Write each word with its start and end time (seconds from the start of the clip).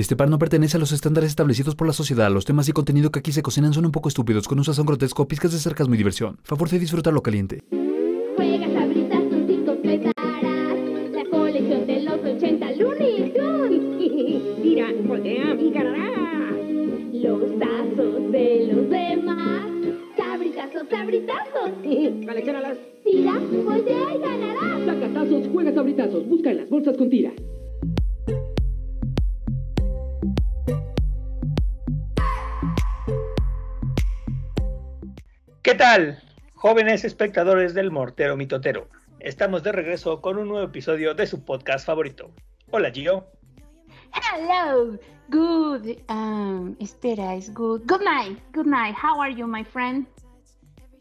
Este 0.00 0.16
par 0.16 0.30
no 0.30 0.38
pertenece 0.38 0.78
a 0.78 0.80
los 0.80 0.92
estándares 0.92 1.28
establecidos 1.28 1.74
por 1.74 1.86
la 1.86 1.92
sociedad. 1.92 2.32
Los 2.32 2.46
temas 2.46 2.66
y 2.70 2.72
contenido 2.72 3.10
que 3.10 3.18
aquí 3.18 3.32
se 3.32 3.42
cocinan 3.42 3.74
son 3.74 3.84
un 3.84 3.92
poco 3.92 4.08
estúpidos, 4.08 4.48
con 4.48 4.56
un 4.56 4.64
sazón 4.64 4.86
grotesco, 4.86 5.28
pizcas 5.28 5.52
de 5.52 5.58
sarcasmo 5.58 5.94
y 5.94 5.98
diversión. 5.98 6.38
Favor 6.42 6.70
de 6.70 6.78
disfrutarlo 6.78 7.22
caliente. 7.22 7.62
Juega 8.34 8.66
sabritas 8.72 9.20
tus 9.28 9.50
y 9.50 9.62
completarás 9.62 10.78
la 11.12 11.24
colección 11.30 11.86
de 11.86 12.00
los 12.00 12.18
80 12.18 12.72
Looney 12.76 13.34
Tunes. 13.34 14.62
Tira, 14.62 14.86
voltea 15.04 15.54
y 15.60 15.70
ganarás 15.70 16.64
los 17.12 17.58
tazos 17.58 18.32
de 18.32 18.72
los 18.72 18.88
demás. 18.88 19.66
Sabritazos, 20.16 20.82
sabritazos. 20.88 21.70
Colecciónalas. 22.26 22.78
Tira, 23.04 23.38
voltea 23.66 24.16
y 24.16 24.18
ganarás. 24.18 24.86
Saca 24.86 25.12
tazos, 25.12 25.46
juega 25.52 25.74
sabritazos. 25.74 26.26
Busca 26.26 26.52
en 26.52 26.56
las 26.56 26.70
bolsas 26.70 26.96
con 26.96 27.10
tira. 27.10 27.32
Tal, 35.80 36.22
jóvenes 36.56 37.04
espectadores 37.04 37.72
del 37.72 37.90
Mortero 37.90 38.36
Mitotero? 38.36 38.90
Estamos 39.18 39.62
de 39.62 39.72
regreso 39.72 40.20
con 40.20 40.36
un 40.36 40.48
nuevo 40.48 40.66
episodio 40.66 41.14
de 41.14 41.26
su 41.26 41.42
podcast 41.42 41.86
favorito. 41.86 42.34
Hola, 42.70 42.90
Gio. 42.90 43.26
Hello. 44.12 44.98
Good. 45.28 45.96
Um, 46.10 46.76
espera, 46.80 47.34
es 47.34 47.50
good. 47.54 47.80
Good 47.86 48.02
night. 48.02 48.38
Good 48.52 48.66
night. 48.66 48.94
How 48.94 49.22
are 49.22 49.34
you, 49.34 49.46
my 49.46 49.64
friend? 49.64 50.06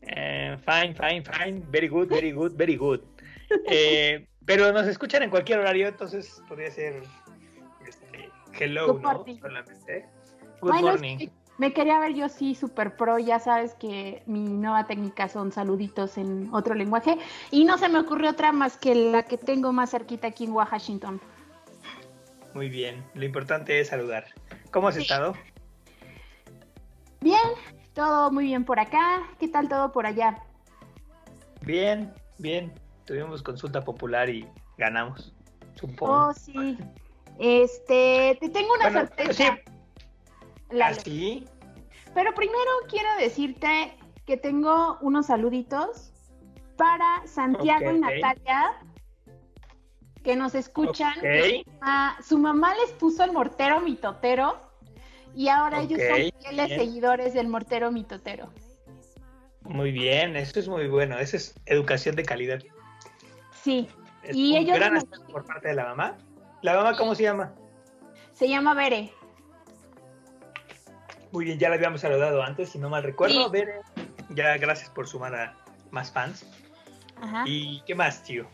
Eh, 0.03 0.55
fine, 0.65 0.95
fine, 0.95 1.25
fine. 1.25 1.61
Very 1.70 1.89
good, 1.89 2.07
very 2.07 2.31
good, 2.31 2.55
very 2.55 2.77
good. 2.77 3.01
Eh, 3.67 4.29
pero 4.45 4.71
nos 4.71 4.87
escuchan 4.87 5.23
en 5.23 5.29
cualquier 5.29 5.59
horario, 5.59 5.89
entonces 5.89 6.41
podría 6.48 6.71
ser 6.71 7.03
este, 7.85 8.29
hello, 8.53 8.93
Good 8.93 9.01
¿no? 9.01 9.13
morning. 9.13 9.39
Solamente. 9.41 10.05
Good 10.61 10.71
Bueno, 10.71 10.87
morning. 10.87 11.27
Me 11.59 11.73
quería 11.73 11.99
ver 11.99 12.13
yo 12.13 12.30
sí 12.30 12.55
super 12.55 12.96
pro, 12.96 13.20
ya 13.20 13.38
sabes 13.38 13.74
que 13.76 14.24
mi 14.26 14.40
nueva 14.40 14.88
técnica 14.88 15.27
son 15.27 15.52
saluditos 15.52 16.18
en 16.18 16.49
otro 16.54 16.74
lenguaje 16.74 17.18
y 17.51 17.66
no 17.66 17.77
se 17.77 17.90
me 17.90 17.99
ocurrió 17.99 18.29
otra 18.32 18.54
más 18.54 18.77
que 18.77 18.96
la 18.96 19.24
que 19.24 19.38
tengo 19.38 19.74
más 19.74 19.91
cerquita 19.91 20.27
aquí 20.27 20.46
en 20.46 20.54
Washington. 20.54 21.20
Muy 22.54 22.70
bien. 22.70 23.04
Lo 23.13 23.26
importante 23.26 23.77
es 23.79 23.90
saludar. 23.90 24.26
¿Cómo 24.71 24.88
has 24.88 24.96
Sí. 24.96 25.01
estado? 25.01 25.34
Bien, 27.20 27.38
todo 27.94 28.32
muy 28.32 28.46
bien 28.46 28.63
por 28.63 28.79
acá. 28.79 29.23
¿Qué 29.38 29.49
tal 29.49 29.68
todo 29.68 29.91
por 29.91 30.05
allá? 30.05 30.41
Bien, 31.62 32.13
bien. 32.38 32.71
Tuvimos 33.05 33.44
consulta 33.44 33.82
popular 33.84 34.29
y 34.29 34.48
ganamos. 34.77 35.34
Supongo. 35.76 36.27
Oh, 36.29 36.34
sí. 36.34 36.77
Este, 37.38 38.38
te 38.40 38.48
tengo 38.49 38.73
una 38.76 38.84
Bueno, 38.85 38.99
sorpresa. 39.01 39.34
sí. 39.34 39.73
Lalo. 40.71 40.98
¿Así? 40.98 41.45
Pero 42.13 42.34
primero 42.34 42.70
quiero 42.87 43.09
decirte 43.20 43.93
que 44.25 44.37
tengo 44.37 44.98
unos 45.01 45.27
saluditos 45.27 46.11
para 46.77 47.26
Santiago 47.27 47.91
y. 47.91 47.99
Natalia 47.99 48.73
que 50.23 50.35
nos 50.35 50.53
escuchan. 50.55 51.17
Ok. 51.20 51.65
Ah, 51.81 52.17
su 52.21 52.37
mamá 52.37 52.73
les 52.76 52.91
puso 52.93 53.23
el 53.23 53.31
mortero 53.31 53.79
mitotero 53.81 54.59
y 55.35 55.48
ahora 55.49 55.81
ellos 55.81 55.99
son 56.01 56.41
fieles 56.41 56.67
bien. 56.67 56.79
seguidores 56.79 57.33
del 57.33 57.48
mortero 57.48 57.91
mitotero. 57.91 58.51
Muy 59.61 59.91
bien, 59.91 60.35
eso 60.35 60.59
es 60.59 60.67
muy 60.67 60.87
bueno. 60.87 61.17
Eso 61.20 61.37
es 61.37 61.55
educación 61.65 62.15
de 62.15 62.23
calidad. 62.23 62.59
Sí, 63.61 63.87
Es 64.23 64.35
Y 64.35 64.51
un 64.51 64.57
ellos 64.57 64.78
gran 64.78 64.94
nos- 64.95 65.06
por 65.31 65.45
parte 65.45 65.69
de 65.69 65.75
la 65.75 65.85
mamá. 65.85 66.17
¿La 66.61 66.75
mamá 66.75 66.97
cómo 66.97 67.16
se 67.16 67.23
llama? 67.23 67.53
se 68.33 68.47
llama 68.50 68.73
Bere. 68.73 69.11
Muy 71.31 71.46
bien, 71.46 71.59
ya 71.59 71.69
la 71.69 71.75
habíamos 71.75 72.02
saludado 72.02 72.41
antes, 72.41 72.69
si 72.69 72.80
no 72.80 72.90
mal 72.90 73.03
recuerdo. 73.03 73.46
Sí. 73.46 73.52
Bere, 73.52 73.81
ya 74.30 74.58
gracias 74.58 74.90
por 74.90 75.08
sumar 75.08 75.35
a 75.35 75.56
más 75.91 76.12
fans. 76.12 76.46
Ajá. 77.22 77.44
¿Y 77.45 77.81
qué 77.85 77.95
más, 77.95 78.23
tío? 78.23 78.47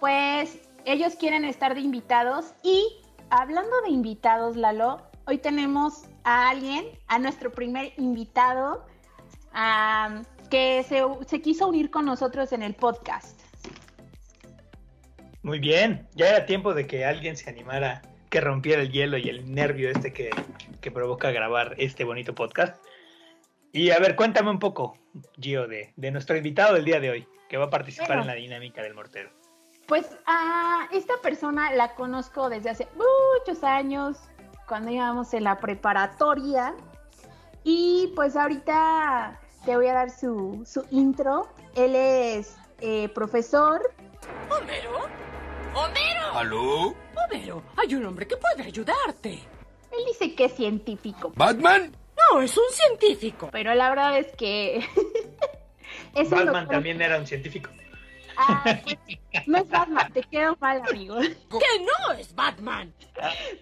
Pues 0.00 0.58
ellos 0.84 1.14
quieren 1.16 1.44
estar 1.44 1.74
de 1.74 1.80
invitados 1.80 2.54
y 2.62 3.02
hablando 3.30 3.80
de 3.82 3.90
invitados, 3.90 4.56
Lalo, 4.56 5.02
hoy 5.26 5.38
tenemos 5.38 6.04
a 6.24 6.48
alguien, 6.48 6.86
a 7.08 7.18
nuestro 7.18 7.50
primer 7.50 7.92
invitado, 7.96 8.86
que 10.50 10.84
se, 10.88 11.02
se 11.26 11.40
quiso 11.40 11.66
unir 11.68 11.90
con 11.90 12.04
nosotros 12.04 12.52
en 12.52 12.62
el 12.62 12.74
podcast. 12.74 13.40
Muy 15.42 15.58
bien, 15.58 16.08
ya 16.14 16.28
era 16.28 16.46
tiempo 16.46 16.74
de 16.74 16.86
que 16.86 17.04
alguien 17.04 17.36
se 17.36 17.48
animara, 17.48 18.02
que 18.30 18.40
rompiera 18.40 18.82
el 18.82 18.90
hielo 18.90 19.18
y 19.18 19.28
el 19.28 19.52
nervio 19.54 19.90
este 19.90 20.12
que, 20.12 20.30
que 20.80 20.90
provoca 20.90 21.30
grabar 21.30 21.74
este 21.78 22.04
bonito 22.04 22.34
podcast. 22.34 22.82
Y 23.72 23.90
a 23.90 23.98
ver, 23.98 24.16
cuéntame 24.16 24.50
un 24.50 24.58
poco, 24.58 24.96
Gio, 25.40 25.66
de, 25.68 25.92
de 25.96 26.10
nuestro 26.10 26.36
invitado 26.36 26.74
del 26.74 26.84
día 26.84 27.00
de 27.00 27.10
hoy, 27.10 27.28
que 27.48 27.56
va 27.56 27.66
a 27.66 27.70
participar 27.70 28.08
Bueno. 28.08 28.22
en 28.22 28.28
la 28.28 28.34
dinámica 28.34 28.82
del 28.82 28.94
mortero. 28.94 29.30
Pues 29.86 30.16
a 30.26 30.88
esta 30.92 31.14
persona 31.22 31.72
la 31.72 31.94
conozco 31.94 32.48
desde 32.48 32.70
hace 32.70 32.88
muchos 32.96 33.62
años, 33.62 34.18
cuando 34.66 34.90
íbamos 34.90 35.32
en 35.34 35.44
la 35.44 35.58
preparatoria. 35.58 36.74
Y 37.62 38.12
pues 38.16 38.36
ahorita 38.36 39.38
te 39.64 39.76
voy 39.76 39.86
a 39.88 39.92
dar 39.94 40.10
su, 40.10 40.62
su 40.66 40.84
intro. 40.90 41.48
Él 41.74 41.94
es 41.94 42.56
eh, 42.80 43.08
profesor, 43.10 43.80
¿Homero? 44.50 45.06
¿Homero? 45.74 46.32
¿Aló? 46.34 46.94
Homero, 47.24 47.62
hay 47.76 47.94
un 47.94 48.04
hombre 48.04 48.26
que 48.26 48.36
puede 48.36 48.62
ayudarte. 48.64 49.32
él 49.32 49.98
dice 50.06 50.34
que 50.34 50.44
es 50.46 50.52
científico, 50.54 51.32
¿Batman? 51.36 51.94
No, 52.32 52.40
es 52.40 52.56
un 52.56 52.64
científico. 52.70 53.48
pero 53.52 53.74
la 53.74 53.88
verdad 53.90 54.18
es 54.18 54.34
que 54.36 54.76
es 56.14 56.24
un 56.24 56.30
Batman 56.30 56.46
doctor- 56.64 56.68
también 56.68 57.00
era 57.02 57.18
un 57.18 57.26
científico. 57.26 57.70
Ah, 58.38 58.62
pues, 58.84 58.98
no 59.46 59.56
es 59.58 59.68
Batman, 59.70 60.12
te 60.12 60.22
quedo 60.22 60.56
mal, 60.60 60.82
amigo. 60.90 61.16
Que 61.20 61.84
no 61.84 62.12
es 62.18 62.34
Batman. 62.34 62.92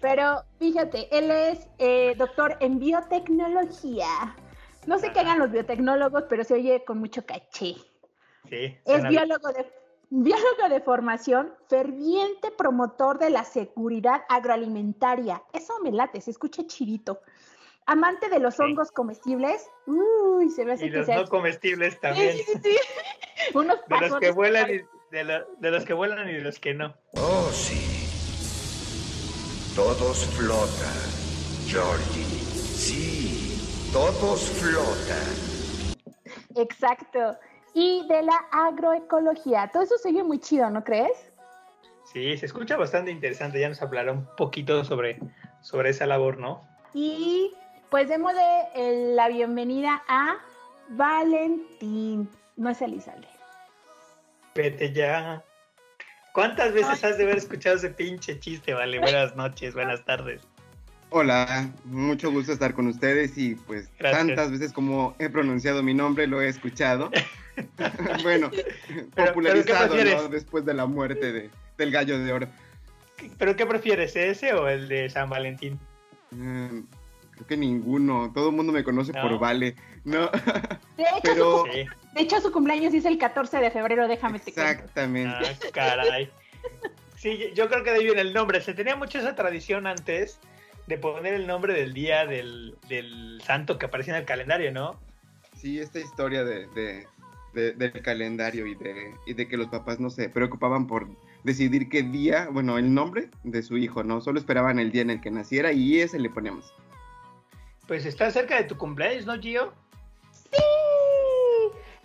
Pero 0.01 0.43
fíjate, 0.59 1.07
él 1.17 1.31
es 1.31 1.67
eh, 1.77 2.13
doctor 2.17 2.57
en 2.59 2.77
biotecnología. 2.79 4.35
No 4.85 4.99
sé 4.99 5.11
qué 5.13 5.21
hagan 5.21 5.39
los 5.39 5.49
biotecnólogos, 5.51 6.23
pero 6.29 6.43
se 6.43 6.55
oye 6.55 6.83
con 6.83 6.99
mucho 6.99 7.25
caché. 7.25 7.75
Sí, 8.49 8.77
Es 8.85 8.97
bien. 9.01 9.07
biólogo 9.09 9.47
de, 9.53 9.65
biólogo 10.09 10.69
de 10.69 10.81
formación, 10.81 11.53
ferviente 11.67 12.51
promotor 12.51 13.17
de 13.19 13.29
la 13.29 13.43
seguridad 13.43 14.21
agroalimentaria. 14.29 15.43
Eso 15.53 15.73
me 15.83 15.91
late, 15.91 16.21
se 16.21 16.31
escucha 16.31 16.65
chirito. 16.67 17.21
Amante 17.87 18.29
de 18.29 18.39
los 18.39 18.55
Sí. 18.55 18.63
hongos 18.63 18.91
comestibles. 18.91 19.67
Uy, 19.85 20.49
se 20.49 20.65
me 20.65 20.73
hace 20.73 20.87
Y 20.87 20.91
que 20.91 20.97
los 20.97 21.05
sea. 21.05 21.17
no 21.17 21.27
comestibles 21.27 21.99
también. 21.99 22.35
sí, 22.37 22.43
sí, 22.45 22.59
sí. 22.63 22.77
Unos 23.53 23.77
De 23.87 23.95
los 23.99 23.99
que 24.19 24.29
pasones 24.31 24.35
vuelan 24.35 24.65
que 24.67 24.75
y 24.75 24.81
de, 25.15 25.23
lo- 25.23 25.45
de 25.59 25.71
los 25.71 25.85
que 25.85 25.93
vuelan 25.93 26.29
y 26.29 26.33
de 26.33 26.41
los 26.41 26.59
que 26.59 26.73
no. 26.73 26.95
Oh, 27.13 27.49
sí. 27.51 28.01
Todos 29.75 30.25
flotan, 30.27 31.67
Georgie. 31.67 32.23
Sí, 32.23 33.89
todos 33.91 34.49
flotan. 34.51 35.17
Exacto. 36.55 37.37
Y 37.75 38.07
de 38.07 38.23
la 38.23 38.37
agroecología. 38.51 39.69
Todo 39.71 39.83
eso 39.83 39.97
se 39.97 40.07
oye 40.09 40.23
muy 40.23 40.39
chido, 40.39 40.69
¿no 40.69 40.83
crees? 40.83 41.31
Sí, 42.05 42.37
se 42.37 42.45
escucha 42.45 42.77
bastante 42.77 43.11
interesante. 43.11 43.59
Ya 43.59 43.67
nos 43.67 43.81
hablará 43.81 44.13
un 44.13 44.25
poquito 44.37 44.83
sobre, 44.85 45.19
sobre 45.61 45.89
esa 45.89 46.05
labor, 46.05 46.37
¿no? 46.37 46.65
Y 46.93 47.53
pues 47.89 48.09
eh, 48.09 49.13
la 49.13 49.27
bienvenida 49.27 50.01
a 50.07 50.37
Valentín. 50.87 52.29
No 52.55 52.69
es 52.69 52.81
Elizalde. 52.81 53.27
Vete 54.55 54.93
ya. 54.93 55.43
¿Cuántas 56.31 56.73
veces 56.73 57.03
has 57.03 57.17
de 57.17 57.25
haber 57.25 57.37
escuchado 57.37 57.75
ese 57.75 57.89
pinche 57.89 58.39
chiste? 58.39 58.73
Vale, 58.73 58.99
buenas 59.01 59.35
noches, 59.35 59.73
buenas 59.73 60.05
tardes. 60.05 60.47
Hola, 61.09 61.69
mucho 61.85 62.31
gusto 62.31 62.51
estar 62.51 62.73
con 62.73 62.87
ustedes 62.87 63.37
y 63.37 63.55
pues 63.55 63.89
Gracias. 63.99 64.25
tantas 64.27 64.51
veces 64.51 64.73
como 64.73 65.15
he 65.19 65.29
pronunciado 65.29 65.81
mi 65.83 65.93
nombre 65.93 66.27
lo 66.27 66.41
he 66.41 66.47
escuchado. 66.49 67.09
bueno, 68.23 68.51
¿qué 68.51 68.65
popularizado 69.15 70.27
después 70.27 70.65
de 70.65 70.73
la 70.73 70.85
muerte 70.85 71.31
de- 71.31 71.49
del 71.77 71.91
gallo 71.91 72.19
de 72.19 72.33
oro. 72.33 72.47
¿Pero 73.37 73.55
qué 73.55 73.65
prefieres, 73.65 74.15
ese 74.17 74.53
o 74.53 74.67
el 74.67 74.89
de 74.89 75.09
San 75.09 75.29
Valentín? 75.29 75.79
Mm, 76.31 76.81
creo 77.31 77.47
que 77.47 77.55
ninguno, 77.55 78.31
todo 78.33 78.49
el 78.49 78.55
mundo 78.55 78.73
me 78.73 78.83
conoce 78.83 79.13
No. 79.13 79.21
por 79.21 79.39
Vale. 79.39 79.75
No, 80.03 80.29
De 80.97 81.03
hecho, 81.03 81.21
Pero- 81.23 81.65
su, 81.65 81.71
Sí. 81.71 81.85
de 82.13 82.21
hecho, 82.21 82.41
su 82.41 82.51
cumpleaños 82.51 82.93
es 82.93 83.05
el 83.05 83.17
14 83.17 83.57
de 83.59 83.71
febrero, 83.71 84.07
déjame 84.09 84.39
te 84.39 84.51
cuento. 84.53 84.71
exactamente. 84.71 85.47
Ah, 85.47 85.67
caray. 85.73 86.29
Sí, 87.15 87.51
yo 87.55 87.69
creo 87.69 87.83
que 87.83 87.91
de 87.91 87.97
ahí 87.99 88.03
viene 88.05 88.21
el 88.21 88.33
nombre. 88.33 88.59
Se 88.61 88.73
tenía 88.73 88.95
mucho 88.97 89.17
esa 89.19 89.33
tradición 89.35 89.87
antes 89.87 90.39
de 90.87 90.97
poner 90.97 91.33
el 91.33 91.47
nombre 91.47 91.73
del 91.73 91.93
día 91.93 92.25
del, 92.25 92.77
del 92.87 93.41
santo 93.43 93.77
que 93.79 93.87
aparecía 93.87 94.13
en 94.15 94.19
el 94.21 94.25
calendario, 94.25 94.71
¿no? 94.71 94.99
Sí, 95.55 95.79
esta 95.79 95.99
historia 95.99 96.43
de, 96.43 96.67
de- 96.67 97.07
de- 97.53 97.71
del 97.71 98.01
calendario 98.01 98.67
y 98.67 98.75
de, 98.75 99.13
y 99.25 99.33
de 99.33 99.47
que 99.47 99.55
los 99.57 99.67
papás 99.67 99.99
no 99.99 100.09
se 100.09 100.27
preocupaban 100.29 100.87
por 100.87 101.07
decidir 101.43 101.87
qué 101.89 102.03
día, 102.03 102.49
bueno, 102.51 102.77
el 102.77 102.93
nombre 102.93 103.29
de 103.43 103.63
su 103.63 103.77
hijo, 103.77 104.03
¿no? 104.03 104.19
Solo 104.21 104.39
esperaban 104.39 104.77
el 104.79 104.91
día 104.91 105.01
en 105.03 105.09
el 105.11 105.21
que 105.21 105.31
naciera 105.31 105.71
y 105.71 106.01
ese 106.01 106.19
le 106.19 106.29
ponemos. 106.29 106.73
Pues 107.87 108.05
está 108.05 108.29
cerca 108.31 108.57
de 108.57 108.63
tu 108.65 108.77
cumpleaños, 108.77 109.25
¿no, 109.25 109.39
Gio? 109.39 109.73
Sí, 110.31 110.57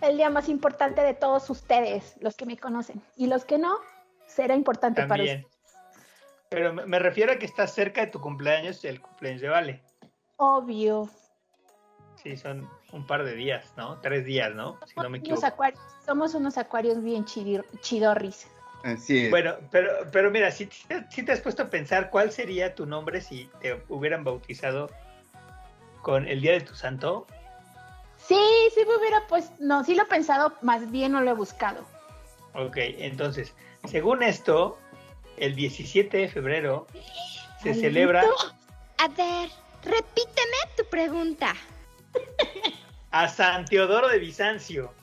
el 0.01 0.17
día 0.17 0.29
más 0.29 0.47
importante 0.47 1.01
de 1.01 1.13
todos 1.13 1.49
ustedes, 1.49 2.15
los 2.21 2.35
que 2.35 2.45
me 2.45 2.57
conocen. 2.57 3.01
Y 3.17 3.27
los 3.27 3.45
que 3.45 3.57
no, 3.57 3.77
será 4.27 4.55
importante 4.55 5.01
para 5.01 5.17
También. 5.25 5.45
Pero 6.51 6.73
me 6.73 6.99
refiero 6.99 7.31
a 7.31 7.37
que 7.37 7.45
está 7.45 7.65
cerca 7.65 8.01
de 8.01 8.07
tu 8.07 8.19
cumpleaños 8.19 8.83
el 8.83 8.99
cumpleaños 9.01 9.39
de 9.41 9.47
Vale. 9.47 9.81
Obvio. 10.35 11.09
Sí, 12.21 12.35
son 12.35 12.69
un 12.91 13.07
par 13.07 13.23
de 13.23 13.35
días, 13.35 13.73
¿no? 13.77 14.01
Tres 14.01 14.25
días, 14.25 14.53
¿no? 14.53 14.77
Si 14.85 14.99
no 14.99 15.09
me 15.09 15.19
equivoco. 15.19 15.45
acuarios- 15.47 15.79
somos 16.05 16.35
unos 16.35 16.57
acuarios 16.57 17.01
bien 17.01 17.23
chidir- 17.23 17.63
chidorris. 17.79 18.47
Así 18.83 19.25
es. 19.25 19.29
Bueno, 19.29 19.55
pero, 19.71 19.91
pero 20.11 20.29
mira, 20.29 20.51
si, 20.51 20.69
si 21.09 21.23
te 21.23 21.31
has 21.31 21.39
puesto 21.39 21.63
a 21.63 21.69
pensar 21.69 22.09
cuál 22.09 22.31
sería 22.33 22.75
tu 22.75 22.85
nombre 22.85 23.21
si 23.21 23.49
te 23.61 23.81
hubieran 23.87 24.25
bautizado 24.25 24.89
con 26.01 26.27
el 26.27 26.41
día 26.41 26.51
de 26.51 26.61
tu 26.61 26.75
santo, 26.75 27.27
Sí, 28.17 28.35
sí 28.75 28.81
me 28.85 28.97
hubiera 28.97 29.25
pues, 29.29 29.51
no, 29.59 29.83
sí 29.85 29.95
lo 29.95 30.03
he 30.03 30.07
pensado, 30.07 30.53
más 30.61 30.91
bien 30.91 31.13
no 31.13 31.21
lo 31.21 31.31
he 31.31 31.33
buscado. 31.33 31.85
ok, 32.55 32.75
entonces, 32.77 33.53
según 33.85 34.21
esto, 34.21 34.77
el 35.37 35.55
17 35.55 36.17
de 36.17 36.27
febrero 36.29 36.87
se 37.63 37.73
celebra 37.73 38.23
A 38.97 39.07
ver, 39.09 39.49
repíteme 39.83 40.57
tu 40.77 40.85
pregunta. 40.85 41.55
a 43.11 43.27
San 43.27 43.65
Teodoro 43.65 44.07
de 44.07 44.19
Bizancio. 44.19 44.93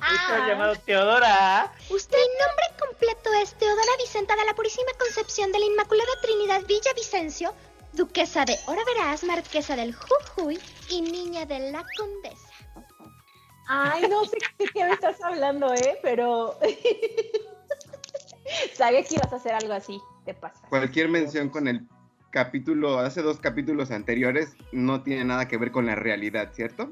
Ah. 0.00 0.46
llamado 0.48 0.76
Teodora. 0.76 1.72
Usted, 1.90 2.16
el 2.16 2.28
nombre 2.46 2.86
completo 2.86 3.30
es 3.42 3.54
Teodora 3.54 3.92
Vicenta 3.98 4.36
de 4.36 4.44
la 4.44 4.54
Purísima 4.54 4.92
Concepción 4.98 5.50
de 5.50 5.58
la 5.58 5.66
Inmaculada 5.66 6.10
Trinidad 6.22 6.62
Villavicencio, 6.66 7.52
Duquesa 7.92 8.44
de 8.44 8.56
Ora 8.66 8.82
Veraz, 8.84 9.24
Marquesa 9.24 9.74
del 9.76 9.94
Jujuy 9.94 10.60
y 10.90 11.02
Niña 11.02 11.44
de 11.44 11.72
la 11.72 11.84
Condesa. 11.96 12.48
Ay, 13.68 14.06
no 14.08 14.24
sé 14.24 14.38
de 14.58 14.66
qué 14.66 14.84
me 14.84 14.92
estás 14.92 15.20
hablando, 15.22 15.72
¿eh? 15.74 15.98
Pero 16.02 16.58
sabía 18.74 19.02
que 19.02 19.14
ibas 19.14 19.32
a 19.32 19.36
hacer 19.36 19.52
algo 19.54 19.72
así, 19.72 20.00
te 20.24 20.34
pasa. 20.34 20.60
Cualquier 20.68 21.08
mención 21.08 21.48
con 21.48 21.68
el 21.68 21.86
capítulo, 22.30 22.98
hace 22.98 23.20
dos 23.22 23.38
capítulos 23.40 23.90
anteriores, 23.90 24.56
no 24.72 25.02
tiene 25.02 25.24
nada 25.24 25.48
que 25.48 25.58
ver 25.58 25.70
con 25.70 25.86
la 25.86 25.94
realidad, 25.94 26.50
¿cierto? 26.52 26.90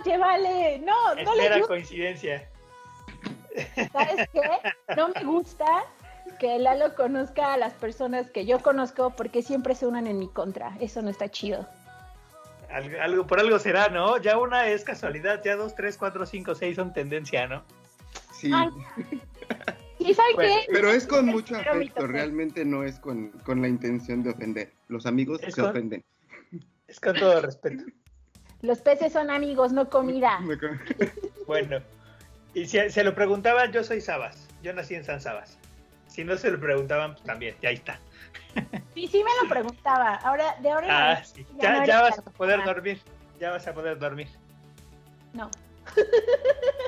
Oye, 0.00 0.16
vale, 0.16 0.78
no, 0.78 1.14
no 1.14 1.16
le 1.16 1.22
Espera 1.22 1.56
gusta, 1.58 1.68
coincidencia. 1.68 2.48
¿sabes 3.92 4.28
qué? 4.32 4.40
No 4.96 5.08
me 5.08 5.24
gusta 5.24 5.66
que 6.38 6.58
Lalo 6.58 6.94
conozca 6.94 7.52
a 7.52 7.56
las 7.58 7.74
personas 7.74 8.30
que 8.30 8.46
yo 8.46 8.60
conozco 8.60 9.10
porque 9.10 9.42
siempre 9.42 9.74
se 9.74 9.86
unan 9.86 10.06
en 10.06 10.18
mi 10.18 10.28
contra. 10.28 10.74
Eso 10.80 11.02
no 11.02 11.10
está 11.10 11.28
chido. 11.30 11.66
Algo, 12.70 12.96
algo- 13.02 13.26
por 13.26 13.38
algo 13.38 13.58
será, 13.58 13.88
¿no? 13.88 14.16
Ya 14.16 14.38
una 14.38 14.68
es 14.68 14.82
casualidad, 14.84 15.42
ya 15.44 15.56
dos, 15.56 15.74
tres, 15.74 15.98
cuatro, 15.98 16.24
cinco, 16.24 16.54
seis 16.54 16.76
son 16.76 16.94
tendencia, 16.94 17.46
¿no? 17.46 17.62
Sí. 18.32 18.50
Ay, 18.54 18.70
¿Y 20.06 20.14
saben 20.14 20.34
Bueno, 20.36 20.54
qué? 20.66 20.72
Pero 20.72 20.90
es 20.90 21.06
con 21.06 21.26
mucho 21.26 21.56
afecto, 21.56 22.00
tope. 22.00 22.06
realmente 22.12 22.64
no 22.64 22.84
es 22.84 22.98
con, 22.98 23.30
con 23.44 23.60
la 23.62 23.68
intención 23.68 24.22
de 24.22 24.30
ofender. 24.30 24.72
Los 24.88 25.06
amigos 25.06 25.40
Es 25.42 25.54
se 25.54 25.60
con- 25.60 25.70
ofenden. 25.70 26.04
Es 26.88 27.00
con 27.00 27.16
todo 27.16 27.40
respeto. 27.40 27.84
Los 28.60 28.78
peces 28.80 29.12
son 29.12 29.30
amigos, 29.30 29.72
no 29.72 29.88
comida. 29.88 30.38
Bueno, 31.46 31.80
y 32.54 32.66
si 32.66 32.78
se 32.90 33.02
lo 33.04 33.14
preguntaban, 33.14 33.72
yo 33.72 33.82
soy 33.82 34.00
Sabas. 34.00 34.48
Yo 34.62 34.72
nací 34.72 34.94
en 34.94 35.04
San 35.04 35.20
Sabas. 35.20 35.58
Si 36.06 36.22
no 36.24 36.36
se 36.36 36.50
lo 36.50 36.60
preguntaban, 36.60 37.12
pues 37.14 37.24
también, 37.24 37.56
ya 37.60 37.70
ahí 37.70 37.74
está. 37.76 37.98
Sí, 38.94 39.08
sí 39.08 39.24
me 39.24 39.30
lo 39.42 39.48
preguntaba. 39.48 40.16
Ahora, 40.16 40.54
de 40.60 40.70
ahora 40.70 40.86
Ah, 41.12 41.24
sí. 41.24 41.44
ya 41.56 41.62
Ya, 41.62 41.80
no 41.80 41.86
ya 41.86 41.98
eres 42.06 42.16
vas 42.16 42.26
a 42.26 42.30
poder 42.30 42.64
dormir. 42.64 43.00
Ya 43.40 43.50
vas 43.50 43.66
a 43.66 43.74
poder 43.74 43.98
dormir. 43.98 44.28
No. 45.32 45.50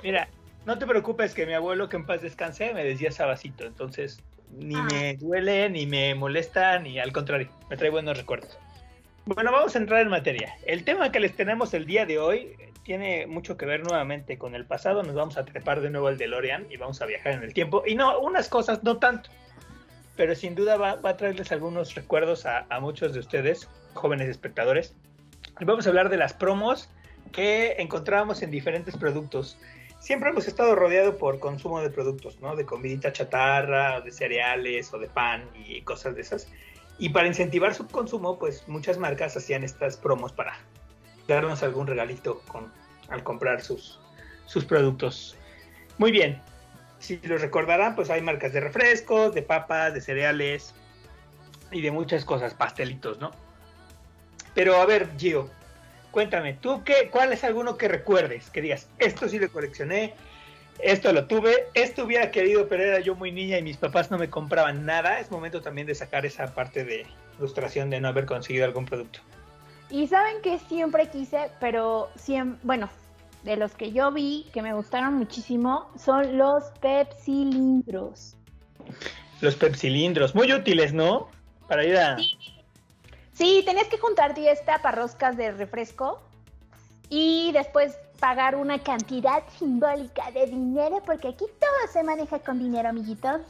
Mira, 0.02 0.28
no 0.66 0.78
te 0.78 0.86
preocupes 0.86 1.34
que 1.34 1.46
mi 1.46 1.52
abuelo, 1.54 1.88
que 1.88 1.96
en 1.96 2.06
paz 2.06 2.22
descanse, 2.22 2.72
me 2.74 2.84
decía 2.84 3.10
Sabacito. 3.10 3.64
Entonces, 3.64 4.20
ni 4.50 4.74
Ah. 4.76 4.86
me 4.90 5.16
duele, 5.16 5.68
ni 5.70 5.86
me 5.86 6.14
molesta, 6.14 6.78
ni 6.78 6.98
al 6.98 7.12
contrario, 7.12 7.48
me 7.70 7.76
trae 7.76 7.90
buenos 7.90 8.16
recuerdos. 8.16 8.58
Bueno, 9.26 9.52
vamos 9.52 9.74
a 9.74 9.78
entrar 9.78 10.02
en 10.02 10.08
materia. 10.08 10.54
El 10.66 10.84
tema 10.84 11.10
que 11.10 11.20
les 11.20 11.34
tenemos 11.34 11.72
el 11.74 11.86
día 11.86 12.04
de 12.04 12.18
hoy 12.18 12.56
tiene 12.84 13.26
mucho 13.26 13.56
que 13.56 13.64
ver 13.64 13.82
nuevamente 13.82 14.36
con 14.36 14.54
el 14.54 14.66
pasado. 14.66 15.02
Nos 15.02 15.14
vamos 15.14 15.38
a 15.38 15.44
trepar 15.46 15.80
de 15.80 15.88
nuevo 15.88 16.08
al 16.08 16.18
DeLorean 16.18 16.66
y 16.70 16.76
vamos 16.76 17.00
a 17.00 17.06
viajar 17.06 17.32
en 17.32 17.42
el 17.42 17.54
tiempo. 17.54 17.82
Y 17.86 17.94
no, 17.94 18.18
unas 18.20 18.48
cosas 18.50 18.82
no 18.84 18.98
tanto. 18.98 19.30
Pero 20.16 20.34
sin 20.34 20.54
duda 20.54 20.76
va, 20.76 20.96
va 20.96 21.10
a 21.10 21.16
traerles 21.16 21.50
algunos 21.52 21.94
recuerdos 21.94 22.44
a, 22.44 22.66
a 22.68 22.80
muchos 22.80 23.14
de 23.14 23.20
ustedes, 23.20 23.68
jóvenes 23.94 24.28
espectadores. 24.28 24.94
Y 25.58 25.64
vamos 25.64 25.86
a 25.86 25.88
hablar 25.88 26.10
de 26.10 26.18
las 26.18 26.34
promos 26.34 26.90
que 27.32 27.76
encontrábamos 27.78 28.42
en 28.42 28.50
diferentes 28.50 28.96
productos. 28.96 29.58
Siempre 30.04 30.28
hemos 30.28 30.46
estado 30.46 30.74
rodeado 30.74 31.16
por 31.16 31.38
consumo 31.38 31.80
de 31.80 31.88
productos, 31.88 32.38
¿no? 32.38 32.56
De 32.56 32.66
comidita 32.66 33.10
chatarra, 33.10 34.02
de 34.02 34.10
cereales 34.10 34.92
o 34.92 34.98
de 34.98 35.08
pan 35.08 35.48
y 35.54 35.80
cosas 35.80 36.14
de 36.14 36.20
esas. 36.20 36.46
Y 36.98 37.08
para 37.08 37.26
incentivar 37.26 37.74
su 37.74 37.86
consumo, 37.86 38.38
pues 38.38 38.68
muchas 38.68 38.98
marcas 38.98 39.34
hacían 39.34 39.64
estas 39.64 39.96
promos 39.96 40.30
para 40.30 40.58
darnos 41.26 41.62
algún 41.62 41.86
regalito 41.86 42.42
con, 42.48 42.70
al 43.08 43.22
comprar 43.22 43.62
sus, 43.62 43.98
sus 44.44 44.66
productos. 44.66 45.38
Muy 45.96 46.12
bien. 46.12 46.38
Si 46.98 47.16
los 47.22 47.40
recordarán, 47.40 47.96
pues 47.96 48.10
hay 48.10 48.20
marcas 48.20 48.52
de 48.52 48.60
refrescos, 48.60 49.34
de 49.34 49.40
papas, 49.40 49.94
de 49.94 50.02
cereales 50.02 50.74
y 51.70 51.80
de 51.80 51.90
muchas 51.90 52.26
cosas, 52.26 52.52
pastelitos, 52.52 53.18
¿no? 53.20 53.30
Pero 54.54 54.76
a 54.76 54.84
ver, 54.84 55.08
Gio, 55.16 55.48
cuéntame, 56.14 56.52
¿tú 56.54 56.84
qué, 56.84 57.10
cuál 57.10 57.32
es 57.32 57.42
alguno 57.42 57.76
que 57.76 57.88
recuerdes? 57.88 58.48
Que 58.50 58.62
digas, 58.62 58.88
esto 59.00 59.28
sí 59.28 59.40
lo 59.40 59.50
coleccioné, 59.50 60.14
esto 60.78 61.12
lo 61.12 61.26
tuve, 61.26 61.66
esto 61.74 62.04
hubiera 62.04 62.30
querido, 62.30 62.68
pero 62.68 62.84
era 62.84 63.00
yo 63.00 63.16
muy 63.16 63.32
niña 63.32 63.58
y 63.58 63.62
mis 63.62 63.76
papás 63.76 64.12
no 64.12 64.16
me 64.16 64.30
compraban 64.30 64.86
nada. 64.86 65.18
Es 65.18 65.32
momento 65.32 65.60
también 65.60 65.88
de 65.88 65.94
sacar 65.96 66.24
esa 66.24 66.54
parte 66.54 66.84
de 66.84 67.04
frustración 67.36 67.90
de 67.90 68.00
no 68.00 68.06
haber 68.06 68.26
conseguido 68.26 68.64
algún 68.64 68.86
producto. 68.86 69.18
Y 69.90 70.06
saben 70.06 70.40
que 70.40 70.60
siempre 70.60 71.08
quise, 71.08 71.50
pero 71.58 72.08
siempre, 72.14 72.60
bueno, 72.62 72.88
de 73.42 73.56
los 73.56 73.74
que 73.74 73.90
yo 73.90 74.12
vi 74.12 74.46
que 74.54 74.62
me 74.62 74.72
gustaron 74.72 75.14
muchísimo 75.14 75.90
son 75.98 76.38
los 76.38 76.62
pepsilindros. 76.80 78.36
Los 79.40 79.56
pepsilindros, 79.56 80.32
muy 80.32 80.52
útiles, 80.52 80.92
¿no? 80.92 81.28
Para 81.68 81.84
ir 81.84 81.96
a... 81.96 82.16
Sí, 82.16 82.53
tenías 83.34 83.88
que 83.88 83.98
juntar 83.98 84.34
10 84.34 84.64
taparroscas 84.64 85.36
de 85.36 85.52
refresco 85.52 86.20
y 87.08 87.52
después 87.52 87.96
pagar 88.20 88.56
una 88.56 88.82
cantidad 88.82 89.42
simbólica 89.58 90.30
de 90.30 90.46
dinero, 90.46 91.02
porque 91.04 91.28
aquí 91.28 91.44
todo 91.60 91.92
se 91.92 92.02
maneja 92.02 92.38
con 92.38 92.58
dinero, 92.58 92.88
amiguitos. 92.88 93.40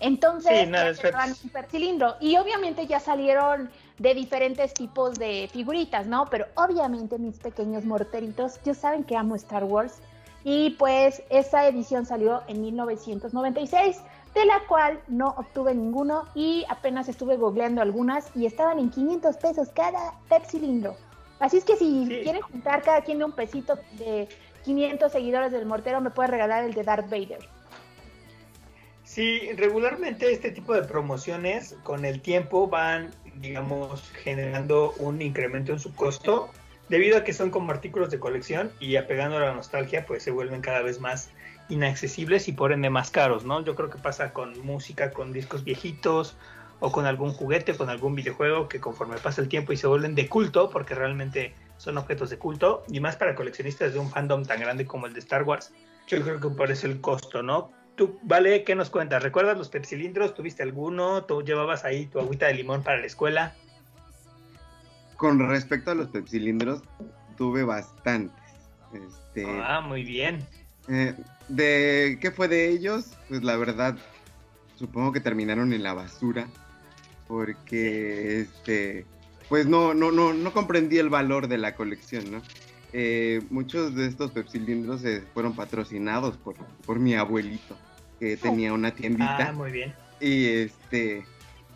Entonces, 0.00 0.64
Sí, 0.64 0.70
ya 0.70 0.88
es 0.88 1.44
un 1.44 1.50
percilindro. 1.50 2.16
Y 2.20 2.36
obviamente 2.36 2.86
ya 2.86 2.98
salieron 2.98 3.70
de 3.98 4.14
diferentes 4.14 4.74
tipos 4.74 5.16
de 5.16 5.48
figuritas, 5.52 6.06
¿no? 6.06 6.26
Pero 6.26 6.46
obviamente 6.54 7.18
mis 7.18 7.38
pequeños 7.38 7.84
morteritos, 7.84 8.60
ya 8.64 8.74
saben 8.74 9.04
que 9.04 9.16
amo 9.16 9.36
Star 9.36 9.64
Wars. 9.64 10.00
Y 10.44 10.70
pues 10.70 11.22
esa 11.30 11.68
edición 11.68 12.04
salió 12.04 12.42
en 12.48 12.62
1996, 12.62 14.00
de 14.34 14.46
la 14.46 14.60
cual 14.66 15.00
no 15.08 15.28
obtuve 15.36 15.74
ninguno 15.74 16.24
y 16.34 16.64
apenas 16.68 17.08
estuve 17.08 17.36
googleando 17.36 17.82
algunas 17.82 18.30
y 18.34 18.46
estaban 18.46 18.78
en 18.78 18.90
500 18.90 19.36
pesos 19.36 19.68
cada 19.74 20.14
pepsilindro. 20.28 20.96
Así 21.38 21.58
es 21.58 21.64
que 21.64 21.76
si 21.76 22.06
Sí. 22.06 22.20
quieren 22.22 22.40
juntar 22.42 22.82
cada 22.82 23.02
quien 23.02 23.18
de 23.18 23.24
un 23.24 23.32
pesito 23.32 23.78
de 23.98 24.28
500 24.64 25.10
seguidores 25.12 25.52
del 25.52 25.66
mortero, 25.66 26.00
me 26.00 26.10
puede 26.10 26.28
regalar 26.28 26.64
el 26.64 26.72
de 26.72 26.82
Darth 26.82 27.10
Vader. 27.10 27.40
Sí, 29.04 29.52
regularmente 29.56 30.32
este 30.32 30.50
tipo 30.50 30.72
de 30.72 30.82
promociones 30.82 31.76
con 31.82 32.04
el 32.04 32.22
tiempo 32.22 32.68
van, 32.68 33.10
digamos, 33.40 34.10
generando 34.22 34.94
un 34.98 35.20
incremento 35.20 35.72
en 35.72 35.80
su 35.80 35.94
costo, 35.94 36.48
debido 36.88 37.18
a 37.18 37.24
que 37.24 37.32
son 37.32 37.50
como 37.50 37.72
artículos 37.72 38.10
de 38.10 38.18
colección 38.18 38.72
y 38.80 38.96
apegando 38.96 39.36
a 39.36 39.40
la 39.40 39.52
nostalgia, 39.52 40.06
pues 40.06 40.22
se 40.22 40.30
vuelven 40.30 40.60
cada 40.62 40.82
vez 40.82 41.00
más 41.00 41.30
inaccesibles 41.72 42.48
y 42.48 42.52
por 42.52 42.72
ende 42.72 42.90
más 42.90 43.10
caros, 43.10 43.44
¿no? 43.44 43.64
Yo 43.64 43.74
creo 43.74 43.90
que 43.90 43.98
pasa 43.98 44.32
con 44.32 44.60
música, 44.64 45.10
con 45.12 45.32
discos 45.32 45.64
viejitos 45.64 46.36
o 46.80 46.92
con 46.92 47.06
algún 47.06 47.32
juguete, 47.32 47.74
con 47.76 47.88
algún 47.88 48.14
videojuego 48.14 48.68
que 48.68 48.80
conforme 48.80 49.16
pasa 49.18 49.40
el 49.40 49.48
tiempo 49.48 49.72
y 49.72 49.76
se 49.76 49.86
vuelven 49.86 50.14
de 50.14 50.28
culto, 50.28 50.68
porque 50.70 50.94
realmente 50.94 51.54
son 51.78 51.96
objetos 51.98 52.30
de 52.30 52.38
culto, 52.38 52.84
y 52.88 53.00
más 53.00 53.16
para 53.16 53.34
coleccionistas 53.34 53.92
de 53.92 53.98
un 53.98 54.10
fandom 54.10 54.44
tan 54.44 54.60
grande 54.60 54.86
como 54.86 55.06
el 55.06 55.14
de 55.14 55.20
Star 55.20 55.42
Wars, 55.44 55.72
yo 56.06 56.20
creo 56.22 56.40
que 56.40 56.48
por 56.48 56.70
eso 56.70 56.86
el 56.86 57.00
costo, 57.00 57.42
¿no? 57.42 57.70
Tú, 57.94 58.18
Vale, 58.22 58.64
¿qué 58.64 58.74
nos 58.74 58.90
cuentas? 58.90 59.22
¿Recuerdas 59.22 59.56
los 59.58 59.68
pepsilindros? 59.68 60.34
¿Tuviste 60.34 60.62
alguno? 60.62 61.24
¿Tú 61.24 61.42
llevabas 61.42 61.84
ahí 61.84 62.06
tu 62.06 62.18
agüita 62.20 62.46
de 62.46 62.54
limón 62.54 62.82
para 62.82 62.98
la 62.98 63.06
escuela? 63.06 63.54
Con 65.16 65.38
respecto 65.48 65.90
a 65.90 65.94
los 65.94 66.08
pepsilindros, 66.08 66.82
tuve 67.36 67.62
bastantes. 67.64 68.42
Este, 68.92 69.46
Ah, 69.46 69.80
muy 69.80 70.02
bien. 70.02 70.46
eh, 70.88 71.14
de 71.48 72.18
qué 72.20 72.30
fue 72.30 72.48
de 72.48 72.68
ellos, 72.70 73.10
pues 73.28 73.42
la 73.42 73.56
verdad 73.56 73.96
supongo 74.76 75.12
que 75.12 75.20
terminaron 75.20 75.72
en 75.72 75.82
la 75.82 75.94
basura 75.94 76.48
porque 77.28 78.40
este 78.40 79.06
pues 79.48 79.66
no 79.66 79.94
no 79.94 80.10
no 80.10 80.32
no 80.32 80.52
comprendí 80.52 80.98
el 80.98 81.08
valor 81.08 81.48
de 81.48 81.58
la 81.58 81.74
colección, 81.74 82.30
¿no? 82.30 82.42
Eh, 82.92 83.40
muchos 83.50 83.94
de 83.94 84.06
estos 84.06 84.32
pepsilindros 84.32 85.02
eh, 85.04 85.22
fueron 85.32 85.54
patrocinados 85.54 86.36
por, 86.36 86.56
por 86.84 86.98
mi 86.98 87.14
abuelito 87.14 87.76
que 88.20 88.36
tenía 88.36 88.72
una 88.72 88.90
tiendita 88.94 89.48
Ah, 89.48 89.52
muy 89.52 89.72
bien. 89.72 89.94
y 90.20 90.46
este 90.46 91.24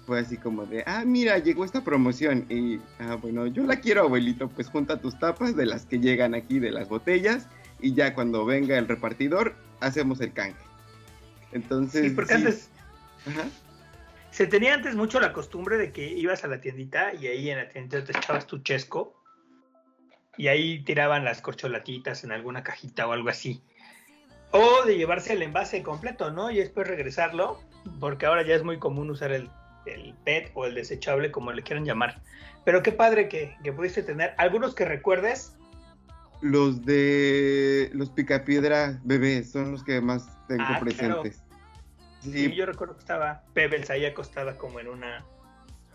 fue 0.06 0.20
así 0.20 0.36
como 0.36 0.66
de, 0.66 0.84
ah, 0.86 1.04
mira, 1.06 1.38
llegó 1.38 1.64
esta 1.64 1.82
promoción 1.82 2.46
y, 2.48 2.78
ah, 3.00 3.16
bueno, 3.20 3.46
yo 3.48 3.64
la 3.64 3.76
quiero, 3.80 4.02
abuelito, 4.02 4.48
pues 4.48 4.68
junta 4.68 5.00
tus 5.00 5.18
tapas 5.18 5.56
de 5.56 5.66
las 5.66 5.84
que 5.86 5.98
llegan 5.98 6.34
aquí 6.34 6.58
de 6.60 6.70
las 6.70 6.88
botellas 6.88 7.48
y 7.80 7.94
ya 7.94 8.14
cuando 8.14 8.44
venga 8.44 8.78
el 8.78 8.88
repartidor 8.88 9.54
hacemos 9.80 10.20
el 10.20 10.32
canje. 10.32 10.56
Entonces, 11.52 12.02
Sí, 12.04 12.10
porque 12.10 12.34
sí. 12.34 12.40
antes 12.40 12.70
Ajá. 13.26 13.48
se 14.30 14.46
tenía 14.46 14.74
antes 14.74 14.94
mucho 14.94 15.20
la 15.20 15.32
costumbre 15.32 15.78
de 15.78 15.92
que 15.92 16.06
ibas 16.06 16.44
a 16.44 16.48
la 16.48 16.60
tiendita 16.60 17.14
y 17.14 17.26
ahí 17.26 17.50
en 17.50 17.58
la 17.58 17.68
tiendita 17.68 18.04
te 18.04 18.16
echabas 18.16 18.46
tu 18.46 18.58
chesco 18.58 19.14
y 20.36 20.48
ahí 20.48 20.82
tiraban 20.84 21.24
las 21.24 21.40
corcholatitas 21.40 22.24
en 22.24 22.32
alguna 22.32 22.62
cajita 22.62 23.06
o 23.06 23.12
algo 23.12 23.28
así. 23.30 23.62
O 24.52 24.84
de 24.84 24.96
llevarse 24.96 25.32
el 25.32 25.42
envase 25.42 25.82
completo, 25.82 26.30
¿no? 26.30 26.50
Y 26.50 26.58
después 26.58 26.86
regresarlo, 26.86 27.60
porque 28.00 28.26
ahora 28.26 28.42
ya 28.42 28.54
es 28.54 28.62
muy 28.62 28.78
común 28.78 29.10
usar 29.10 29.32
el, 29.32 29.50
el 29.86 30.14
PET 30.24 30.50
o 30.54 30.66
el 30.66 30.74
desechable, 30.74 31.30
como 31.32 31.52
le 31.52 31.62
quieran 31.62 31.84
llamar. 31.84 32.20
Pero 32.64 32.82
qué 32.82 32.92
padre 32.92 33.28
que, 33.28 33.56
que 33.64 33.72
pudiste 33.72 34.02
tener. 34.02 34.34
Algunos 34.38 34.74
que 34.74 34.84
recuerdes, 34.84 35.55
Los 36.50 36.84
de 36.84 37.90
los 37.92 38.10
picapiedra 38.10 39.00
bebés 39.04 39.50
son 39.50 39.72
los 39.72 39.82
que 39.82 40.00
más 40.00 40.28
tengo 40.46 40.62
Ah, 40.62 40.78
claro. 40.78 40.80
presentes. 41.22 41.42
sí. 42.20 42.30
Sí, 42.32 42.54
yo 42.54 42.66
recuerdo 42.66 42.94
que 42.94 43.00
estaba 43.00 43.42
Pebbles 43.52 43.90
ahí 43.90 44.04
acostada 44.04 44.56
como 44.56 44.78
en 44.80 44.86
una, 44.88 45.24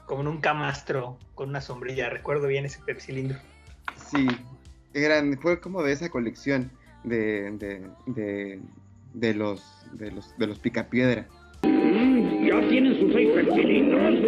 como 0.05 0.21
en 0.21 0.27
un 0.27 0.41
camastro 0.41 1.17
con 1.35 1.49
una 1.49 1.61
sombrilla. 1.61 2.09
Recuerdo 2.09 2.47
bien 2.47 2.65
ese 2.65 2.79
pepsilindro. 2.81 3.37
sí, 3.95 4.27
eran, 4.93 5.39
fue 5.39 5.61
como 5.61 5.83
de 5.83 5.93
esa 5.93 6.09
colección 6.09 6.69
de, 7.05 7.51
de, 7.51 7.89
de, 8.07 8.59
de 9.13 9.33
los 9.33 9.63
de 9.93 10.11
los 10.11 10.37
de 10.37 10.47
los 10.47 10.59
picapiedra. 10.59 11.27
Ya 11.63 12.67
tienen 12.69 12.99
sus 12.99 13.13
seis 13.13 13.29
pepsilindros. 13.33 14.19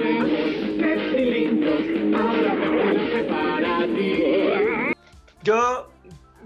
Pepsilindros, 0.80 2.16
ahora 2.22 3.28
para 3.28 3.88
ti. 3.88 4.24
Yo, 5.44 5.90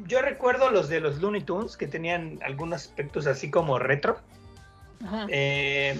yo 0.07 0.21
recuerdo 0.21 0.71
los 0.71 0.89
de 0.89 0.99
los 0.99 1.21
Looney 1.21 1.41
Tunes 1.41 1.77
que 1.77 1.87
tenían 1.87 2.39
algunos 2.43 2.85
aspectos 2.85 3.27
así 3.27 3.51
como 3.51 3.79
retro. 3.79 4.17
Ajá. 5.05 5.27
Eh, 5.29 5.99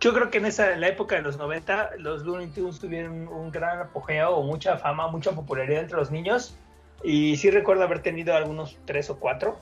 yo 0.00 0.12
creo 0.12 0.30
que 0.30 0.38
en 0.38 0.46
esa 0.46 0.72
en 0.72 0.80
la 0.80 0.88
época 0.88 1.14
de 1.14 1.22
los 1.22 1.38
90 1.38 1.92
los 1.98 2.22
Looney 2.24 2.48
Tunes 2.48 2.78
tuvieron 2.78 3.28
un 3.28 3.50
gran 3.50 3.80
apogeo 3.80 4.36
o 4.36 4.42
mucha 4.42 4.76
fama, 4.76 5.08
mucha 5.08 5.32
popularidad 5.32 5.82
entre 5.82 5.96
los 5.96 6.10
niños. 6.10 6.56
Y 7.02 7.36
sí 7.36 7.50
recuerdo 7.50 7.82
haber 7.82 8.02
tenido 8.02 8.34
algunos 8.34 8.78
tres 8.84 9.10
o 9.10 9.18
cuatro. 9.18 9.58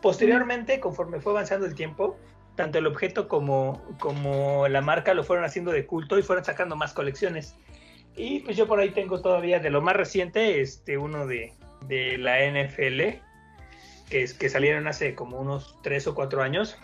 Posteriormente, 0.00 0.80
conforme 0.80 1.20
fue 1.20 1.32
avanzando 1.32 1.66
el 1.66 1.74
tiempo, 1.74 2.16
tanto 2.56 2.78
el 2.78 2.86
objeto 2.86 3.28
como, 3.28 3.82
como 3.98 4.68
la 4.68 4.80
marca 4.80 5.14
lo 5.14 5.24
fueron 5.24 5.44
haciendo 5.44 5.72
de 5.72 5.86
culto 5.86 6.18
y 6.18 6.22
fueron 6.22 6.44
sacando 6.44 6.76
más 6.76 6.92
colecciones. 6.92 7.54
Y 8.16 8.40
pues 8.40 8.56
yo 8.56 8.66
por 8.66 8.78
ahí 8.80 8.90
tengo 8.90 9.22
todavía 9.22 9.58
de 9.58 9.70
lo 9.70 9.80
más 9.80 9.96
reciente, 9.96 10.60
este 10.60 10.98
uno 10.98 11.26
de, 11.26 11.54
de 11.86 12.18
la 12.18 12.38
NFL, 12.38 13.20
que, 14.08 14.22
es, 14.22 14.34
que 14.34 14.48
salieron 14.48 14.86
hace 14.88 15.14
como 15.14 15.38
unos 15.38 15.76
tres 15.82 16.06
o 16.06 16.14
cuatro 16.14 16.42
años. 16.42 16.76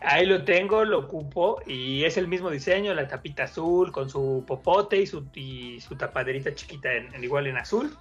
Ahí 0.00 0.26
lo 0.26 0.44
tengo, 0.44 0.84
lo 0.84 0.98
ocupo 0.98 1.60
y 1.66 2.04
es 2.04 2.16
el 2.16 2.26
mismo 2.26 2.50
diseño, 2.50 2.92
la 2.92 3.06
tapita 3.06 3.44
azul 3.44 3.92
con 3.92 4.10
su 4.10 4.44
popote 4.46 4.96
y 4.96 5.06
su, 5.06 5.28
y 5.34 5.80
su 5.80 5.96
tapaderita 5.96 6.54
chiquita 6.54 6.92
en, 6.92 7.14
en 7.14 7.22
igual 7.22 7.46
en 7.46 7.56
azul. 7.56 7.96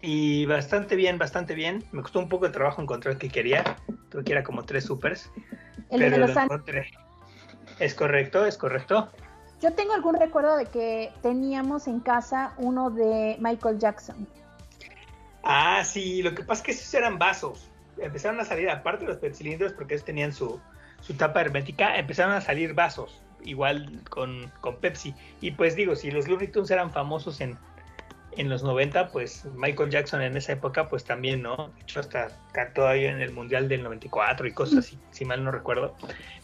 Y 0.00 0.46
bastante 0.46 0.96
bien, 0.96 1.18
bastante 1.18 1.54
bien. 1.54 1.84
Me 1.92 2.02
costó 2.02 2.20
un 2.20 2.28
poco 2.28 2.46
de 2.46 2.52
trabajo 2.52 2.80
encontrar 2.80 3.14
el 3.14 3.18
que 3.18 3.28
quería. 3.28 3.76
Creo 4.08 4.24
que 4.24 4.32
era 4.32 4.44
como 4.44 4.62
tres 4.62 4.84
supers. 4.84 5.30
El 5.90 6.00
de 6.00 6.10
pero 6.10 6.18
los 6.18 6.34
lo 6.34 6.40
encontré. 6.42 6.90
Es 7.78 7.94
correcto, 7.94 8.46
es 8.46 8.56
correcto. 8.56 9.10
Yo 9.60 9.72
tengo 9.74 9.92
algún 9.92 10.14
recuerdo 10.14 10.56
de 10.56 10.66
que 10.66 11.12
teníamos 11.20 11.88
en 11.88 12.00
casa 12.00 12.54
uno 12.58 12.90
de 12.90 13.36
Michael 13.40 13.78
Jackson. 13.78 14.28
Ah, 15.42 15.82
sí, 15.84 16.22
lo 16.22 16.34
que 16.34 16.42
pasa 16.42 16.60
es 16.60 16.66
que 16.66 16.72
esos 16.72 16.94
eran 16.94 17.18
vasos. 17.18 17.70
Empezaron 17.98 18.40
a 18.40 18.44
salir, 18.44 18.70
aparte 18.70 19.04
de 19.04 19.12
los 19.12 19.18
petcilindros, 19.18 19.72
porque 19.72 19.94
ellos 19.94 20.04
tenían 20.04 20.32
su, 20.32 20.60
su 21.00 21.14
tapa 21.14 21.40
hermética, 21.40 21.96
empezaron 21.96 22.34
a 22.34 22.40
salir 22.40 22.74
vasos, 22.74 23.22
igual 23.44 24.02
con, 24.10 24.52
con 24.60 24.76
Pepsi. 24.76 25.14
Y 25.40 25.52
pues 25.52 25.74
digo, 25.76 25.96
si 25.96 26.10
los 26.10 26.28
Looney 26.28 26.48
Tunes 26.48 26.70
eran 26.70 26.90
famosos 26.90 27.40
en, 27.40 27.56
en 28.36 28.48
los 28.48 28.62
90, 28.62 29.08
pues 29.08 29.46
Michael 29.56 29.90
Jackson 29.90 30.22
en 30.22 30.36
esa 30.36 30.52
época, 30.52 30.88
pues 30.88 31.04
también, 31.04 31.42
¿no? 31.42 31.72
De 31.74 31.82
hecho, 31.82 32.00
hasta 32.00 32.28
cantó 32.52 32.86
ahí 32.86 33.04
en 33.04 33.20
el 33.20 33.32
Mundial 33.32 33.68
del 33.68 33.82
94 33.82 34.46
y 34.46 34.52
cosas 34.52 34.78
así, 34.78 34.98
si 35.10 35.24
mal 35.24 35.42
no 35.42 35.50
recuerdo. 35.50 35.94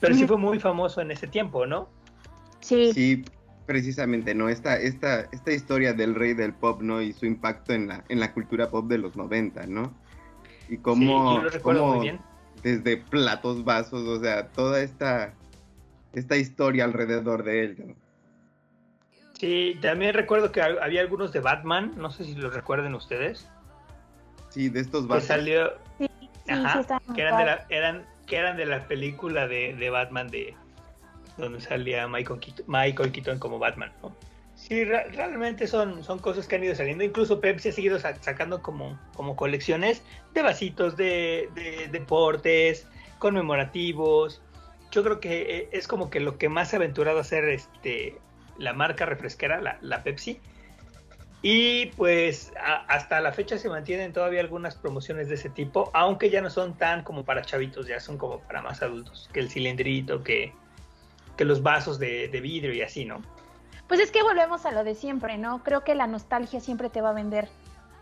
Pero 0.01 0.15
sí 0.15 0.27
fue 0.27 0.39
muy 0.39 0.59
famoso 0.59 1.01
en 1.01 1.11
ese 1.11 1.27
tiempo, 1.27 1.67
¿no? 1.67 1.89
Sí, 2.61 2.93
Sí, 2.93 3.25
precisamente, 3.67 4.35
¿no? 4.35 4.49
Esta, 4.49 4.77
esta, 4.77 5.21
esta 5.33 5.53
historia 5.53 5.93
del 5.93 6.15
rey 6.15 6.35
del 6.35 6.53
pop, 6.55 6.83
¿no? 6.83 7.01
Y 7.03 7.13
su 7.13 7.27
impacto 7.27 7.73
en 7.73 7.89
la, 7.89 8.05
en 8.09 8.21
la 8.21 8.33
cultura 8.33 8.71
pop 8.71 8.87
de 8.89 8.99
los 8.99 9.17
90, 9.17 9.67
¿no? 9.67 9.95
Y 10.69 10.77
Sí, 10.77 10.83
cómo, 10.83 11.37
yo 11.37 11.43
lo 11.45 11.51
recuerdo 11.51 11.81
cómo 11.81 11.95
muy 11.97 12.05
bien. 12.07 12.21
desde 12.63 12.97
platos, 12.97 13.65
vasos, 13.65 14.07
o 14.07 14.21
sea, 14.21 14.49
toda 14.49 14.81
esta, 14.81 15.35
esta 16.13 16.37
historia 16.37 16.85
alrededor 16.85 17.43
de 17.45 17.65
él, 17.65 17.77
¿no? 17.87 17.95
Sí, 19.39 19.77
también 19.83 20.15
recuerdo 20.15 20.53
que 20.53 20.63
ha- 20.63 20.83
había 20.83 21.01
algunos 21.01 21.33
de 21.33 21.41
Batman, 21.41 21.93
no 21.97 22.11
sé 22.11 22.25
si 22.25 22.35
los 22.35 22.55
recuerden 22.55 22.95
ustedes. 22.95 23.49
Sí, 24.51 24.69
de 24.69 24.81
estos 24.81 25.03
que 25.05 25.09
vasos. 25.09 25.27
salió, 25.29 25.73
sí, 25.99 26.09
sí, 26.47 26.53
Ajá, 26.53 26.83
sí 26.83 26.95
que 27.15 27.23
eran 27.23 27.39
de, 27.39 27.45
la, 27.45 27.67
eran, 27.69 28.07
que 28.27 28.37
eran 28.37 28.57
de 28.57 28.67
la 28.67 28.87
película 28.87 29.49
de, 29.49 29.75
de 29.75 29.91
Batman 29.91 30.29
de 30.29 30.55
donde 31.37 31.61
salía 31.61 32.07
Michael 32.09 32.41
Keaton, 32.41 32.65
Michael 32.69 33.13
Keaton 33.13 33.39
como 33.39 33.59
Batman, 33.59 33.93
¿no? 34.03 34.15
Sí, 34.55 34.85
re- 34.85 35.11
realmente 35.11 35.67
son, 35.67 36.05
son 36.05 36.19
cosas 36.21 36.47
que 36.47 36.57
han 36.57 36.65
ido 36.65 36.75
saliendo. 36.75 37.03
Incluso 37.03 37.41
Pepsi 37.41 37.71
ha 37.71 37.73
seguido 37.73 37.99
sa- 37.99 38.15
sacando 38.23 38.63
como, 38.63 38.99
como 39.15 39.35
colecciones 39.35 40.03
de 40.33 40.43
vasitos 40.43 40.97
de, 40.97 41.49
de 41.55 41.89
deportes, 41.89 42.87
conmemorativos. 43.19 44.41
Yo 44.93 45.03
creo 45.03 45.19
que 45.19 45.43
eh, 45.59 45.69
es 45.73 45.89
como 45.89 46.09
que 46.09 46.21
lo 46.21 46.39
que 46.39 46.49
más 46.49 46.73
ha 46.73 46.77
aventurado 46.77 47.19
a 47.19 47.23
hacer 47.23 47.45
este, 47.49 48.21
la 48.57 48.73
marca 48.73 49.07
refresquera, 49.07 49.61
la, 49.81 50.03
Pepsi. 50.05 50.41
Y 51.43 51.87
pues 51.97 52.55
hasta 52.89 53.21
la 53.21 53.33
fecha 53.33 53.59
se 53.59 53.69
mantienen 53.69 54.15
todavía 54.15 54.41
algunas 54.41 54.77
promociones 54.77 55.29
de 55.29 55.35
ese 55.35 55.51
tipo, 55.51 55.91
aunque 55.93 56.31
ya 56.31 56.41
no 56.41 56.49
son 56.49 56.79
tan 56.79 57.03
como 57.03 57.25
para 57.27 57.43
chavitos, 57.43 57.87
ya 57.87 58.01
son 58.01 58.17
como 58.17 58.41
para 58.41 58.63
más 58.63 58.81
adultos, 58.83 59.29
que 59.31 59.41
el 59.41 59.51
cilindrito, 59.51 60.23
que, 60.23 60.55
que 61.37 61.45
los 61.45 61.63
vasos 61.63 61.99
de, 61.99 62.29
de 62.29 62.41
vidrio 62.41 62.73
y 62.73 62.83
así, 62.83 63.05
¿no? 63.05 63.23
Pues 63.89 64.01
es 64.01 64.11
que 64.11 64.23
volvemos 64.23 64.65
a 64.67 64.73
lo 64.73 64.85
de 64.85 64.95
siempre, 64.95 65.37
¿no? 65.37 65.63
Creo 65.63 65.85
que 65.85 65.95
la 65.95 66.07
nostalgia 66.07 66.61
siempre 66.61 66.89
te 66.89 67.01
va 67.01 67.11
a 67.11 67.15
vender. 67.15 67.49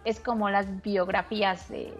Es 0.05 0.21
como 0.21 0.49
las 0.51 0.83
biografías 0.83 1.69
de 1.69 1.93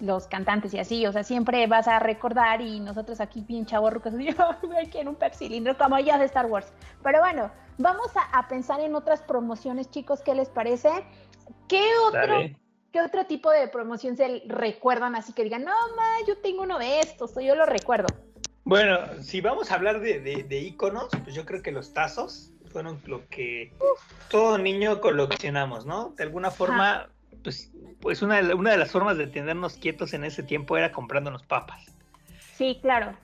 los 0.00 0.26
cantantes 0.26 0.74
y 0.74 0.78
así, 0.78 1.06
o 1.06 1.12
sea, 1.12 1.24
siempre 1.24 1.66
vas 1.66 1.88
a 1.88 1.98
recordar 1.98 2.60
y 2.60 2.80
nosotros 2.80 3.20
aquí 3.20 3.40
bien 3.40 3.64
chavorrucos, 3.64 4.12
ay, 4.76 4.86
quiero 4.88 5.10
un 5.10 5.16
Pepsi 5.16 5.46
cilindro 5.46 5.76
como 5.78 5.98
ya 5.98 6.18
de 6.18 6.26
Star 6.26 6.46
Wars. 6.46 6.70
Pero 7.02 7.20
bueno, 7.20 7.50
vamos 7.78 8.08
a, 8.16 8.38
a 8.38 8.48
pensar 8.48 8.80
en 8.80 8.94
otras 8.94 9.22
promociones, 9.22 9.90
chicos, 9.90 10.20
¿qué 10.20 10.34
les 10.34 10.48
parece? 10.48 10.90
¿Qué 11.68 11.82
otro, 12.06 12.20
Dale. 12.20 12.56
¿Qué 12.92 13.00
otro 13.00 13.26
tipo 13.26 13.50
de 13.50 13.68
promoción 13.68 14.16
se 14.16 14.42
recuerdan 14.46 15.16
así 15.16 15.32
que 15.32 15.44
digan, 15.44 15.64
no, 15.64 15.72
ma, 15.96 16.26
yo 16.26 16.38
tengo 16.38 16.62
uno 16.62 16.78
de 16.78 17.00
estos, 17.00 17.36
o 17.36 17.40
yo 17.40 17.54
lo 17.54 17.66
recuerdo? 17.66 18.06
Bueno, 18.66 19.22
si 19.22 19.40
vamos 19.40 19.70
a 19.70 19.76
hablar 19.76 20.00
de, 20.00 20.18
de, 20.20 20.42
de 20.42 20.58
íconos, 20.58 21.08
pues 21.22 21.36
yo 21.36 21.46
creo 21.46 21.62
que 21.62 21.70
los 21.70 21.94
tazos 21.94 22.50
fueron 22.72 23.00
lo 23.06 23.28
que 23.28 23.72
todo 24.28 24.58
niño 24.58 25.00
coleccionamos, 25.00 25.86
¿no? 25.86 26.12
De 26.16 26.24
alguna 26.24 26.50
forma, 26.50 27.08
pues, 27.44 27.70
pues 28.00 28.22
una, 28.22 28.42
de- 28.42 28.54
una 28.54 28.72
de 28.72 28.76
las 28.78 28.90
formas 28.90 29.18
de 29.18 29.28
tenernos 29.28 29.76
quietos 29.76 30.14
en 30.14 30.24
ese 30.24 30.42
tiempo 30.42 30.76
era 30.76 30.90
comprándonos 30.90 31.44
papas. 31.44 31.86
Sí, 32.56 32.80
claro. 32.82 33.16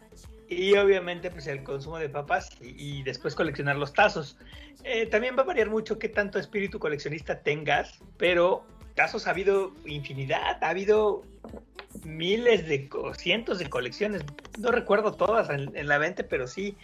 Y 0.48 0.76
obviamente, 0.76 1.28
pues 1.28 1.48
el 1.48 1.64
consumo 1.64 1.98
de 1.98 2.08
papas 2.08 2.48
y, 2.60 2.98
y 3.00 3.02
después 3.02 3.34
coleccionar 3.34 3.74
los 3.74 3.92
tazos. 3.92 4.38
Eh, 4.84 5.06
también 5.06 5.36
va 5.36 5.42
a 5.42 5.46
variar 5.46 5.70
mucho 5.70 5.98
qué 5.98 6.08
tanto 6.08 6.38
espíritu 6.38 6.78
coleccionista 6.78 7.40
tengas, 7.42 7.98
pero 8.16 8.64
tazos 8.94 9.26
ha 9.26 9.30
habido 9.30 9.72
infinidad, 9.86 10.62
ha 10.62 10.68
habido 10.68 11.24
miles 12.02 12.66
de, 12.68 12.88
cientos 13.16 13.58
de 13.58 13.68
colecciones. 13.70 14.24
No 14.58 14.70
recuerdo 14.70 15.14
todas 15.14 15.50
en, 15.50 15.76
en 15.76 15.88
la 15.88 15.98
venta, 15.98 16.24
pero 16.28 16.46
sí, 16.46 16.76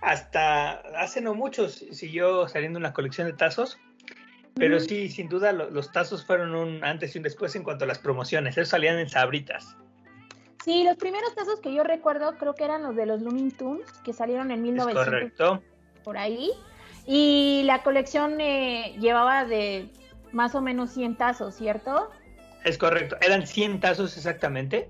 hasta 0.00 0.72
hace 1.00 1.20
no 1.20 1.34
mucho 1.34 1.68
si- 1.68 1.94
siguió 1.94 2.48
saliendo 2.48 2.78
una 2.78 2.92
colección 2.92 3.26
de 3.26 3.34
tazos. 3.34 3.78
Pero 4.54 4.80
sí, 4.80 5.08
sin 5.08 5.28
duda, 5.28 5.52
lo- 5.52 5.70
los 5.70 5.92
tazos 5.92 6.26
fueron 6.26 6.54
un 6.54 6.84
antes 6.84 7.14
y 7.14 7.18
un 7.18 7.24
después 7.24 7.56
en 7.56 7.62
cuanto 7.62 7.84
a 7.84 7.88
las 7.88 7.98
promociones. 7.98 8.56
Esos 8.58 8.68
salían 8.68 8.98
en 8.98 9.08
sabritas. 9.08 9.76
Sí, 10.62 10.84
los 10.84 10.96
primeros 10.96 11.34
tazos 11.34 11.58
que 11.60 11.72
yo 11.74 11.82
recuerdo 11.82 12.36
creo 12.36 12.54
que 12.54 12.64
eran 12.64 12.82
los 12.82 12.94
de 12.94 13.06
los 13.06 13.22
Looney 13.22 13.50
Tunes, 13.50 13.90
que 14.04 14.12
salieron 14.12 14.50
en 14.50 14.58
Es 14.58 14.64
1900 14.72 15.04
correcto. 15.04 15.62
por 16.04 16.18
ahí. 16.18 16.50
Y 17.06 17.62
la 17.64 17.82
colección 17.82 18.40
eh, 18.40 18.94
llevaba 19.00 19.44
de 19.44 19.90
más 20.32 20.54
o 20.54 20.60
menos 20.60 20.90
100 20.90 21.16
tazos, 21.16 21.54
¿cierto? 21.56 22.10
Es 22.64 22.78
correcto. 22.78 23.16
Eran 23.20 23.46
100 23.46 23.80
tazos 23.80 24.16
exactamente. 24.16 24.88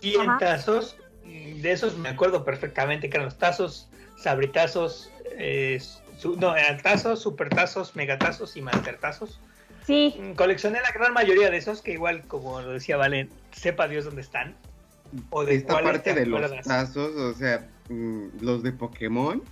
100 0.00 0.20
Ajá. 0.28 0.38
tazos. 0.38 0.96
y 1.24 1.60
De 1.60 1.70
esos 1.72 1.96
me 1.96 2.08
acuerdo 2.08 2.44
perfectamente 2.44 3.08
que 3.08 3.16
eran 3.16 3.26
los 3.26 3.38
tazos, 3.38 3.88
sabritazos, 4.18 5.12
eh, 5.38 5.80
su- 6.18 6.36
no, 6.36 6.56
eran 6.56 6.80
tazos, 6.82 7.20
supertazos, 7.20 7.94
megatazos 7.94 8.56
y 8.56 8.62
mastertazos. 8.62 9.38
Sí, 9.86 10.14
Mm, 10.18 10.32
Coleccioné 10.32 10.80
la 10.80 10.90
gran 10.92 11.12
mayoría 11.12 11.50
de 11.50 11.56
esos, 11.58 11.82
que 11.82 11.92
igual, 11.92 12.22
como 12.26 12.60
lo 12.60 12.70
decía 12.72 12.96
Valen, 12.96 13.28
sepa 13.52 13.86
Dios 13.88 14.04
dónde 14.06 14.22
están. 14.22 14.56
O 15.30 15.44
de 15.44 15.54
Esta 15.56 15.80
parte 15.80 16.14
te 16.14 16.20
de 16.20 16.26
los 16.26 16.50
tazos, 16.62 17.14
o 17.16 17.34
sea, 17.34 17.68
mm, 17.88 18.26
los 18.40 18.62
de 18.62 18.72
Pokémon, 18.72 19.42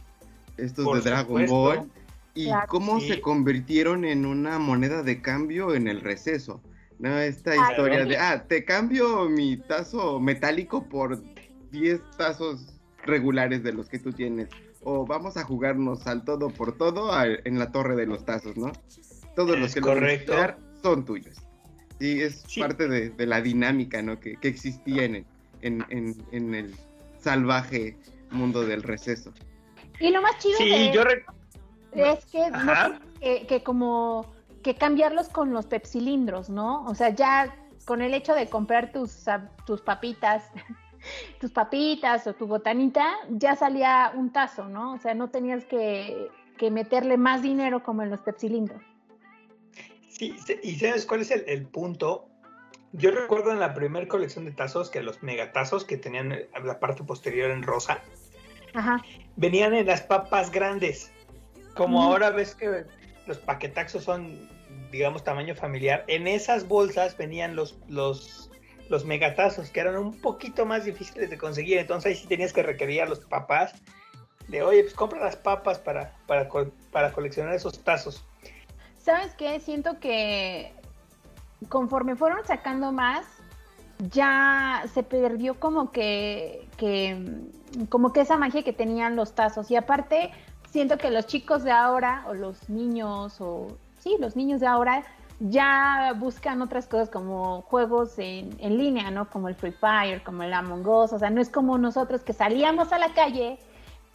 estos 0.56 0.84
Por 0.84 0.96
de 1.02 1.10
Dragon 1.10 1.26
supuesto. 1.48 1.54
Ball, 1.54 1.90
y 2.34 2.44
Claro. 2.46 2.66
cómo 2.68 3.00
Sí. 3.00 3.08
se 3.08 3.20
convirtieron 3.20 4.04
en 4.04 4.24
una 4.26 4.58
moneda 4.58 5.02
de 5.02 5.20
cambio 5.22 5.74
en 5.74 5.86
el 5.88 6.00
receso. 6.00 6.60
¿No? 6.98 7.18
Esta 7.18 7.52
Ay, 7.52 7.58
historia 7.70 8.04
de, 8.04 8.16
ah, 8.16 8.44
te 8.48 8.64
cambio 8.64 9.28
mi 9.28 9.56
tazo 9.56 10.18
metálico 10.20 10.88
por 10.88 11.22
10 11.70 12.00
tazos 12.16 12.74
regulares 13.04 13.62
de 13.62 13.72
los 13.72 13.88
que 13.88 13.98
tú 13.98 14.12
tienes. 14.12 14.48
O 14.82 15.04
vamos 15.06 15.36
a 15.36 15.44
jugarnos 15.44 16.06
al 16.06 16.24
todo 16.24 16.48
por 16.50 16.76
todo 16.76 17.10
en 17.24 17.58
la 17.58 17.72
torre 17.72 17.96
de 17.96 18.06
los 18.06 18.24
tazos, 18.24 18.56
¿no? 18.56 18.72
Todos 19.34 19.58
los 19.58 19.74
que 19.74 19.80
correcto. 19.80 20.32
crear 20.32 20.58
son 20.82 21.04
tuyos. 21.04 21.36
Sí, 22.00 22.20
es 22.22 22.44
Sí. 22.46 22.60
parte 22.60 22.86
de, 22.88 23.10
de 23.10 23.26
la 23.26 23.40
dinámica, 23.40 24.00
¿no? 24.02 24.20
Que, 24.20 24.36
que 24.36 24.48
existía 24.48 25.04
en 25.04 25.14
el, 25.16 25.26
en, 25.62 25.84
en- 25.90 26.24
en 26.32 26.54
el 26.54 26.74
salvaje 27.18 27.96
mundo 28.30 28.64
del 28.64 28.82
receso. 28.82 29.32
y 30.00 30.10
lo 30.10 30.22
más 30.22 30.38
chido 30.38 30.58
Sí, 30.58 30.68
de- 30.68 30.92
yo 30.92 31.02
re- 31.02 31.24
es 31.92 32.24
que 32.26 32.50
no 32.50 33.00
que, 33.20 33.46
que 33.48 33.62
como 33.64 34.32
que 34.62 34.74
cambiarlos 34.74 35.28
con 35.28 35.52
los 35.52 35.66
pepsilindros, 35.66 36.50
¿no? 36.50 36.84
O 36.84 36.94
sea, 36.94 37.10
ya 37.10 37.54
con 37.84 38.02
el 38.02 38.14
hecho 38.14 38.34
de 38.34 38.48
comprar 38.48 38.92
tus, 38.92 39.24
tus 39.66 39.80
papitas, 39.80 40.50
tus 41.40 41.50
papitas 41.50 42.26
o 42.26 42.34
tu 42.34 42.46
botanita, 42.46 43.14
ya 43.30 43.56
salía 43.56 44.12
un 44.14 44.32
tazo, 44.32 44.68
¿no? 44.68 44.92
O 44.94 44.98
sea, 44.98 45.14
no 45.14 45.30
tenías 45.30 45.64
que, 45.64 46.28
que 46.58 46.70
meterle 46.70 47.16
más 47.16 47.42
dinero 47.42 47.82
como 47.82 48.02
en 48.02 48.10
los 48.10 48.20
pepsilindros. 48.20 48.82
Sí, 50.08 50.34
y 50.62 50.74
¿sabes 50.76 51.06
cuál 51.06 51.20
es 51.20 51.30
el, 51.30 51.44
el 51.46 51.66
punto? 51.66 52.28
Yo 52.92 53.10
recuerdo 53.10 53.52
en 53.52 53.60
la 53.60 53.74
primera 53.74 54.08
colección 54.08 54.46
de 54.46 54.50
tazos 54.52 54.90
que 54.90 55.02
los 55.02 55.22
megatazos 55.22 55.84
que 55.84 55.96
tenían 55.96 56.34
la 56.64 56.80
parte 56.80 57.04
posterior 57.04 57.50
en 57.50 57.62
rosa 57.62 58.02
Ajá. 58.74 59.02
venían 59.36 59.74
en 59.74 59.86
las 59.86 60.00
papas 60.02 60.50
grandes. 60.50 61.12
Como 61.76 62.00
Mm. 62.00 62.02
ahora 62.02 62.30
ves 62.30 62.54
que 62.54 62.84
los 63.28 63.38
paquetaxos 63.38 64.02
son, 64.02 64.48
digamos, 64.90 65.22
tamaño 65.22 65.54
familiar, 65.54 66.04
en 66.08 66.26
esas 66.26 66.66
bolsas 66.66 67.16
venían 67.16 67.54
los, 67.54 67.78
los, 67.88 68.50
los 68.88 69.04
megatazos 69.04 69.70
que 69.70 69.80
eran 69.80 69.96
un 69.96 70.20
poquito 70.20 70.66
más 70.66 70.84
difíciles 70.84 71.30
de 71.30 71.38
conseguir. 71.38 71.78
Entonces 71.78 72.06
ahí 72.10 72.16
sí 72.16 72.26
tenías 72.26 72.52
que 72.52 72.62
requerir 72.62 73.02
a 73.02 73.06
los 73.06 73.20
papás 73.20 73.74
de, 74.48 74.62
oye, 74.62 74.82
pues 74.82 74.94
compra 74.94 75.20
las 75.20 75.36
papas 75.36 75.78
para, 75.78 76.16
para, 76.26 76.48
para 76.90 77.12
coleccionar 77.12 77.54
esos 77.54 77.78
tazos. 77.84 78.24
¿Sabes 78.96 79.34
qué? 79.34 79.60
Siento 79.60 80.00
que 80.00 80.72
conforme 81.68 82.16
fueron 82.16 82.44
sacando 82.46 82.92
más, 82.92 83.26
ya 84.10 84.84
se 84.92 85.02
perdió 85.02 85.58
como 85.58 85.90
que, 85.90 86.66
que 86.76 87.16
como 87.88 88.12
que 88.12 88.20
esa 88.20 88.36
magia 88.36 88.62
que 88.62 88.72
tenían 88.72 89.16
los 89.16 89.34
tazos. 89.34 89.70
Y 89.70 89.76
aparte, 89.76 90.30
siento 90.70 90.98
que 90.98 91.10
los 91.10 91.26
chicos 91.26 91.64
de 91.64 91.70
ahora, 91.70 92.24
o 92.28 92.34
los 92.34 92.68
niños, 92.68 93.40
o 93.40 93.68
sí, 93.98 94.16
los 94.20 94.36
niños 94.36 94.60
de 94.60 94.66
ahora, 94.66 95.04
ya 95.40 96.14
buscan 96.18 96.62
otras 96.62 96.86
cosas 96.86 97.08
como 97.10 97.62
juegos 97.62 98.18
en, 98.18 98.50
en 98.58 98.76
línea, 98.76 99.10
¿no? 99.10 99.30
Como 99.30 99.48
el 99.48 99.54
Free 99.54 99.72
Fire, 99.72 100.22
como 100.24 100.42
el 100.42 100.52
Among 100.52 100.86
Us. 100.86 101.12
O 101.12 101.18
sea, 101.18 101.30
no 101.30 101.40
es 101.40 101.48
como 101.48 101.78
nosotros 101.78 102.22
que 102.22 102.32
salíamos 102.32 102.92
a 102.92 102.98
la 102.98 103.14
calle 103.14 103.58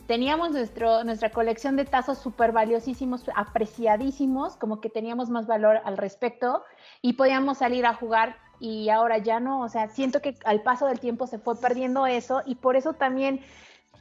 teníamos 0.08 0.52
nuestro, 0.52 1.04
nuestra 1.04 1.30
colección 1.30 1.76
de 1.76 1.86
tazos 1.86 2.18
súper 2.18 2.52
valiosísimos, 2.52 3.24
apreciadísimos, 3.36 4.56
como 4.58 4.82
que 4.82 4.90
teníamos 4.90 5.30
más 5.30 5.48
valor 5.48 5.80
al 5.86 5.98
respecto 5.98 6.64
y 7.02 7.14
podíamos 7.14 7.60
salir 7.60 7.86
a 7.86 7.94
jugar 7.94 8.38
y 8.60 8.90
ahora 8.90 9.18
ya 9.18 9.40
no, 9.40 9.62
o 9.62 9.70
sea, 9.70 9.90
siento 9.90 10.22
que 10.22 10.38
al 10.46 10.62
paso 10.62 10.88
del 10.88 11.00
tiempo 11.00 11.28
se 11.28 11.40
fue 11.40 11.56
perdiendo 11.56 12.06
eso 12.06 12.42
y 12.46 12.56
por 12.56 12.76
eso 12.76 12.94
también, 12.94 13.42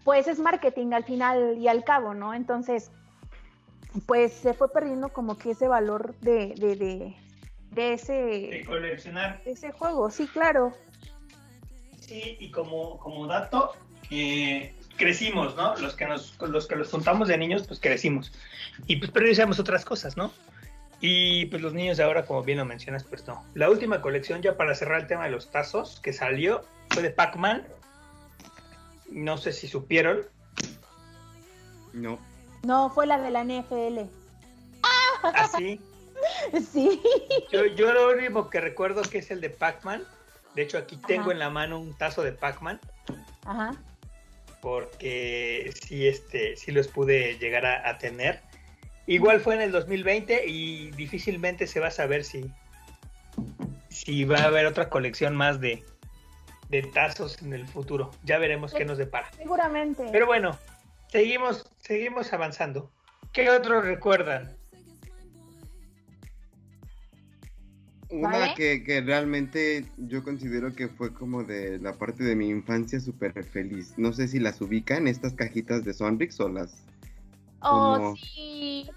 pues 0.05 0.27
es 0.29 0.39
marketing 0.39 0.93
al 0.93 1.05
final 1.05 1.57
y 1.59 1.69
al 1.69 1.85
cabo, 1.85 2.15
¿no? 2.15 2.35
Entonces, 2.35 2.91
pues 4.07 4.33
se 4.33 4.55
fue 4.55 4.73
perdiendo 4.73 5.11
como 5.11 5.37
que 5.39 5.51
ese 5.53 5.69
valor 5.69 6.15
de, 6.21 6.55
de, 6.57 6.77
de, 6.77 7.17
de 7.71 7.93
ese, 7.93 8.13
De 8.13 8.65
coleccionar. 8.67 9.43
de 9.45 9.53
ese 9.53 9.73
juego, 9.73 10.11
sí, 10.11 10.27
claro. 10.27 10.73
Sí, 12.01 12.37
y 12.41 12.51
como, 12.51 12.99
como 12.99 13.27
dato, 13.27 13.73
eh, 14.11 14.75
crecimos, 14.97 15.57
¿no? 15.57 15.77
Los 15.77 15.95
que 15.95 16.07
nos, 16.07 16.39
los 16.41 16.67
que 16.67 16.77
los 16.77 16.91
juntamos 16.91 17.29
de 17.29 17.39
niños, 17.39 17.67
pues 17.67 17.81
crecimos. 17.81 18.33
Y 18.87 18.97
pues 18.97 19.11
priorizamos 19.11 19.59
otras 19.61 19.85
cosas, 19.85 20.17
¿no? 20.17 20.33
Y 21.01 21.47
pues 21.47 21.61
los 21.63 21.75
niños 21.75 21.97
de 21.97 22.05
ahora, 22.05 22.25
como 22.25 22.43
bien 22.43 22.59
lo 22.59 22.65
mencionas, 22.65 23.05
pues 23.05 23.27
no. 23.27 23.45
La 23.55 23.69
última 23.69 24.01
colección, 24.01 24.41
ya 24.41 24.57
para 24.57 24.75
cerrar 24.75 25.01
el 25.01 25.07
tema 25.07 25.25
de 25.25 25.31
los 25.31 25.51
tazos, 25.51 26.01
que 26.01 26.13
salió, 26.13 26.63
fue 26.91 27.03
de 27.03 27.11
Pac-Man. 27.11 27.67
No 29.13 29.37
sé 29.39 29.53
si 29.53 29.69
supieron. 29.69 30.23
No. 31.93 32.19
No, 32.65 32.91
fue 32.91 33.07
la 33.07 33.21
de 33.21 33.31
la 33.31 33.45
NFL. 33.45 34.09
Así. 35.23 35.81
Sí. 36.73 37.01
Yo, 37.51 37.67
yo 37.67 37.93
lo 37.93 38.11
único 38.11 38.49
que 38.49 38.61
recuerdo 38.61 39.03
que 39.03 39.19
es 39.19 39.33
el 39.33 39.41
de 39.41 39.51
Pac-Man. 39.51 40.05
De 40.55 40.63
hecho, 40.63 40.79
aquí 40.79 40.97
tengo 40.97 41.23
Ajá. 41.25 41.33
en 41.33 41.39
la 41.41 41.51
mano 41.51 41.81
un 41.81 41.99
tazo 41.99 42.23
de 42.23 42.31
Pac-Man. 42.31 42.81
Ajá. 43.45 43.75
porque 44.61 45.75
sí, 45.85 46.07
este, 46.07 46.57
sí 46.57 46.71
los 46.71 46.87
pude 46.87 47.39
llegar 47.39 47.67
a, 47.67 47.89
a 47.89 47.99
tener. 47.99 48.41
Igual 49.09 49.41
fue 49.41 49.57
en 49.57 49.63
el 49.63 49.73
2020 49.73 50.47
y 50.47 50.93
difícilmente 50.93 51.67
se 51.67 51.81
va 51.81 51.89
a 51.89 51.91
saber 51.91 52.23
si, 52.23 52.49
si 53.89 54.25
va 54.25 54.39
a 54.39 54.45
haber 54.45 54.67
otra 54.67 54.89
colección 54.89 55.35
más 55.35 55.61
de, 55.61 55.85
de 56.73 56.83
tazos 56.83 57.41
en 57.43 57.53
el 57.53 57.69
futuro. 57.69 58.11
Ya 58.25 58.39
veremos 58.39 58.73
qué 58.73 58.85
nos 58.87 58.97
depara. 58.99 59.31
Seguramente. 59.37 60.05
Pero 60.11 60.27
bueno, 60.27 60.59
seguimos, 61.09 61.71
seguimos 61.79 62.33
avanzando. 62.33 62.91
¿Qué 63.33 63.51
otros 63.51 63.85
recuerdan? 63.85 64.57
Una 68.09 68.29
¿Vale? 68.31 68.55
que, 68.57 68.83
que 68.85 69.01
realmente 69.03 69.87
yo 69.97 70.23
considero 70.23 70.75
que 70.75 70.89
fue 70.89 71.13
como 71.15 71.45
de 71.45 71.79
la 71.79 71.95
parte 71.95 72.25
de 72.25 72.37
mi 72.37 72.49
infancia 72.49 73.01
súper 73.01 73.43
feliz. 73.45 73.95
No 73.99 74.13
sé 74.13 74.29
si 74.29 74.39
las 74.39 74.61
ubican, 74.61 75.07
estas 75.09 75.35
cajitas 75.35 75.85
de 75.85 75.93
Sonrix 75.95 76.41
o 76.41 76.49
las 76.49 76.75
Oh, 77.65 77.97
como- 77.97 78.17
sí. 78.17 78.91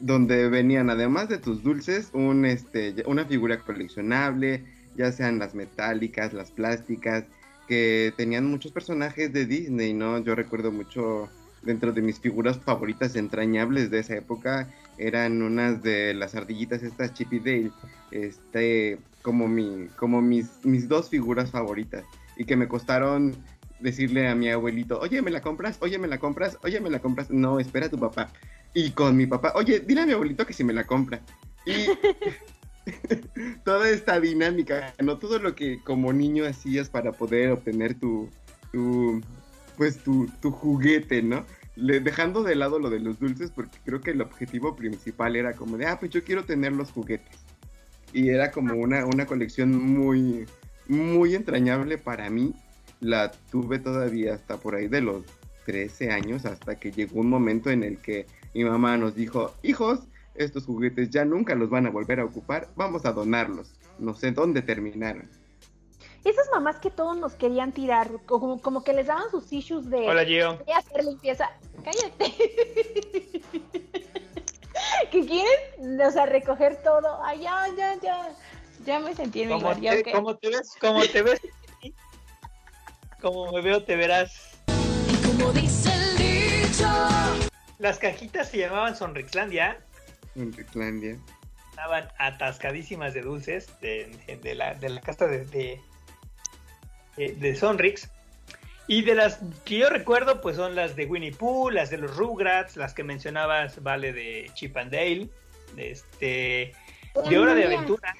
donde 0.00 0.48
venían 0.48 0.90
además 0.90 1.28
de 1.28 1.38
tus 1.38 1.62
dulces 1.62 2.10
un 2.14 2.44
este 2.44 2.96
una 3.06 3.24
figura 3.26 3.60
coleccionable, 3.60 4.64
ya 4.96 5.12
sean 5.12 5.38
las 5.38 5.54
metálicas, 5.54 6.32
las 6.32 6.50
plásticas, 6.50 7.24
que 7.68 8.12
tenían 8.16 8.46
muchos 8.46 8.72
personajes 8.72 9.32
de 9.32 9.46
Disney, 9.46 9.92
¿no? 9.94 10.18
Yo 10.18 10.34
recuerdo 10.34 10.72
mucho 10.72 11.30
dentro 11.62 11.92
de 11.92 12.02
mis 12.02 12.18
figuras 12.18 12.58
favoritas 12.58 13.14
entrañables 13.16 13.90
de 13.90 14.00
esa 14.00 14.16
época 14.16 14.68
eran 14.98 15.42
unas 15.42 15.82
de 15.82 16.12
las 16.14 16.34
ardillitas 16.34 16.82
estas 16.82 17.14
Chip 17.14 17.32
y 17.32 17.38
Dale, 17.38 17.70
este 18.10 18.98
como 19.22 19.48
mi 19.48 19.86
como 19.96 20.20
mis 20.20 20.64
mis 20.64 20.88
dos 20.88 21.08
figuras 21.08 21.50
favoritas 21.50 22.04
y 22.36 22.44
que 22.44 22.56
me 22.56 22.68
costaron 22.68 23.34
decirle 23.78 24.28
a 24.28 24.34
mi 24.34 24.48
abuelito, 24.48 25.00
"Oye, 25.00 25.22
¿me 25.22 25.30
la 25.30 25.40
compras? 25.40 25.78
Oye, 25.80 25.98
¿me 25.98 26.08
la 26.08 26.18
compras? 26.18 26.58
Oye, 26.62 26.80
¿me 26.80 26.90
la 26.90 27.00
compras?" 27.00 27.30
No, 27.30 27.58
espera 27.58 27.86
a 27.86 27.90
tu 27.90 27.98
papá. 27.98 28.32
Y 28.74 28.90
con 28.90 29.16
mi 29.16 29.26
papá, 29.26 29.52
"Oye, 29.56 29.80
dile 29.80 30.02
a 30.02 30.06
mi 30.06 30.12
abuelito 30.12 30.46
que 30.46 30.52
si 30.52 30.64
me 30.64 30.72
la 30.72 30.84
compra." 30.84 31.20
Y 31.66 31.86
toda 33.64 33.88
esta 33.88 34.20
dinámica, 34.20 34.94
no 35.02 35.18
todo 35.18 35.38
lo 35.38 35.54
que 35.54 35.80
como 35.82 36.12
niño 36.12 36.44
hacías 36.44 36.88
para 36.88 37.12
poder 37.12 37.50
obtener 37.50 37.94
tu, 37.94 38.28
tu 38.72 39.20
pues 39.76 39.98
tu, 40.02 40.26
tu 40.40 40.50
juguete, 40.50 41.22
¿no? 41.22 41.46
Le- 41.76 42.00
dejando 42.00 42.42
de 42.42 42.54
lado 42.54 42.78
lo 42.78 42.90
de 42.90 43.00
los 43.00 43.18
dulces 43.18 43.50
porque 43.50 43.78
creo 43.84 44.00
que 44.00 44.10
el 44.10 44.20
objetivo 44.20 44.76
principal 44.76 45.36
era 45.36 45.54
como 45.54 45.76
de, 45.78 45.86
ah, 45.86 45.98
pues 45.98 46.10
yo 46.12 46.22
quiero 46.22 46.44
tener 46.44 46.72
los 46.72 46.90
juguetes. 46.90 47.38
Y 48.12 48.28
era 48.28 48.50
como 48.50 48.74
una, 48.74 49.06
una 49.06 49.26
colección 49.26 49.74
muy, 49.74 50.44
muy 50.88 51.34
entrañable 51.34 51.96
para 51.96 52.28
mí. 52.28 52.52
La 53.00 53.30
tuve 53.50 53.78
todavía 53.78 54.34
hasta 54.34 54.58
por 54.60 54.74
ahí 54.74 54.86
de 54.88 55.00
los 55.00 55.24
13 55.64 56.10
años, 56.10 56.44
hasta 56.44 56.78
que 56.78 56.92
llegó 56.92 57.20
un 57.20 57.30
momento 57.30 57.70
en 57.70 57.82
el 57.82 57.98
que 57.98 58.26
mi 58.54 58.64
mamá 58.64 58.96
nos 58.98 59.14
dijo, 59.14 59.54
hijos, 59.62 60.00
estos 60.34 60.64
juguetes 60.66 61.10
ya 61.10 61.24
nunca 61.24 61.54
los 61.54 61.68
van 61.70 61.86
a 61.86 61.90
volver 61.90 62.20
a 62.20 62.24
ocupar, 62.24 62.68
vamos 62.76 63.04
a 63.04 63.12
donarlos. 63.12 63.72
No 63.98 64.14
sé 64.14 64.30
dónde 64.32 64.62
terminaron. 64.62 65.28
esas 66.24 66.48
mamás 66.52 66.76
que 66.78 66.90
todos 66.90 67.16
nos 67.16 67.34
querían 67.34 67.72
tirar, 67.72 68.08
como, 68.26 68.60
como 68.60 68.82
que 68.84 68.92
les 68.92 69.06
daban 69.06 69.30
sus 69.30 69.52
issues 69.52 69.88
de 69.90 70.08
Hola, 70.08 70.24
Gio. 70.24 70.58
voy 70.64 70.72
a 70.72 70.78
hacer 70.78 71.04
limpieza. 71.04 71.50
Cállate. 71.84 72.34
que 75.10 75.26
quieren, 75.26 76.00
o 76.00 76.10
sea, 76.10 76.26
recoger 76.26 76.82
todo. 76.82 77.22
Ay, 77.24 77.42
ya, 77.42 77.66
ya, 77.76 78.00
ya. 78.00 78.28
Ya 78.84 78.98
me 78.98 79.14
sentí 79.14 79.42
en 79.42 79.48
mi 79.48 79.54
¿Cómo 79.54 79.68
lugar, 79.68 79.80
ya, 79.82 79.92
te, 79.92 80.00
ok. 80.00 80.16
cómo 80.16 80.36
te 80.36 80.48
ves? 80.48 80.72
¿Cómo 80.80 81.02
te 81.06 81.22
ves? 81.22 81.40
Como 83.20 83.52
me 83.52 83.60
veo, 83.60 83.84
te 83.84 83.94
verás. 83.94 84.58
Como 85.38 85.52
dice 85.52 85.90
el 85.92 86.16
dicho. 86.16 86.88
Las 87.78 87.98
cajitas 87.98 88.48
se 88.48 88.58
llamaban 88.58 88.96
Sonrixlandia. 88.96 89.78
Estaban 91.70 92.08
atascadísimas 92.18 93.14
de 93.14 93.22
dulces 93.22 93.68
de, 93.80 94.38
de 94.42 94.54
la, 94.54 94.74
de 94.74 94.88
la 94.90 95.00
casa 95.00 95.26
de, 95.26 95.80
de, 97.16 97.56
Sonrix. 97.56 98.10
Y 98.88 99.02
de 99.02 99.14
las 99.14 99.40
que 99.64 99.78
yo 99.78 99.88
recuerdo, 99.88 100.40
pues 100.40 100.56
son 100.56 100.74
las 100.74 100.96
de 100.96 101.06
Winnie 101.06 101.32
Pooh, 101.32 101.70
las 101.70 101.90
de 101.90 101.98
los 101.98 102.16
Rugrats, 102.16 102.76
las 102.76 102.94
que 102.94 103.04
mencionabas, 103.04 103.82
vale, 103.82 104.12
de 104.12 104.50
Chip 104.54 104.76
and 104.76 104.90
Dale, 104.90 105.28
de, 105.76 105.90
este, 105.90 106.72
de 107.28 107.38
Hora 107.38 107.54
de. 107.54 107.64
Aventura. 107.64 108.14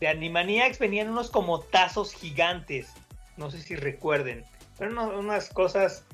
De 0.00 0.08
Animaniacs 0.08 0.78
venían 0.78 1.10
unos 1.10 1.30
como 1.30 1.60
tazos 1.60 2.14
gigantes, 2.14 2.88
no 3.36 3.50
sé 3.50 3.60
si 3.60 3.76
recuerden, 3.76 4.44
pero 4.78 5.18
unas 5.18 5.50
cosas, 5.50 6.06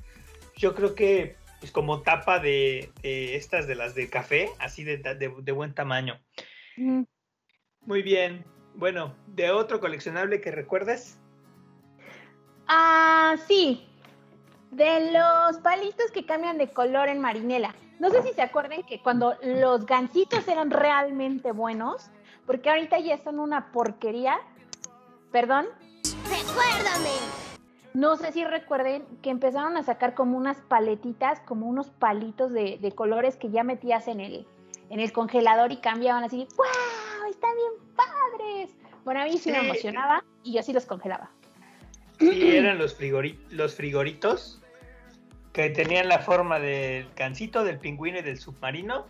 yo 0.56 0.74
creo 0.74 0.96
que 0.96 1.36
pues 1.66 1.72
como 1.72 2.02
tapa 2.02 2.38
de, 2.38 2.92
de 3.02 3.34
estas 3.34 3.66
de 3.66 3.74
las 3.74 3.96
de 3.96 4.08
café, 4.08 4.50
así 4.60 4.84
de, 4.84 4.98
de- 4.98 5.34
de 5.42 5.52
buen 5.52 5.74
tamaño. 5.74 6.20
Mm. 6.76 7.02
Muy 7.80 8.02
bien. 8.02 8.44
Bueno, 8.76 9.16
¿de 9.26 9.50
otro 9.50 9.80
coleccionable 9.80 10.40
que 10.40 10.52
recuerdes? 10.52 11.18
Ah, 12.68 13.34
sí. 13.48 13.84
De 14.70 15.10
los 15.12 15.56
palitos 15.60 16.12
que 16.12 16.24
cambian 16.24 16.56
de 16.56 16.68
color 16.70 17.08
en 17.08 17.18
marinela. 17.20 17.74
No 17.98 18.10
sé 18.10 18.22
si 18.22 18.32
se 18.32 18.42
acuerdan 18.42 18.84
que 18.84 19.00
cuando 19.02 19.36
los 19.42 19.86
gansitos 19.86 20.46
eran 20.46 20.70
realmente 20.70 21.50
buenos, 21.50 22.10
porque 22.46 22.70
ahorita 22.70 23.00
ya 23.00 23.18
son 23.24 23.40
una 23.40 23.72
porquería. 23.72 24.38
Perdón. 25.32 25.66
Recuérdame. 26.28 27.55
No 27.96 28.18
sé 28.18 28.30
si 28.30 28.44
recuerden 28.44 29.06
que 29.22 29.30
empezaron 29.30 29.78
a 29.78 29.82
sacar 29.82 30.12
como 30.12 30.36
unas 30.36 30.58
paletitas, 30.58 31.40
como 31.40 31.64
unos 31.66 31.88
palitos 31.88 32.52
de, 32.52 32.76
de 32.76 32.92
colores 32.92 33.36
que 33.36 33.48
ya 33.48 33.64
metías 33.64 34.06
en 34.06 34.20
el, 34.20 34.46
en 34.90 35.00
el 35.00 35.12
congelador 35.12 35.72
y 35.72 35.78
cambiaban 35.78 36.22
así. 36.22 36.46
¡Wow! 36.58 37.30
¡Están 37.30 37.52
bien 37.54 37.96
padres! 37.96 38.76
Bueno, 39.02 39.22
a 39.22 39.24
mí 39.24 39.38
sí, 39.38 39.50
me 39.50 39.60
emocionaba 39.60 40.22
y 40.42 40.52
yo 40.52 40.62
sí 40.62 40.74
los 40.74 40.84
congelaba. 40.84 41.30
Sí, 42.18 42.54
eran 42.54 42.76
los, 42.76 43.00
frigori- 43.00 43.38
los 43.48 43.74
frigoritos 43.74 44.60
que 45.54 45.70
tenían 45.70 46.10
la 46.10 46.18
forma 46.18 46.58
del 46.60 47.10
cancito, 47.14 47.64
del 47.64 47.78
pingüino 47.78 48.18
y 48.18 48.22
del 48.22 48.38
submarino 48.38 49.06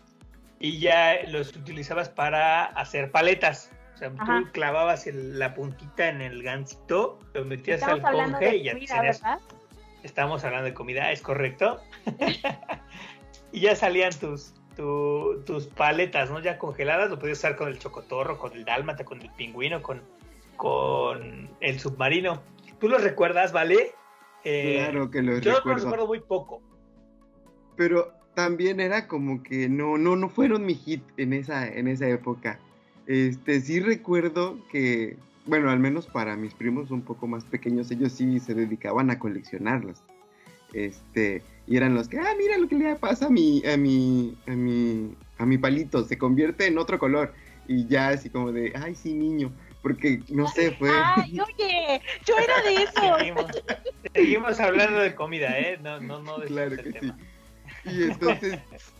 y 0.61 0.79
ya 0.79 1.25
los 1.27 1.57
utilizabas 1.57 2.09
para 2.09 2.67
hacer 2.67 3.11
paletas. 3.11 3.73
O 3.97 3.99
sea, 3.99 4.13
Ajá. 4.19 4.43
tú 4.45 4.53
clavabas 4.53 5.07
el- 5.07 5.39
la 5.39 5.55
puntita 5.55 6.11
en 6.11 6.21
el 6.21 6.43
gansito, 6.43 7.19
lo 7.33 7.47
metías 7.47 7.81
Estamos 7.81 8.05
al 8.05 8.15
conge 8.33 8.57
y 8.57 8.63
ya 8.65 8.73
comida, 8.75 8.95
tenías- 8.97 9.23
¿verdad? 9.23 9.41
Estamos 10.03 10.45
hablando 10.45 10.67
de 10.67 10.75
comida, 10.75 11.11
es 11.13 11.23
correcto. 11.23 11.81
y 13.53 13.61
ya 13.61 13.75
salían 13.75 14.13
tus, 14.13 14.53
tu- 14.77 15.43
tus 15.47 15.67
paletas, 15.67 16.31
¿no? 16.31 16.41
Ya 16.41 16.59
congeladas, 16.59 17.09
lo 17.09 17.19
podías 17.19 17.39
usar 17.39 17.57
con 17.57 17.69
el 17.69 17.79
chocotorro, 17.79 18.37
con 18.39 18.53
el 18.53 18.67
dálmata, 18.67 19.03
con 19.07 19.23
el 19.23 19.31
pingüino, 19.31 19.81
con, 19.81 20.03
con 20.59 21.49
el 21.61 21.81
submarino. 21.81 22.43
¿Tú 22.79 22.89
los 22.91 23.03
recuerdas, 23.03 23.53
vale? 23.53 23.93
Eh, 24.45 24.77
Claro 24.91 25.11
que 25.11 25.23
los 25.23 25.41
yo 25.41 25.53
los 25.53 25.59
recuerdo. 25.61 25.85
recuerdo 25.85 26.07
muy 26.07 26.21
poco. 26.21 26.63
Pero 27.77 28.13
también 28.35 28.79
era 28.79 29.09
como 29.09 29.43
que 29.43 29.71
no, 29.71 29.97
no, 29.97 30.17
no 30.17 30.29
fueron 30.29 30.67
mi 30.67 30.75
hit 30.75 31.03
en 31.17 31.33
esa, 31.33 31.67
en 31.67 31.89
esa 31.89 32.07
época. 32.09 32.61
Este, 33.07 33.61
sí 33.61 33.81
recuerdo 33.81 34.59
que, 34.71 35.17
bueno, 35.47 35.71
al 35.71 35.79
menos 35.79 36.07
para 36.07 36.37
mis 36.37 36.55
primos 36.55 36.91
un 36.91 37.03
poco 37.03 37.27
más 37.27 37.45
pequeños, 37.45 37.91
ellos 37.91 38.13
sí 38.13 38.41
se 38.41 38.55
dedicaban 38.55 39.11
a 39.11 39.19
coleccionarlos. 39.19 40.03
Este, 40.73 41.43
y 41.67 41.77
eran 41.77 41.95
los 41.95 42.09
que, 42.09 42.19
ah, 42.19 42.35
mira 42.37 42.59
lo 42.59 42.69
que 42.69 42.77
le 42.77 42.97
pasa 42.97 43.27
a 43.27 43.31
mi, 43.31 43.65
a 43.65 43.77
mi, 43.77 44.37
a 44.47 44.51
mi, 44.51 45.15
a 45.39 45.47
mi 45.47 45.59
palito, 45.59 46.05
se 46.05 46.19
convierte 46.19 46.67
en 46.67 46.79
otro 46.79 46.99
color. 46.99 47.33
Y 47.69 47.87
ya 47.87 48.09
así 48.09 48.31
como 48.31 48.53
de, 48.53 48.73
ay, 48.77 48.95
sí, 48.95 49.15
niño. 49.15 49.53
Porque, 49.83 50.21
no 50.29 50.49
sé, 50.49 50.73
fue... 50.73 50.91
Ay, 50.93 51.39
oye, 51.41 52.01
yo 52.25 52.35
era 52.39 52.63
de 52.63 52.75
eso. 52.83 53.19
Seguimos, 53.19 53.47
seguimos 54.15 54.61
hablando 54.61 55.01
de 55.01 55.15
comida, 55.15 55.59
¿eh? 55.59 55.79
No, 55.81 56.01
no, 56.01 56.23
no. 56.23 56.37
Claro 56.47 56.77
que 56.77 56.93
sí. 57.01 57.13
Y 57.85 58.03
entonces 58.05 58.59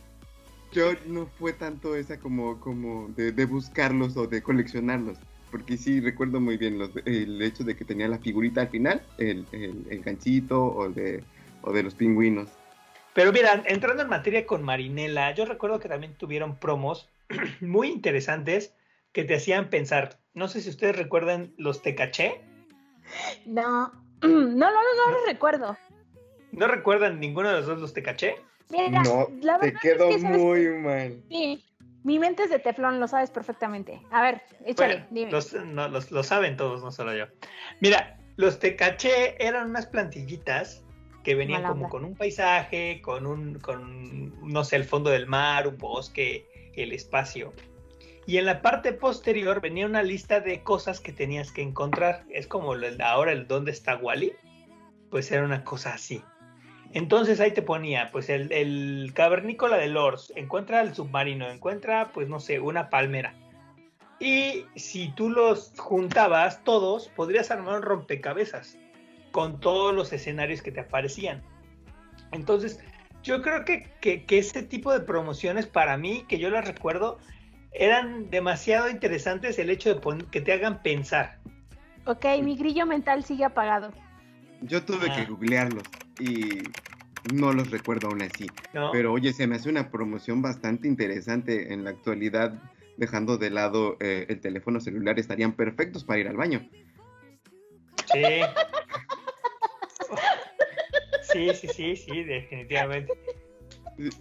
yo 0.71 0.91
no 1.05 1.27
fue 1.39 1.53
tanto 1.53 1.95
esa 1.95 2.19
como, 2.19 2.59
como 2.59 3.09
de, 3.09 3.31
de 3.31 3.45
buscarlos 3.45 4.17
o 4.17 4.27
de 4.27 4.41
coleccionarlos. 4.41 5.17
Porque 5.51 5.77
sí 5.77 6.01
recuerdo 6.01 6.41
muy 6.41 6.57
bien 6.57 6.77
los, 6.77 6.91
el 7.05 7.41
hecho 7.41 7.63
de 7.63 7.75
que 7.75 7.85
tenía 7.85 8.07
la 8.07 8.19
figurita 8.19 8.61
al 8.61 8.67
final, 8.67 9.01
el, 9.17 9.45
el, 9.53 9.85
el 9.89 10.01
ganchito 10.01 10.61
o 10.61 10.89
de, 10.89 11.23
o 11.61 11.71
de 11.71 11.83
los 11.83 11.95
pingüinos. 11.95 12.49
Pero 13.13 13.31
mira, 13.31 13.63
entrando 13.65 14.03
en 14.03 14.09
materia 14.09 14.45
con 14.45 14.61
Marinela, 14.61 15.33
yo 15.33 15.45
recuerdo 15.45 15.79
que 15.79 15.89
también 15.89 16.13
tuvieron 16.15 16.59
promos 16.59 17.09
muy 17.61 17.87
interesantes 17.87 18.75
que 19.11 19.23
te 19.23 19.35
hacían 19.35 19.69
pensar. 19.69 20.19
No 20.33 20.47
sé 20.47 20.61
si 20.61 20.69
ustedes 20.69 20.95
recuerdan 20.95 21.53
los 21.57 21.81
Tecaché. 21.81 22.41
No, 23.45 23.91
no, 24.21 24.29
no, 24.29 24.47
no, 24.51 24.71
no 24.71 25.11
lo 25.11 25.25
recuerdo. 25.25 25.77
¿No 26.51 26.67
recuerdan 26.67 27.19
ninguno 27.19 27.49
de 27.49 27.55
los 27.55 27.65
dos 27.65 27.79
los 27.79 27.93
Tecaché? 27.93 28.35
Mira, 28.69 29.01
no, 29.03 29.27
la 29.41 29.59
te 29.59 29.67
verdad 29.67 29.79
quedó 29.81 30.09
es 30.09 30.15
que, 30.15 30.21
¿sabes 30.21 30.37
muy 30.41 30.67
mal. 30.79 31.23
Sí, 31.29 31.63
mi 32.03 32.19
mente 32.19 32.43
es 32.43 32.49
de 32.49 32.59
teflón, 32.59 32.99
lo 32.99 33.07
sabes 33.07 33.29
perfectamente. 33.29 34.01
A 34.11 34.21
ver, 34.21 34.41
échale, 34.65 34.95
Bueno, 34.95 35.07
dime. 35.11 35.31
los, 35.31 35.53
no, 35.53 35.87
los- 35.87 36.11
lo 36.11 36.23
saben 36.23 36.57
todos, 36.57 36.83
no 36.83 36.91
solo 36.91 37.15
yo. 37.15 37.25
Mira, 37.81 38.19
los 38.35 38.59
Tecaché 38.59 39.35
eran 39.45 39.69
unas 39.69 39.85
plantillitas 39.87 40.83
que 41.23 41.35
venían 41.35 41.61
Mala 41.63 41.69
como 41.73 41.81
onda. 41.85 41.89
con 41.89 42.05
un 42.05 42.15
paisaje, 42.15 43.01
con 43.01 43.25
un, 43.25 43.59
con, 43.59 44.47
no 44.47 44.63
sé, 44.63 44.75
el 44.77 44.83
fondo 44.85 45.09
del 45.09 45.27
mar, 45.27 45.67
un 45.67 45.77
bosque, 45.77 46.45
el 46.75 46.91
espacio. 46.93 47.53
Y 48.25 48.37
en 48.37 48.45
la 48.45 48.61
parte 48.61 48.91
posterior 48.93 49.61
venía 49.61 49.85
una 49.85 50.03
lista 50.03 50.41
de 50.41 50.61
cosas 50.61 50.99
que 50.99 51.13
tenías 51.13 51.51
que 51.51 51.61
encontrar. 51.61 52.25
Es 52.29 52.47
como 52.47 52.73
el- 52.73 53.01
ahora 53.01 53.31
el 53.31 53.47
dónde 53.47 53.71
está 53.71 53.95
Wally. 53.97 54.33
Pues 55.09 55.31
era 55.31 55.43
una 55.45 55.63
cosa 55.63 55.93
así. 55.93 56.21
Entonces 56.93 57.39
ahí 57.39 57.51
te 57.51 57.61
ponía, 57.61 58.09
pues 58.11 58.29
el, 58.29 58.51
el 58.51 59.11
cavernícola 59.13 59.77
de 59.77 59.87
Lors, 59.87 60.31
encuentra 60.35 60.81
el 60.81 60.95
submarino, 60.95 61.49
encuentra, 61.49 62.11
pues 62.13 62.27
no 62.29 62.39
sé, 62.39 62.59
una 62.59 62.89
palmera. 62.89 63.33
Y 64.19 64.65
si 64.75 65.09
tú 65.11 65.29
los 65.29 65.73
juntabas 65.77 66.63
todos, 66.63 67.09
podrías 67.09 67.51
armar 67.51 67.75
un 67.75 67.81
rompecabezas 67.83 68.77
con 69.31 69.59
todos 69.59 69.93
los 69.93 70.11
escenarios 70.13 70.61
que 70.61 70.71
te 70.71 70.79
aparecían. 70.79 71.43
Entonces, 72.31 72.79
yo 73.21 73.41
creo 73.41 73.63
que, 73.65 73.91
que, 74.01 74.23
que 74.25 74.39
ese 74.39 74.63
tipo 74.63 74.91
de 74.91 75.01
promociones 75.01 75.67
para 75.67 75.97
mí, 75.97 76.25
que 76.27 76.39
yo 76.39 76.49
las 76.49 76.65
recuerdo, 76.65 77.19
eran 77.73 78.29
demasiado 78.31 78.89
interesantes 78.89 79.59
el 79.59 79.69
hecho 79.69 79.93
de 79.93 79.99
pon- 79.99 80.25
que 80.31 80.41
te 80.41 80.53
hagan 80.53 80.81
pensar. 80.81 81.37
Ok, 82.05 82.25
mi 82.41 82.55
grillo 82.55 82.85
mental 82.87 83.23
sigue 83.23 83.43
apagado. 83.45 83.91
Yo 84.61 84.83
tuve 84.83 85.07
Ah. 85.11 85.15
que 85.15 85.25
googlearlos 85.25 85.83
y 86.19 86.69
no 87.23 87.53
los 87.53 87.71
recuerdo 87.71 88.07
aún 88.07 88.21
así. 88.21 88.51
¿no? 88.73 88.91
Pero 88.91 89.13
oye, 89.13 89.33
se 89.33 89.47
me 89.47 89.55
hace 89.55 89.69
una 89.69 89.91
promoción 89.91 90.41
bastante 90.41 90.87
interesante 90.87 91.73
en 91.73 91.83
la 91.83 91.91
actualidad, 91.91 92.61
dejando 92.97 93.37
de 93.37 93.49
lado 93.49 93.97
eh, 93.99 94.25
el 94.29 94.39
teléfono 94.39 94.79
celular, 94.79 95.19
estarían 95.19 95.53
perfectos 95.53 96.03
para 96.03 96.19
ir 96.19 96.27
al 96.27 96.37
baño. 96.37 96.67
Sí. 98.11 98.23
Sí, 101.33 101.49
sí, 101.53 101.67
sí, 101.67 101.95
sí, 101.95 102.23
definitivamente. 102.23 103.13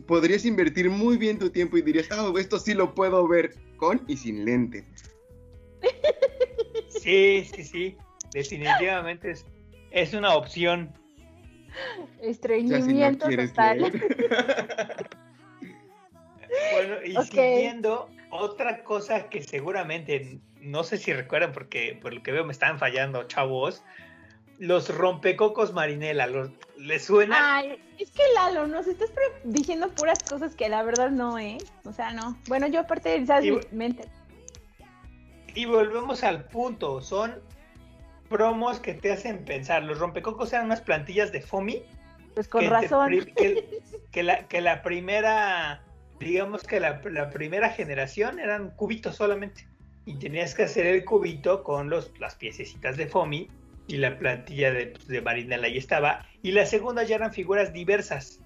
Podrías 0.06 0.44
invertir 0.44 0.90
muy 0.90 1.16
bien 1.16 1.38
tu 1.38 1.50
tiempo 1.50 1.76
y 1.76 1.82
dirías, 1.82 2.08
ah, 2.10 2.32
esto 2.38 2.58
sí 2.58 2.74
lo 2.74 2.94
puedo 2.94 3.26
ver 3.28 3.54
con 3.76 4.02
y 4.08 4.16
sin 4.16 4.44
lentes. 4.44 4.84
Sí, 6.88 7.48
sí, 7.54 7.62
sí, 7.62 7.96
definitivamente 8.32 9.30
es, 9.30 9.46
es 9.92 10.14
una 10.14 10.34
opción. 10.34 10.92
Ya 11.76 12.00
si 12.20 12.24
no 12.24 12.30
Estreñimiento 12.30 13.26
quieres 13.26 13.50
total. 13.50 13.80
leer. 13.80 15.06
Bueno, 16.72 16.96
y 17.04 17.16
siguiendo, 17.26 18.08
otra 18.30 18.82
cosa 18.84 19.28
que 19.28 19.42
seguramente, 19.42 20.38
no 20.60 20.84
sé 20.84 20.96
si 20.96 21.12
recuerdan 21.12 21.52
porque 21.52 21.98
por 22.00 22.12
lo 22.14 22.22
que 22.22 22.32
veo 22.32 22.44
me 22.44 22.52
están 22.52 22.78
fallando, 22.78 23.24
chavos, 23.24 23.82
los 24.58 24.94
rompecocos 24.94 25.72
marinela, 25.72 26.26
los, 26.26 26.50
¿les 26.76 27.04
suena? 27.04 27.56
Ay, 27.56 27.78
es 27.98 28.10
que 28.10 28.22
Lalo, 28.34 28.66
nos 28.66 28.86
estás 28.86 29.10
diciendo 29.44 29.88
puras 29.90 30.18
cosas 30.22 30.54
que 30.54 30.68
la 30.68 30.82
verdad 30.82 31.10
no, 31.10 31.38
¿eh? 31.38 31.58
O 31.84 31.92
sea, 31.92 32.12
no. 32.12 32.36
Bueno, 32.48 32.66
yo 32.66 32.80
aparte 32.80 33.10
de 33.10 33.16
esas 33.16 33.44
Y- 33.44 33.50
mi 33.52 33.60
mente. 33.72 34.04
Y 35.54 35.64
volvemos 35.64 36.22
al 36.22 36.44
punto, 36.44 37.00
son 37.00 37.40
promos 38.28 38.80
que 38.80 38.94
te 38.94 39.12
hacen 39.12 39.44
pensar. 39.44 39.82
Los 39.82 39.98
rompecocos 39.98 40.52
eran 40.52 40.66
unas 40.66 40.80
plantillas 40.80 41.32
de 41.32 41.40
FOMI. 41.40 41.82
Pues 42.34 42.48
con 42.48 42.62
que 42.62 42.70
razón. 42.70 43.10
que, 43.36 43.80
que 44.12 44.22
la, 44.22 44.46
que 44.46 44.60
la 44.60 44.82
primera, 44.82 45.82
digamos 46.20 46.64
que 46.64 46.80
la, 46.80 47.00
la 47.10 47.30
primera 47.30 47.70
generación 47.70 48.38
eran 48.38 48.70
cubitos 48.70 49.16
solamente. 49.16 49.66
Y 50.04 50.18
tenías 50.18 50.54
que 50.54 50.64
hacer 50.64 50.86
el 50.86 51.04
cubito 51.04 51.64
con 51.64 51.90
los, 51.90 52.12
las 52.20 52.34
piececitas 52.34 52.96
de 52.96 53.06
FOMI 53.06 53.48
y 53.88 53.96
la 53.96 54.18
plantilla 54.18 54.72
de, 54.72 54.86
pues, 54.88 55.06
de 55.08 55.20
Marinela 55.20 55.66
ahí 55.66 55.78
estaba. 55.78 56.26
Y 56.42 56.52
la 56.52 56.66
segunda 56.66 57.02
ya 57.04 57.16
eran 57.16 57.32
figuras 57.32 57.72
diversas. 57.72 58.40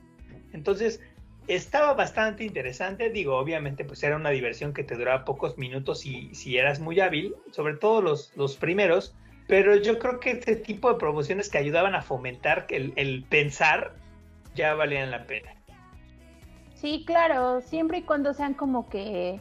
Entonces, 0.53 1.01
estaba 1.49 1.95
bastante 1.95 2.45
interesante. 2.45 3.11
Digo, 3.11 3.37
obviamente, 3.37 3.85
pues 3.85 4.03
era 4.03 4.17
una 4.17 4.31
diversión 4.31 4.73
que 4.73 4.85
te 4.85 4.95
duraba 4.95 5.25
pocos 5.25 5.59
minutos 5.59 6.07
y 6.07 6.35
si 6.35 6.57
eras 6.57 6.81
muy 6.81 7.01
hábil, 7.01 7.35
sobre 7.51 7.75
todo 7.75 8.03
los, 8.03 8.33
los 8.37 8.57
primeros. 8.57 9.15
Pero 9.51 9.75
yo 9.75 9.99
creo 9.99 10.21
que 10.21 10.31
este 10.31 10.55
tipo 10.55 10.93
de 10.93 10.99
promociones 11.01 11.51
que 11.51 11.59
ayudaban 11.59 11.97
a 11.97 12.03
fomentar 12.03 12.67
el, 12.71 12.93
el 12.95 13.25
pensar 13.29 13.97
ya 14.55 14.75
valían 14.75 15.11
la 15.11 15.27
pena. 15.27 15.51
Sí, 16.77 17.03
claro, 17.05 17.61
siempre 17.61 17.99
y 17.99 18.03
cuando 18.03 18.33
sean 18.33 18.55
como 18.55 18.89
que 18.89 19.41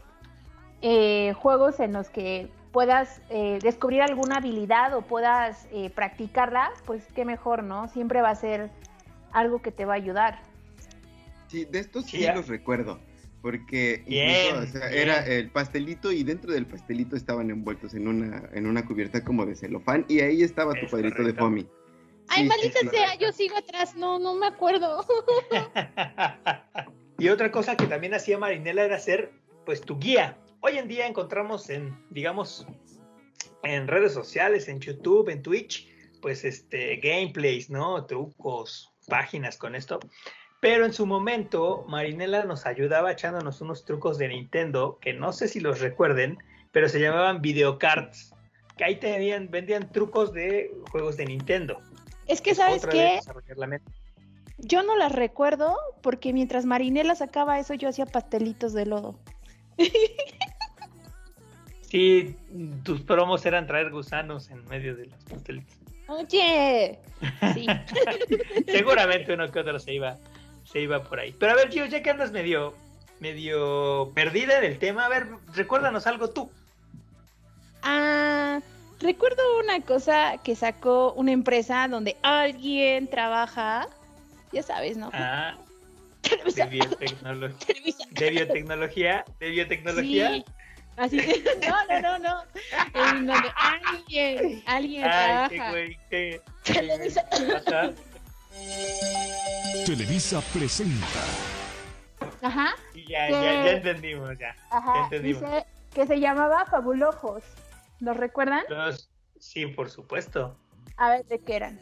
eh, 0.82 1.34
juegos 1.34 1.80
en 1.80 1.94
los 1.94 2.10
que 2.10 2.50
puedas 2.72 3.22
eh, 3.30 3.60
descubrir 3.62 4.02
alguna 4.02 4.38
habilidad 4.38 4.96
o 4.96 5.04
puedas 5.04 5.68
eh, 5.72 5.92
practicarla, 5.92 6.72
pues 6.88 7.06
qué 7.14 7.24
mejor, 7.24 7.62
¿no? 7.62 7.88
Siempre 7.88 8.24
va 8.24 8.32
a 8.32 8.36
ser 8.36 8.72
algo 9.32 9.62
que 9.62 9.72
te 9.72 9.86
va 9.86 9.94
a 9.94 9.98
ayudar. 9.98 10.40
Sí, 11.50 11.66
de 11.66 11.80
estos 11.82 12.06
sí, 12.06 12.26
los 12.34 12.48
recuerdo. 12.48 13.00
Porque 13.42 14.04
Bien, 14.06 14.56
incluso, 14.56 14.64
o 14.64 14.80
sea, 14.80 14.90
bien. 14.90 15.02
era 15.02 15.26
el 15.26 15.50
pastelito 15.50 16.12
y 16.12 16.24
dentro 16.24 16.52
del 16.52 16.66
pastelito 16.66 17.16
estaban 17.16 17.50
envueltos 17.50 17.94
en 17.94 18.08
una, 18.08 18.50
en 18.54 18.68
una 18.68 18.86
cubierta 18.86 19.24
como 19.24 19.46
de 19.46 19.56
celofán 19.56 20.06
y 20.10 20.20
ahí 20.20 20.44
estaba 20.44 20.74
tu 20.74 20.86
Es 20.86 20.90
cuadrito 20.90 21.24
de 21.24 21.34
foamy. 21.34 21.68
Ay, 22.28 22.44
Sí, 22.44 22.50
maldita 22.50 22.80
sea, 22.92 23.16
yo 23.16 23.32
sigo 23.32 23.58
atrás. 23.58 23.96
No, 23.96 24.20
no 24.20 24.36
me 24.36 24.48
acuerdo. 24.48 25.06
y 27.18 27.30
otra 27.30 27.52
cosa 27.52 27.76
que 27.76 27.88
también 27.88 28.14
hacía 28.14 28.38
Marinela 28.38 28.84
era 28.84 29.00
ser 29.00 29.32
pues 29.66 29.82
tu 29.82 29.98
guía. 29.98 30.38
Hoy 30.62 30.78
en 30.78 30.88
día 30.88 31.08
encontramos 31.08 31.70
en, 31.70 31.98
digamos, 32.10 32.68
en 33.64 33.88
redes 33.88 34.14
sociales, 34.14 34.68
en 34.68 34.80
YouTube, 34.80 35.30
en 35.30 35.42
Twitch, 35.42 35.88
pues 36.22 36.44
este 36.44 36.98
gameplays, 36.98 37.70
¿no? 37.70 38.06
Trucos, 38.06 38.94
páginas 39.08 39.58
con 39.58 39.76
esto. 39.76 40.00
Pero 40.60 40.86
en 40.86 40.94
su 40.94 41.06
momento, 41.06 41.86
Marinela 41.88 42.44
nos 42.44 42.66
ayudaba 42.66 43.12
echándonos 43.12 43.62
unos 43.62 43.86
trucos 43.86 44.18
de 44.18 44.28
Nintendo, 44.28 44.98
que 45.02 45.14
no 45.14 45.32
sé 45.32 45.48
si 45.48 45.60
los 45.60 45.80
recuerden, 45.80 46.38
pero 46.72 46.90
se 46.90 47.00
llamaban 47.00 47.42
videocards. 47.42 48.34
Que 48.78 48.84
ahí 48.84 48.96
tenían, 48.98 49.50
vendían 49.50 49.92
trucos 49.92 50.34
de 50.34 50.72
juegos 50.92 51.18
de 51.18 51.26
Nintendo. 51.26 51.80
Es 52.28 52.42
que, 52.42 52.52
Es 52.52 52.58
¿sabes 52.58 52.84
otra 52.84 52.92
qué? 52.92 53.20
Yo 54.58 54.84
no 54.84 54.98
las 54.98 55.14
recuerdo 55.14 55.78
porque 56.02 56.34
mientras 56.34 56.66
Marinela 56.66 57.16
sacaba 57.16 57.60
eso, 57.60 57.74
yo 57.74 57.88
hacía 57.88 58.06
pastelitos 58.06 58.74
de 58.74 58.86
lodo. 58.86 59.20
Sí, 61.90 62.36
tus 62.84 63.02
promos 63.02 63.44
eran 63.48 63.66
traer 63.66 63.90
gusanos 63.90 64.52
en 64.52 64.64
medio 64.66 64.96
de 64.96 65.08
los 65.08 65.24
pastelitos. 65.24 65.76
Oye, 66.08 67.00
sí. 67.56 67.66
Seguramente 68.68 69.34
uno 69.34 69.50
que 69.52 69.60
otro 69.60 69.80
se 69.80 69.94
iba, 69.94 70.16
se 70.72 70.80
iba 70.82 71.04
por 71.04 71.20
ahí. 71.20 71.36
Pero 71.40 71.52
a 71.54 71.56
ver, 71.56 71.70
Gio, 71.70 71.86
ya 71.86 72.04
que 72.04 72.10
andas 72.10 72.32
medio, 72.32 72.76
medio 73.20 74.12
perdida 74.14 74.58
en 74.60 74.66
el 74.66 74.80
tema, 74.80 75.06
a 75.06 75.10
ver, 75.10 75.28
recuérdanos 75.54 76.06
algo 76.08 76.30
tú. 76.30 76.52
Ah, 77.82 78.60
recuerdo 79.00 79.42
una 79.60 79.82
cosa 79.82 80.38
que 80.44 80.56
sacó 80.56 81.14
una 81.14 81.32
empresa 81.32 81.88
donde 81.88 82.18
alguien 82.22 83.10
trabaja, 83.10 83.88
ya 84.52 84.64
sabes, 84.64 84.98
¿no? 84.98 85.10
Ah, 85.14 85.58
de 86.22 86.66
biotecnología. 86.66 88.06
De 88.12 88.30
biotecnología, 88.30 89.26
de 89.40 89.50
biotecnología. 89.50 90.30
Sí. 90.30 90.46
Así 90.98 91.18
que, 91.18 91.42
no, 91.66 91.86
no, 91.88 92.02
no, 92.02 92.20
no. 92.20 92.44
En 92.94 93.26
donde 93.26 93.50
alguien, 93.56 94.62
alguien 94.66 95.04
Ay, 95.06 95.48
qué 95.50 95.56
trabaja. 95.56 95.72
güey, 95.72 95.98
qué. 96.10 96.42
Televisa. 96.64 97.26
Televisa 99.86 100.42
presenta 100.54 101.06
Ajá, 102.42 102.74
ya, 102.96 103.30
ya, 103.30 103.42
ya 103.42 103.72
entendimos, 103.72 104.30
ya. 104.40 104.56
Ya 104.56 104.78
ajá. 104.78 105.04
entendimos. 105.04 105.42
Dice 105.42 105.66
que 105.94 106.08
se 106.08 106.20
llamaba 106.20 106.66
Fabulojos. 106.66 107.44
¿Los 108.00 108.16
recuerdan? 108.16 108.64
Los- 108.70 109.10
sí, 109.40 109.66
por 109.68 109.90
supuesto. 109.90 110.58
A 110.98 111.10
ver, 111.10 111.26
¿de 111.26 111.40
qué 111.40 111.56
eran? 111.58 111.80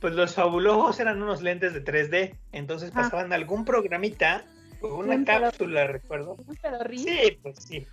Pues 0.00 0.12
los 0.14 0.34
fabulosos 0.34 1.00
eran 1.00 1.22
unos 1.22 1.40
lentes 1.40 1.72
de 1.72 1.80
3D. 1.80 2.36
Entonces 2.52 2.90
Ah. 2.94 3.02
pasaban 3.02 3.32
algún 3.32 3.64
programita, 3.64 4.44
o 4.82 4.96
una 4.96 5.14
Un 5.14 5.24
cápsula, 5.24 5.86
recuerdo. 5.86 6.36
Un 6.46 6.56
pedorrín. 6.56 6.98
Sí, 7.04 7.38
pues 7.42 7.56
sí, 7.66 7.86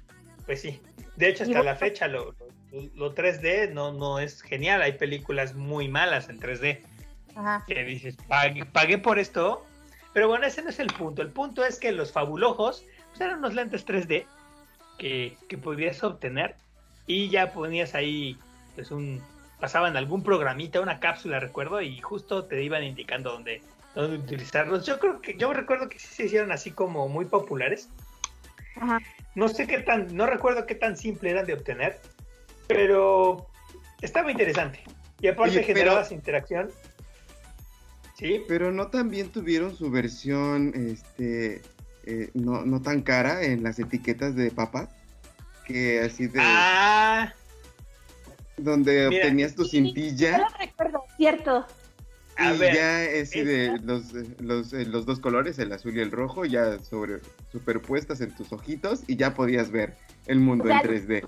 pues 0.46 0.62
sí. 0.62 0.82
De 1.16 1.30
hecho, 1.30 1.44
hasta 1.44 1.64
la 1.64 1.76
fecha 1.76 2.08
lo, 2.08 2.34
lo- 2.72 2.90
lo 2.96 3.14
3D 3.16 3.68
no, 3.74 3.94
no 3.94 4.20
es 4.20 4.42
genial. 4.42 4.82
Hay 4.82 4.94
películas 4.94 5.56
muy 5.56 5.88
malas 5.88 6.28
en 6.28 6.38
3D. 6.40 6.82
Ajá. 7.36 7.63
Que 7.67 7.84
dices, 7.84 8.15
pagué, 8.28 8.65
pagué 8.65 8.98
por 8.98 9.20
esto. 9.20 9.65
Pero 10.13 10.28
bueno, 10.28 10.46
ese 10.46 10.62
no 10.62 10.70
es 10.70 10.80
el 10.80 10.88
punto. 10.88 11.22
El 11.22 11.30
punto 11.30 11.63
es 11.63 11.80
que 11.80 11.91
los 11.91 12.12
fabulojos 12.12 12.86
pues, 13.10 13.22
eran 13.22 13.39
unos 13.39 13.54
lentes 13.54 13.86
3D 13.86 14.26
que, 14.98 15.38
que 15.48 15.58
podías 15.58 16.04
obtener 16.04 16.56
y 17.08 17.30
ya 17.30 17.54
ponías 17.54 17.96
ahí, 17.96 18.38
pues 18.76 18.91
un, 18.91 19.22
pasaban 19.60 19.96
algún 19.96 20.24
programita, 20.24 20.82
una 20.82 21.00
cápsula, 21.00 21.39
recuerdo, 21.39 21.82
y 21.82 22.00
justo 22.02 22.46
te 22.46 22.62
iban 22.62 22.84
indicando 22.84 23.32
dónde, 23.32 23.62
dónde 23.96 24.17
utilizarlos. 24.17 24.86
Yo 24.86 25.00
creo 25.00 25.22
que, 25.22 25.38
yo 25.38 25.54
recuerdo 25.54 25.88
que 25.88 26.00
sí 26.00 26.08
se 26.08 26.26
hicieron 26.26 26.52
así 26.52 26.72
como 26.72 27.08
muy 27.08 27.26
populares. 27.26 27.89
Ajá. 28.76 29.00
No 29.36 29.48
sé 29.48 29.65
qué 29.67 29.80
tan, 29.80 30.13
no 30.15 30.26
recuerdo 30.26 30.65
qué 30.65 30.76
tan 30.76 30.98
simple 30.98 31.30
eran 31.30 31.46
de 31.46 31.54
obtener, 31.54 32.00
pero 32.67 33.48
estaba 34.02 34.32
interesante. 34.32 34.84
Y 35.22 35.28
aparte 35.28 35.52
Oye, 35.52 35.62
pero- 35.62 35.67
generabas 35.67 36.12
interacción. 36.12 36.70
Sí, 38.21 38.43
Pero 38.47 38.71
no 38.71 38.88
también 38.88 39.29
tuvieron 39.31 39.75
su 39.75 39.89
versión 39.89 40.73
este 40.75 41.62
eh, 42.05 42.29
no, 42.36 42.63
no 42.65 42.79
tan 42.81 43.01
cara 43.01 43.43
en 43.43 43.63
las 43.63 43.79
etiquetas 43.79 44.36
de 44.36 44.51
papas. 44.51 44.89
Que 45.65 46.01
así 46.01 46.27
de 46.27 46.39
ah, 46.39 47.34
donde 48.57 49.10
mira. 49.10 49.23
obtenías 49.23 49.55
tu 49.55 49.63
Yo 49.63 49.69
cintilla 49.69 50.38
lo 50.38 50.47
recuerdo, 50.60 51.03
cierto. 51.17 51.65
a 52.38 52.53
y 52.53 52.57
ver, 52.60 52.75
ya 52.75 52.97
de 52.97 53.19
esta- 53.21 53.77
los, 53.84 54.13
eh, 54.13 54.36
los, 54.39 54.73
eh, 54.73 54.86
los 54.86 55.05
dos 55.07 55.19
colores, 55.19 55.57
el 55.57 55.71
azul 55.71 55.97
y 55.97 56.01
el 56.01 56.12
rojo, 56.12 56.45
ya 56.45 56.77
sobre 56.79 57.21
superpuestas 57.51 58.21
en 58.21 58.36
tus 58.36 58.51
ojitos 58.53 59.03
y 59.07 59.15
ya 59.15 59.34
podías 59.34 59.71
ver 59.71 59.95
el 60.27 60.39
mundo 60.39 60.65
O 60.65 60.67
sea, 60.67 60.81
en 60.81 60.88
3D. 60.88 61.25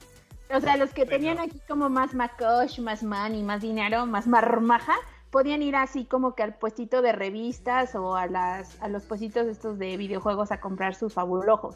O 0.56 0.62
sea, 0.62 0.78
los 0.78 0.92
que 0.94 1.06
tenían 1.08 1.40
aquí 1.40 1.60
como 1.68 1.90
más 1.90 2.14
macosh, 2.14 2.80
más 2.80 3.02
money, 3.02 3.42
más 3.42 3.62
dinero, 3.62 4.06
más 4.06 4.28
marmaja, 4.28 4.94
podían 5.34 5.62
ir 5.64 5.76
así 5.76 6.06
como 6.06 6.36
que 6.36 6.44
al 6.44 6.54
puestito 6.56 7.02
de 7.02 7.12
revistas 7.12 7.96
o 7.96 8.16
a 8.16 8.28
las 8.28 8.82
a 8.82 8.88
los 8.88 9.04
puestitos 9.04 9.48
estos 9.48 9.78
de 9.80 9.98
videojuegos 9.98 10.52
a 10.54 10.62
comprar 10.62 10.94
sus 10.96 11.12
fabulojos. 11.14 11.76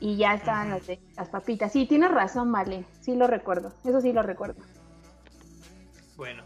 Y 0.00 0.16
ya 0.16 0.34
estaban 0.34 0.68
las 0.70 0.86
de 0.86 0.98
las 1.16 1.28
papitas. 1.30 1.72
Sí, 1.72 1.86
tienes 1.86 2.10
razón, 2.10 2.52
Vale. 2.52 2.84
Sí 3.00 3.14
lo 3.14 3.26
recuerdo. 3.28 3.72
Eso 3.84 4.00
sí 4.02 4.12
lo 4.12 4.22
recuerdo. 4.22 4.60
Bueno, 6.16 6.42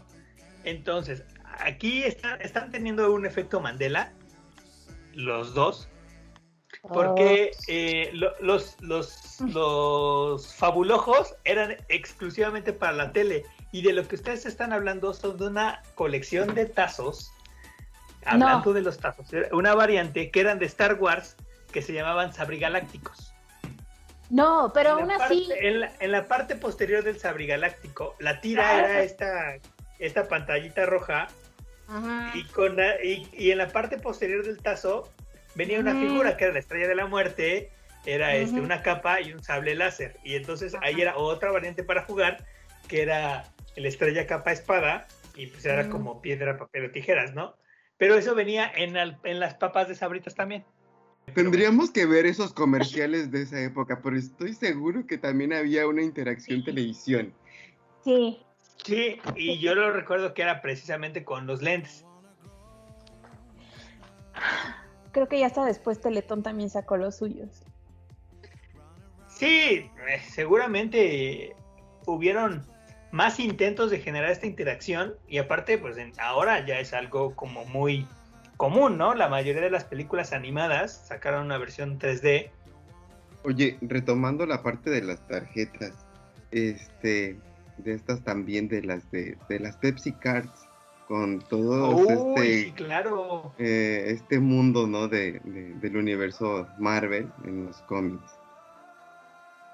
entonces, 0.63 1.23
aquí 1.59 2.03
está- 2.03 2.35
están 2.35 2.71
teniendo 2.71 3.11
un 3.11 3.25
efecto 3.25 3.59
Mandela, 3.59 4.13
los 5.13 5.53
dos, 5.53 5.89
porque 6.83 7.51
eh, 7.67 8.11
lo- 8.13 8.33
los, 8.41 8.79
los, 8.81 9.41
los 9.41 10.53
fabulojos 10.55 11.35
eran 11.43 11.75
exclusivamente 11.89 12.73
para 12.73 12.93
la 12.93 13.11
tele, 13.11 13.43
y 13.71 13.81
de 13.81 13.93
lo 13.93 14.07
que 14.07 14.15
ustedes 14.15 14.45
están 14.45 14.73
hablando 14.73 15.13
son 15.13 15.37
de 15.37 15.47
una 15.47 15.81
colección 15.95 16.53
de 16.55 16.65
tazos, 16.65 17.31
hablando 18.25 18.73
de 18.73 18.81
los 18.81 18.97
tazos, 18.99 19.27
una 19.51 19.73
variante 19.73 20.29
que 20.31 20.39
eran 20.41 20.59
de 20.59 20.65
Star 20.65 20.95
Wars, 20.95 21.35
que 21.71 21.81
se 21.81 21.93
llamaban 21.93 22.33
sabrigalácticos. 22.33 23.33
No, 24.29 24.71
pero 24.73 24.91
aún 24.91 25.11
así. 25.11 25.49
en, 25.59 25.81
la, 25.81 25.91
en 25.99 26.11
la 26.11 26.27
parte 26.27 26.55
posterior 26.55 27.03
del 27.03 27.19
sabrigaláctico, 27.19 28.15
la 28.19 28.39
tira 28.39 28.69
Ah. 28.69 28.79
era 28.79 29.01
esta, 29.03 29.55
esta 29.99 30.27
pantallita 30.27 30.85
roja 30.85 31.27
Ajá. 31.89 32.31
y, 32.33 32.43
con 32.45 32.77
la- 32.77 33.03
y, 33.03 33.27
y 33.33 33.51
en 33.51 33.57
la 33.57 33.67
parte 33.67 33.97
posterior 33.97 34.45
del 34.45 34.57
tazo 34.61 35.09
venía 35.55 35.79
una 35.79 35.91
figura 35.93 36.37
que 36.37 36.45
era 36.45 36.53
la 36.53 36.59
estrella 36.59 36.87
de 36.87 36.95
la 36.95 37.07
muerte, 37.07 37.71
era 38.05 38.33
este, 38.35 38.59
una 38.61 38.81
capa 38.81 39.19
y 39.19 39.33
un 39.33 39.43
sable 39.43 39.75
láser. 39.75 40.15
Y 40.23 40.35
entonces 40.35 40.75
ahí 40.81 41.01
era 41.01 41.17
otra 41.17 41.51
variante 41.51 41.83
para 41.83 42.03
jugar, 42.03 42.45
que 42.87 43.01
era 43.01 43.43
el 43.75 43.85
estrella 43.85 44.27
capa 44.27 44.51
espada, 44.51 45.07
y 45.35 45.47
pues 45.47 45.65
era 45.65 45.89
como 45.89 46.21
piedra, 46.21 46.57
papel 46.57 46.85
o 46.85 46.91
tijeras, 46.91 47.33
¿no? 47.33 47.55
Pero 47.97 48.15
eso 48.15 48.35
venía 48.35 48.69
en, 48.75 48.97
al- 48.97 49.19
en 49.23 49.39
las 49.39 49.55
papas 49.55 49.87
de 49.87 49.95
sabritas 49.95 50.35
también. 50.35 50.65
Tendríamos 51.33 51.91
que 51.91 52.05
ver 52.05 52.25
esos 52.25 52.51
comerciales 52.53 53.31
de 53.31 53.43
esa 53.43 53.61
época, 53.61 54.01
pero 54.03 54.17
estoy 54.17 54.53
seguro 54.53 55.05
que 55.07 55.17
también 55.17 55.53
había 55.53 55.87
una 55.87 56.01
interacción 56.01 56.63
televisión. 56.63 57.33
Sí. 58.03 58.43
Sí, 58.83 59.19
y 59.35 59.59
yo 59.59 59.75
lo 59.75 59.91
recuerdo 59.93 60.33
que 60.33 60.41
era 60.41 60.59
precisamente 60.61 61.23
con 61.23 61.45
los 61.45 61.61
lentes. 61.61 62.03
Creo 65.11 65.27
que 65.27 65.37
ya 65.39 65.45
hasta 65.45 65.63
después 65.65 66.01
Teletón 66.01 66.41
también 66.41 66.69
sacó 66.71 66.97
los 66.97 67.17
suyos. 67.17 67.63
Sí, 69.27 69.45
eh, 70.07 70.21
seguramente 70.27 71.55
hubieron 72.07 72.65
más 73.11 73.39
intentos 73.39 73.91
de 73.91 73.99
generar 73.99 74.31
esta 74.31 74.47
interacción 74.47 75.15
y 75.27 75.37
aparte, 75.37 75.77
pues 75.77 75.97
en- 75.97 76.13
ahora 76.19 76.65
ya 76.65 76.79
es 76.79 76.93
algo 76.93 77.35
como 77.35 77.65
muy 77.65 78.07
común, 78.57 78.97
¿no? 78.97 79.13
La 79.15 79.27
mayoría 79.27 79.61
de 79.61 79.69
las 79.71 79.83
películas 79.85 80.33
animadas 80.33 81.05
sacaron 81.07 81.45
una 81.45 81.57
versión 81.57 81.99
3D. 81.99 82.49
Oye, 83.43 83.77
retomando 83.81 84.45
la 84.45 84.61
parte 84.63 84.89
de 84.89 85.01
las 85.01 85.19
tarjetas, 85.27 85.93
este, 86.51 87.37
de 87.77 87.93
estas 87.93 88.23
también 88.23 88.67
de 88.67 88.83
las 88.83 89.09
de, 89.11 89.37
de 89.49 89.59
las 89.59 89.75
Pepsi 89.77 90.13
Cards, 90.13 90.67
con 91.07 91.39
todo 91.39 92.35
este, 92.37 92.63
sí, 92.65 92.71
claro. 92.71 93.53
eh, 93.57 94.05
este 94.07 94.39
mundo, 94.39 94.87
¿no? 94.87 95.07
De, 95.09 95.39
de- 95.43 95.73
del 95.75 95.97
universo 95.97 96.69
Marvel 96.77 97.29
en 97.43 97.65
los 97.65 97.77
cómics. 97.81 98.31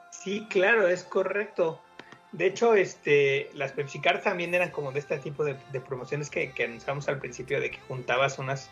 Sí, 0.10 0.48
claro, 0.50 0.88
es 0.88 1.04
correcto. 1.04 1.84
De 2.32 2.46
hecho, 2.46 2.76
este, 2.76 3.50
las 3.54 3.72
Pepsi 3.72 4.00
Cards 4.02 4.24
también 4.24 4.54
eran 4.54 4.70
como 4.72 4.92
de 4.92 5.00
este 5.00 5.18
tipo 5.20 5.44
de, 5.44 5.56
de 5.72 5.82
promociones 5.82 6.30
que, 6.30 6.52
que 6.52 6.66
anunciamos 6.66 7.08
al 7.08 7.20
principio, 7.20 7.60
de 7.62 7.72
que 7.72 7.80
juntabas 7.80 8.38
unas, 8.38 8.70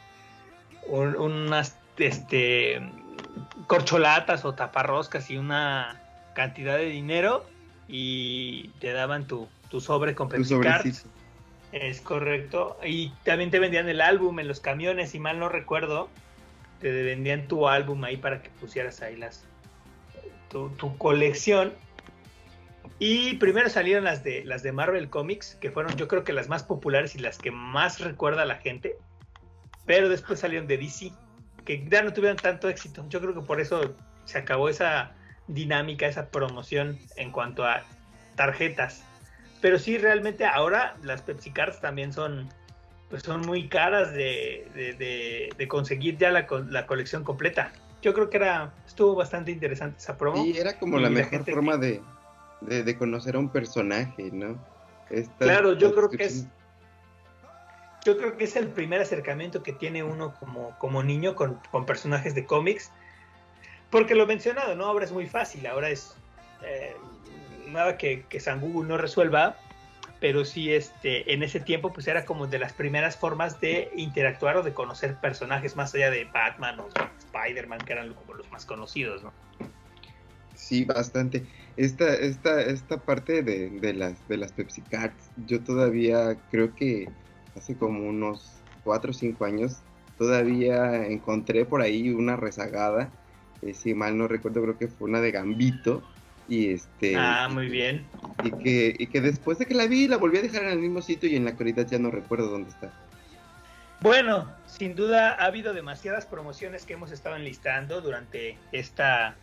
un- 0.87 1.15
unas, 1.15 1.77
este, 1.97 2.81
corcholatas 3.67 4.45
o 4.45 4.53
taparroscas 4.53 5.29
y 5.31 5.37
una 5.37 6.01
cantidad 6.33 6.77
de 6.77 6.85
dinero 6.85 7.45
y 7.87 8.69
te 8.79 8.91
daban 8.91 9.25
tu, 9.25 9.47
tu 9.69 9.79
sobre 9.79 10.15
con 10.15 10.27
Pepsi. 10.29 10.53
Es 11.71 12.01
correcto. 12.01 12.77
Y 12.83 13.09
también 13.23 13.51
te 13.51 13.59
vendían 13.59 13.87
el 13.89 14.01
álbum 14.01 14.39
en 14.39 14.47
los 14.47 14.59
camiones, 14.59 15.11
si 15.11 15.19
mal 15.19 15.39
no 15.39 15.49
recuerdo. 15.49 16.09
Te 16.81 16.91
vendían 16.91 17.47
tu 17.47 17.67
álbum 17.67 18.03
ahí 18.03 18.17
para 18.17 18.41
que 18.41 18.49
pusieras 18.49 19.01
ahí 19.01 19.15
las 19.15 19.45
tu, 20.49 20.69
tu 20.71 20.97
colección. 20.97 21.73
Y 22.97 23.35
primero 23.35 23.69
salieron 23.69 24.05
las 24.05 24.23
de 24.23 24.45
las 24.45 24.63
de 24.63 24.71
Marvel 24.71 25.09
Comics, 25.09 25.55
que 25.55 25.69
fueron 25.71 25.95
yo 25.97 26.07
creo 26.07 26.23
que 26.23 26.31
las 26.33 26.47
más 26.47 26.63
populares 26.63 27.15
y 27.15 27.19
las 27.19 27.37
que 27.39 27.51
más 27.51 27.99
recuerda 27.99 28.43
a 28.43 28.45
la 28.45 28.55
gente. 28.55 28.95
Pero 29.85 30.07
después 30.09 30.39
salieron 30.39 30.67
de 30.67 30.77
DC, 30.77 31.11
que 31.65 31.85
ya 31.89 32.01
no 32.03 32.13
tuvieron 32.13 32.37
tanto 32.37 32.69
éxito. 32.69 33.05
Yo 33.09 33.19
creo 33.21 33.33
que 33.33 33.41
por 33.41 33.59
eso 33.59 33.93
se 34.23 34.37
acabó 34.37 34.69
esa 34.69 35.11
dinámica, 35.47 36.07
esa 36.07 36.29
promoción 36.29 36.97
en 37.17 37.31
cuanto 37.31 37.65
a 37.65 37.83
tarjetas. 38.35 39.03
Pero 39.61 39.77
sí, 39.77 39.97
realmente 39.97 40.45
ahora 40.45 40.95
las 41.03 41.21
Pepsi 41.21 41.51
Cards 41.51 41.81
también 41.81 42.13
son, 42.13 42.49
pues 43.09 43.23
son 43.23 43.41
muy 43.41 43.67
caras 43.67 44.13
de, 44.13 44.67
de- 44.73 44.93
de- 44.93 45.49
de 45.57 45.67
conseguir 45.67 46.17
ya 46.17 46.31
la, 46.31 46.47
la 46.69 46.87
colección 46.87 47.23
completa. 47.23 47.71
Yo 48.01 48.13
creo 48.13 48.29
que 48.29 48.37
era, 48.37 48.71
estuvo 48.87 49.15
bastante 49.15 49.51
interesante 49.51 49.97
esa 49.97 50.17
promo. 50.17 50.43
Sí, 50.43 50.57
era 50.57 50.77
como 50.77 50.97
Y 50.97 51.01
la 51.01 51.09
la 51.09 51.15
mejor 51.15 51.45
forma 51.45 51.77
de, 51.77 52.01
de, 52.61 52.83
de 52.83 52.97
conocer 52.97 53.35
a 53.35 53.39
un 53.39 53.49
personaje, 53.49 54.31
¿no? 54.31 54.57
Claro, 55.39 55.73
yo 55.73 55.93
creo 55.93 56.09
que 56.09 56.23
es, 56.23 56.47
yo 58.03 58.17
creo 58.17 58.37
que 58.37 58.43
es 58.45 58.55
el 58.55 58.67
primer 58.67 59.01
acercamiento 59.01 59.63
que 59.63 59.73
tiene 59.73 60.03
uno 60.03 60.33
como, 60.39 60.77
como 60.79 61.03
niño 61.03 61.35
con, 61.35 61.59
con 61.71 61.85
personajes 61.85 62.35
de 62.35 62.45
cómics. 62.45 62.91
Porque 63.89 64.15
lo 64.15 64.23
he 64.23 64.27
mencionado, 64.27 64.75
¿no? 64.75 64.85
Ahora 64.85 65.05
es 65.05 65.11
muy 65.11 65.27
fácil, 65.27 65.65
ahora 65.67 65.89
es 65.89 66.15
eh, 66.63 66.95
nada 67.67 67.97
que, 67.97 68.25
que 68.29 68.39
San 68.39 68.59
Google 68.59 68.89
no 68.89 68.97
resuelva, 68.97 69.57
pero 70.19 70.43
sí 70.43 70.73
este, 70.73 71.31
en 71.33 71.43
ese 71.43 71.59
tiempo 71.59 71.93
pues 71.93 72.07
era 72.07 72.25
como 72.25 72.47
de 72.47 72.59
las 72.59 72.73
primeras 72.73 73.15
formas 73.15 73.61
de 73.61 73.91
interactuar 73.95 74.57
o 74.57 74.63
de 74.63 74.73
conocer 74.73 75.15
personajes 75.15 75.75
más 75.75 75.93
allá 75.93 76.09
de 76.09 76.25
Batman 76.25 76.79
o 76.79 76.87
Spider-Man, 77.19 77.79
que 77.79 77.93
eran 77.93 78.13
como 78.13 78.33
los 78.33 78.49
más 78.51 78.65
conocidos, 78.65 79.23
¿no? 79.23 79.31
Sí, 80.55 80.83
bastante. 80.83 81.45
Esta, 81.77 82.13
esta, 82.13 82.61
esta 82.61 82.97
parte 82.97 83.43
de, 83.43 83.69
de 83.69 83.93
las, 83.93 84.27
de 84.27 84.37
las 84.37 84.53
Pepsi 84.53 84.81
Cards, 84.81 85.29
yo 85.45 85.61
todavía 85.61 86.37
creo 86.49 86.73
que 86.73 87.09
hace 87.55 87.75
como 87.75 88.07
unos 88.07 88.61
4 88.83 89.11
o 89.11 89.13
5 89.13 89.45
años, 89.45 89.77
todavía 90.17 91.05
encontré 91.05 91.65
por 91.65 91.81
ahí 91.81 92.09
una 92.11 92.35
rezagada. 92.37 93.09
eh, 93.61 93.73
si 93.73 93.93
mal 93.93 94.17
no 94.17 94.27
recuerdo, 94.27 94.61
creo 94.61 94.77
que 94.77 94.87
fue 94.87 95.09
una 95.09 95.19
de 95.21 95.31
Gambito. 95.31 96.01
Y 96.47 96.69
este. 96.69 97.15
Ah, 97.17 97.49
muy 97.51 97.67
bien. 97.69 98.05
Y 98.43 98.51
que, 98.51 98.95
y 98.99 99.07
que 99.07 99.19
después 99.19 99.57
de 99.57 99.65
que 99.65 99.73
la 99.73 99.87
vi, 99.87 100.07
la 100.07 100.17
volví 100.17 100.37
a 100.37 100.43
dejar 100.43 100.63
en 100.65 100.69
el 100.69 100.79
mismo 100.79 101.01
sitio 101.01 101.27
y 101.27 101.35
en 101.35 101.43
la 101.45 101.51
actualidad 101.51 101.87
ya 101.87 101.97
no 101.97 102.11
recuerdo 102.11 102.49
dónde 102.49 102.69
está. 102.69 102.93
Bueno, 104.01 104.51
sin 104.67 104.93
duda 104.95 105.31
ha 105.31 105.45
habido 105.45 105.73
demasiadas 105.73 106.27
promociones 106.27 106.85
que 106.85 106.93
hemos 106.93 107.11
estado 107.11 107.35
enlistando 107.35 108.01
durante 108.01 108.59
esta, 108.71 109.35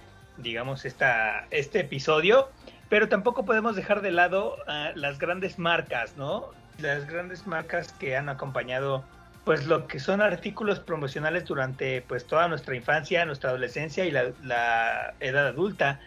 digamos, 0.43 0.85
esta, 0.85 1.47
este 1.51 1.81
episodio, 1.81 2.49
pero 2.89 3.09
tampoco 3.09 3.45
podemos 3.45 3.77
dejar 3.77 4.03
de 4.03 4.11
lado 4.11 4.57
ah, 4.67 4.91
las 4.95 5.19
grandes 5.19 5.59
marcas, 5.59 6.17
¿no? 6.17 6.51
Las 6.79 7.07
grandes 7.07 7.47
marcas 7.47 7.93
que 7.93 8.17
han 8.17 8.29
acompañado, 8.29 9.05
pues, 9.45 9.67
lo 9.67 9.87
que 9.87 10.01
son 10.01 10.21
artículos 10.21 10.81
promocionales 10.81 11.45
durante, 11.45 12.03
pues, 12.03 12.27
toda 12.27 12.49
nuestra 12.49 12.77
infancia, 12.77 13.25
nuestra 13.25 13.51
adolescencia 13.51 14.05
y 14.05 14.11
la, 14.11 14.33
la 14.43 15.15
edad 15.21 15.47
adulta. 15.47 16.01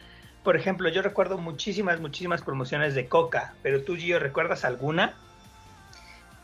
Por 0.43 0.55
ejemplo, 0.55 0.89
yo 0.89 1.01
recuerdo 1.01 1.37
muchísimas, 1.37 1.99
muchísimas 1.99 2.41
promociones 2.41 2.93
de 2.93 3.07
Coca, 3.07 3.55
pero 3.63 3.81
tú, 3.81 3.95
Gio, 3.95 4.19
¿recuerdas 4.19 4.63
alguna? 4.63 5.15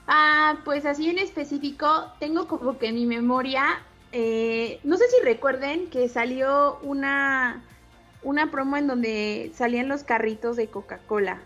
Ah, 0.08 0.58
pues 0.65 0.86
así 0.86 1.10
en 1.10 1.19
específico, 1.19 2.12
tengo 2.19 2.47
como 2.47 2.77
que 2.77 2.91
mi 2.91 3.06
memoria, 3.06 3.80
eh, 4.12 4.80
no 4.84 4.97
sé 4.97 5.06
si 5.08 5.23
recuerden 5.23 5.89
que 5.89 6.10
salió 6.10 6.80
una, 6.82 7.62
una 8.24 8.52
promo 8.52 8.78
en 8.78 8.88
donde 8.88 9.52
salían 9.56 9.88
los 9.88 10.04
carritos 10.04 10.56
de 10.56 10.68
Coca-Cola. 10.68 11.40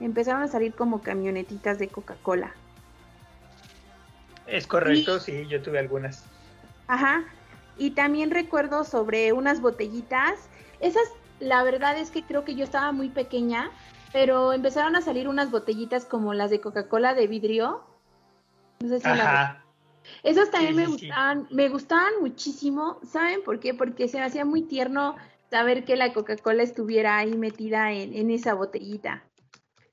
Empezaron 0.00 0.42
a 0.42 0.48
salir 0.48 0.74
como 0.74 1.02
camionetitas 1.02 1.78
de 1.78 1.88
Coca-Cola. 1.88 2.52
Es 4.46 4.66
correcto, 4.66 5.20
sí, 5.20 5.46
yo 5.46 5.62
tuve 5.62 5.78
algunas. 5.78 6.24
Ajá. 6.88 7.24
Y 7.78 7.92
también 7.92 8.30
recuerdo 8.30 8.84
sobre 8.84 9.32
unas 9.32 9.60
botellitas. 9.60 10.48
Esas, 10.80 11.04
la 11.40 11.62
verdad 11.62 11.96
es 11.96 12.10
que 12.10 12.22
creo 12.22 12.44
que 12.44 12.54
yo 12.54 12.64
estaba 12.64 12.92
muy 12.92 13.08
pequeña, 13.08 13.70
pero 14.12 14.52
empezaron 14.52 14.96
a 14.96 15.00
salir 15.00 15.28
unas 15.28 15.50
botellitas 15.50 16.04
como 16.04 16.34
las 16.34 16.50
de 16.50 16.60
Coca-Cola 16.60 17.14
de 17.14 17.26
vidrio. 17.28 17.82
No 18.80 18.88
sé 18.88 19.00
si 19.00 19.08
Ajá. 19.08 19.64
Esas 20.24 20.50
también 20.50 20.74
Sí, 20.74 20.80
me 20.80 20.86
sí, 20.86 20.98
sí. 20.98 21.06
gustaban, 21.06 21.46
me 21.50 21.68
gustaban 21.68 22.12
muchísimo. 22.20 22.98
¿Saben 23.08 23.42
por 23.44 23.60
qué? 23.60 23.72
Porque 23.72 24.08
se 24.08 24.18
me 24.18 24.24
hacía 24.24 24.44
muy 24.44 24.62
tierno 24.62 25.16
saber 25.52 25.84
que 25.84 25.96
la 25.96 26.14
Coca-Cola 26.14 26.62
estuviera 26.62 27.18
ahí 27.18 27.36
metida 27.36 27.92
en, 27.92 28.14
en 28.14 28.30
esa 28.30 28.54
botellita. 28.54 29.22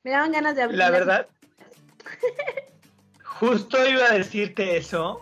Me 0.05 0.11
daban 0.11 0.31
ganas 0.31 0.55
de 0.55 0.61
abrir. 0.63 0.77
La 0.79 0.89
verdad, 0.89 1.27
justo 3.23 3.77
iba 3.85 4.05
a 4.05 4.13
decirte 4.13 4.77
eso. 4.77 5.21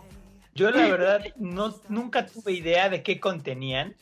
Yo 0.54 0.70
la 0.70 0.88
verdad 0.88 1.26
no 1.38 1.74
nunca 1.90 2.28
tuve 2.28 2.52
idea 2.52 2.88
de 2.88 3.02
qué 3.02 3.20
contenían 3.20 3.96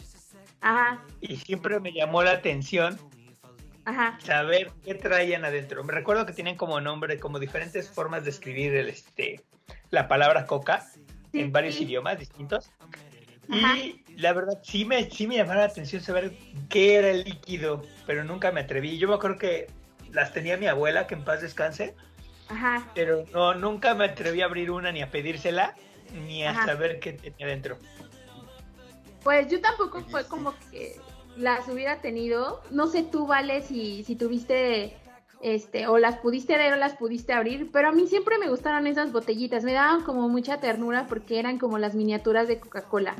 Ajá, 0.59 1.05
y 1.21 1.37
siempre 1.37 1.79
me 1.79 1.93
llamó 1.93 2.21
la 2.21 2.31
atención 2.31 2.99
ajá. 3.85 4.19
saber 4.21 4.73
qué 4.83 4.93
traían 4.95 5.45
adentro. 5.45 5.85
Me 5.85 5.93
recuerdo 5.93 6.25
que 6.25 6.33
tienen 6.33 6.57
como 6.57 6.81
nombre, 6.81 7.17
como 7.17 7.39
diferentes 7.39 7.89
formas 7.89 8.25
de 8.25 8.31
escribir 8.31 8.75
el, 8.75 8.89
este, 8.89 9.41
la 9.89 10.09
palabra 10.09 10.45
coca 10.45 10.85
Sí, 11.31 11.39
en 11.41 11.53
varios 11.53 11.75
sí. 11.75 11.83
idiomas 11.83 12.19
distintos. 12.19 12.71
Ajá. 13.49 13.77
Y 13.77 14.03
la 14.17 14.33
verdad 14.33 14.59
sí 14.63 14.85
me, 14.85 15.09
sí 15.09 15.27
me 15.27 15.37
llamaba 15.37 15.61
la 15.61 15.65
atención 15.65 16.01
saber 16.01 16.33
qué 16.69 16.95
era 16.95 17.09
el 17.09 17.23
líquido, 17.23 17.81
pero 18.05 18.23
nunca 18.23 18.51
me 18.51 18.61
atreví. 18.61 18.97
Yo 18.97 19.07
me 19.07 19.15
acuerdo 19.15 19.37
que 19.37 19.67
las 20.11 20.33
tenía 20.33 20.57
mi 20.57 20.67
abuela, 20.67 21.07
que 21.07 21.15
en 21.15 21.23
paz 21.23 21.41
descanse, 21.41 21.95
Ajá. 22.47 22.89
pero 22.95 23.25
no, 23.33 23.53
nunca 23.53 23.93
me 23.93 24.05
atreví 24.05 24.41
a 24.41 24.45
abrir 24.45 24.71
una 24.71 24.91
ni 24.91 25.01
a 25.01 25.11
pedírsela, 25.11 25.75
ni 26.27 26.43
a 26.43 26.51
Ajá. 26.51 26.65
saber 26.65 26.99
qué 26.99 27.13
tenía 27.13 27.47
dentro. 27.47 27.77
Pues 29.23 29.47
yo 29.49 29.59
tampoco 29.59 30.01
fue 30.01 30.27
como 30.27 30.53
que 30.71 30.99
las 31.35 31.67
hubiera 31.67 31.99
tenido. 31.99 32.61
No 32.71 32.87
sé 32.87 33.03
tú, 33.03 33.27
Vale, 33.27 33.61
si, 33.61 34.03
si 34.03 34.15
tuviste, 34.15 34.95
este, 35.45 35.85
o 35.85 35.99
las 35.99 36.17
pudiste 36.17 36.57
ver 36.57 36.73
o 36.73 36.75
las 36.75 36.95
pudiste 36.95 37.31
abrir, 37.31 37.69
pero 37.71 37.89
a 37.89 37.91
mí 37.91 38.07
siempre 38.07 38.39
me 38.39 38.49
gustaron 38.49 38.87
esas 38.87 39.11
botellitas. 39.11 39.63
Me 39.63 39.73
daban 39.73 40.01
como 40.01 40.27
mucha 40.27 40.59
ternura 40.59 41.05
porque 41.07 41.37
eran 41.37 41.59
como 41.59 41.77
las 41.77 41.93
miniaturas 41.93 42.47
de 42.47 42.59
Coca-Cola. 42.59 43.15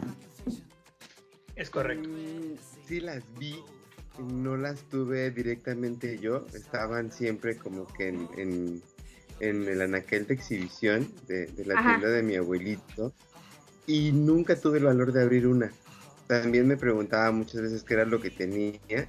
Es 1.55 1.69
correcto. 1.69 2.09
Mm, 2.09 2.55
Sí 2.87 2.99
las 2.99 3.23
vi, 3.37 3.63
no 4.17 4.57
las 4.57 4.81
tuve 4.89 5.29
directamente 5.29 6.17
yo, 6.17 6.47
estaban 6.55 7.11
siempre 7.11 7.57
como 7.57 7.85
que 7.93 8.07
en, 8.07 8.27
en, 8.37 8.81
en 9.39 9.67
el 9.67 9.81
anaquel 9.81 10.25
de 10.25 10.33
exhibición 10.33 11.07
de, 11.27 11.45
de 11.45 11.65
la 11.65 11.75
Ajá. 11.75 11.89
tienda 11.89 12.09
de 12.09 12.23
mi 12.23 12.35
abuelito 12.35 13.13
y 13.85 14.11
nunca 14.11 14.55
tuve 14.55 14.79
el 14.79 14.85
valor 14.85 15.13
de 15.13 15.21
abrir 15.21 15.45
una. 15.45 15.71
También 16.25 16.67
me 16.67 16.75
preguntaba 16.75 17.31
muchas 17.31 17.61
veces 17.61 17.83
qué 17.83 17.93
era 17.93 18.05
lo 18.05 18.19
que 18.19 18.31
tenía, 18.31 19.07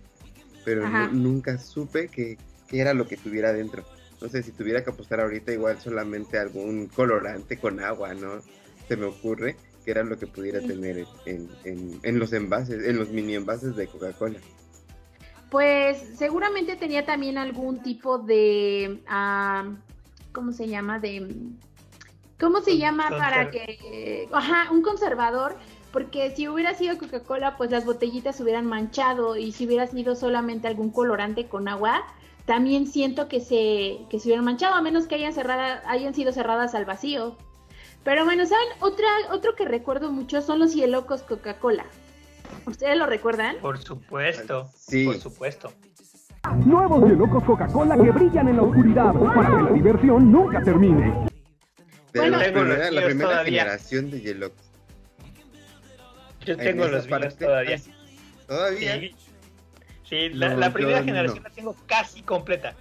pero 0.67 0.87
nunca 1.13 1.57
supe 1.59 2.09
qué, 2.09 2.37
qué 2.69 2.81
era 2.81 2.95
lo 2.95 3.07
que 3.07 3.17
tuviera 3.17 3.53
dentro. 3.53 3.85
no 4.21 4.29
sé, 4.29 4.43
si 4.43 4.53
tuviera 4.53 4.83
que 4.83 4.91
apostar 4.91 5.21
ahorita 5.21 5.53
igual 5.53 5.79
solamente 5.81 6.39
algún 6.39 6.87
colorante 6.87 7.59
con 7.59 7.81
agua, 7.81 8.15
¿no? 8.15 8.41
Se 8.89 8.97
me 8.97 9.07
ocurre 9.07 9.57
que 9.85 9.91
era 9.91 10.03
lo 10.03 10.19
que 10.19 10.27
pudiera 10.27 10.61
tener 10.61 11.07
en, 11.27 11.49
en, 11.65 12.01
en 12.03 12.19
los 12.19 12.33
envases, 12.33 12.85
en 12.85 12.99
los 12.99 13.11
mini 13.11 13.37
envases 13.37 13.77
de 13.77 13.87
Coca-Cola. 13.87 14.41
Pues 15.51 15.99
seguramente 16.17 16.75
tenía 16.77 17.07
también 17.07 17.39
algún 17.39 17.83
tipo 17.83 18.19
de, 18.19 19.01
ah, 19.07 19.65
¿cómo 20.33 20.53
se 20.53 20.67
llama? 20.67 20.99
De, 20.99 21.29
¿cómo 22.41 22.61
se 22.63 22.79
llama 22.79 23.11
para 23.11 23.51
que, 23.51 24.29
ajá, 24.33 24.73
un 24.73 24.83
conservador? 24.83 25.57
Porque 25.93 26.33
si 26.35 26.49
hubiera 26.49 26.75
sido 26.75 26.99
Coca-Cola, 26.99 27.57
pues 27.57 27.71
las 27.71 27.85
botellitas 27.85 28.37
se 28.37 28.43
hubieran 28.43 28.67
manchado 28.67 29.37
y 29.37 29.53
si 29.53 29.67
hubiera 29.67 29.87
sido 29.87 30.17
solamente 30.17 30.67
algún 30.67 30.91
colorante 30.91 31.47
con 31.47 31.69
agua, 31.69 32.05
también 32.47 32.87
siento 32.87 33.29
que 33.29 33.41
se, 33.41 33.99
que 34.09 34.19
se 34.21 34.29
hubieran 34.29 34.45
manchado, 34.45 34.75
a 34.75 34.81
menos 34.83 35.07
que 35.07 35.17
hayan, 35.17 35.33
cerrada, 35.33 35.83
hayan 35.87 36.15
sido 36.15 36.33
cerradas 36.33 36.75
al 36.75 36.85
vacío. 36.85 37.37
Pero 38.05 38.25
bueno, 38.25 38.47
¿saben? 38.47 38.69
Otra, 38.81 39.09
otro 39.33 39.55
que 39.57 39.65
recuerdo 39.65 40.13
mucho 40.13 40.41
son 40.41 40.61
los 40.61 40.75
hielocos 40.75 41.23
Coca-Cola. 41.23 41.85
¿Ustedes 42.65 42.97
lo 42.97 43.07
recuerdan? 43.07 43.57
Por 43.61 43.79
supuesto. 43.79 44.71
Sí. 44.77 45.07
Por 45.07 45.19
supuesto. 45.19 45.73
Nuevos 46.65 47.03
Hielocos 47.11 47.43
Coca-Cola 47.43 47.97
que 47.97 48.11
brillan 48.13 48.47
en 48.49 48.57
la 48.57 48.63
oscuridad 48.63 49.13
para 49.13 49.51
que 49.51 49.63
la 49.65 49.71
diversión 49.73 50.31
nunca 50.31 50.63
termine. 50.63 51.27
De 52.13 52.21
Bueno, 52.21 52.37
la 52.39 52.45
primera, 52.53 52.91
la 52.93 53.05
primera 53.05 53.31
todavía. 53.31 53.63
generación 53.63 54.11
de 54.13 54.21
Yellox. 54.21 54.55
Yo 56.45 56.53
En 56.53 56.59
tengo 56.61 56.87
los 56.87 57.07
míos 57.09 57.37
todavía. 57.37 57.81
Todavía. 58.47 59.01
Sí, 59.01 59.17
Sí, 60.09 60.29
la, 60.31 60.51
No, 60.51 60.57
la 60.59 60.67
yo 60.69 60.73
primera 60.73 61.01
no. 61.01 61.05
generación 61.05 61.43
la 61.45 61.51
tengo 61.51 61.77
casi 61.87 62.23
completa. 62.23 62.75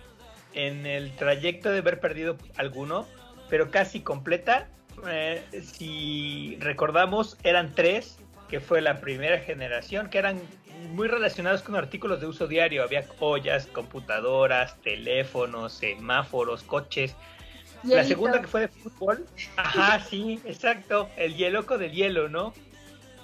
En 0.53 0.86
el 0.86 1.15
trayecto 1.15 1.69
de 1.69 1.80
haber 1.80 1.99
perdido 1.99 2.38
alguno, 2.57 3.07
pero 3.49 3.71
casi 3.71 4.01
completa. 4.01 4.67
Eh, 5.07 5.43
si 5.61 6.57
recordamos, 6.61 7.38
eran 7.43 7.73
tres, 7.73 8.17
que 8.47 8.59
fue 8.59 8.82
la 8.82 9.01
primera 9.01 9.39
generación, 9.39 10.09
que 10.09 10.19
eran 10.19 10.39
muy 10.91 11.07
relacionados 11.07 11.61
con 11.61 11.76
artículos 11.76 12.21
de 12.21 12.28
uso 12.28 12.47
diario. 12.47 12.84
Había 12.84 13.05
ollas, 13.19 13.67
computadoras, 13.67 14.80
teléfonos, 14.82 15.73
semáforos, 15.73 16.63
coches. 16.63 17.15
La 17.84 18.03
segunda 18.03 18.41
que 18.41 18.47
fue 18.47 18.61
de 18.61 18.67
fútbol. 18.69 19.26
Ajá, 19.57 19.99
sí, 19.99 20.39
exacto. 20.45 21.09
El 21.17 21.36
hieloco 21.36 21.78
del 21.78 21.91
hielo, 21.91 22.30
¿no? 22.30 22.53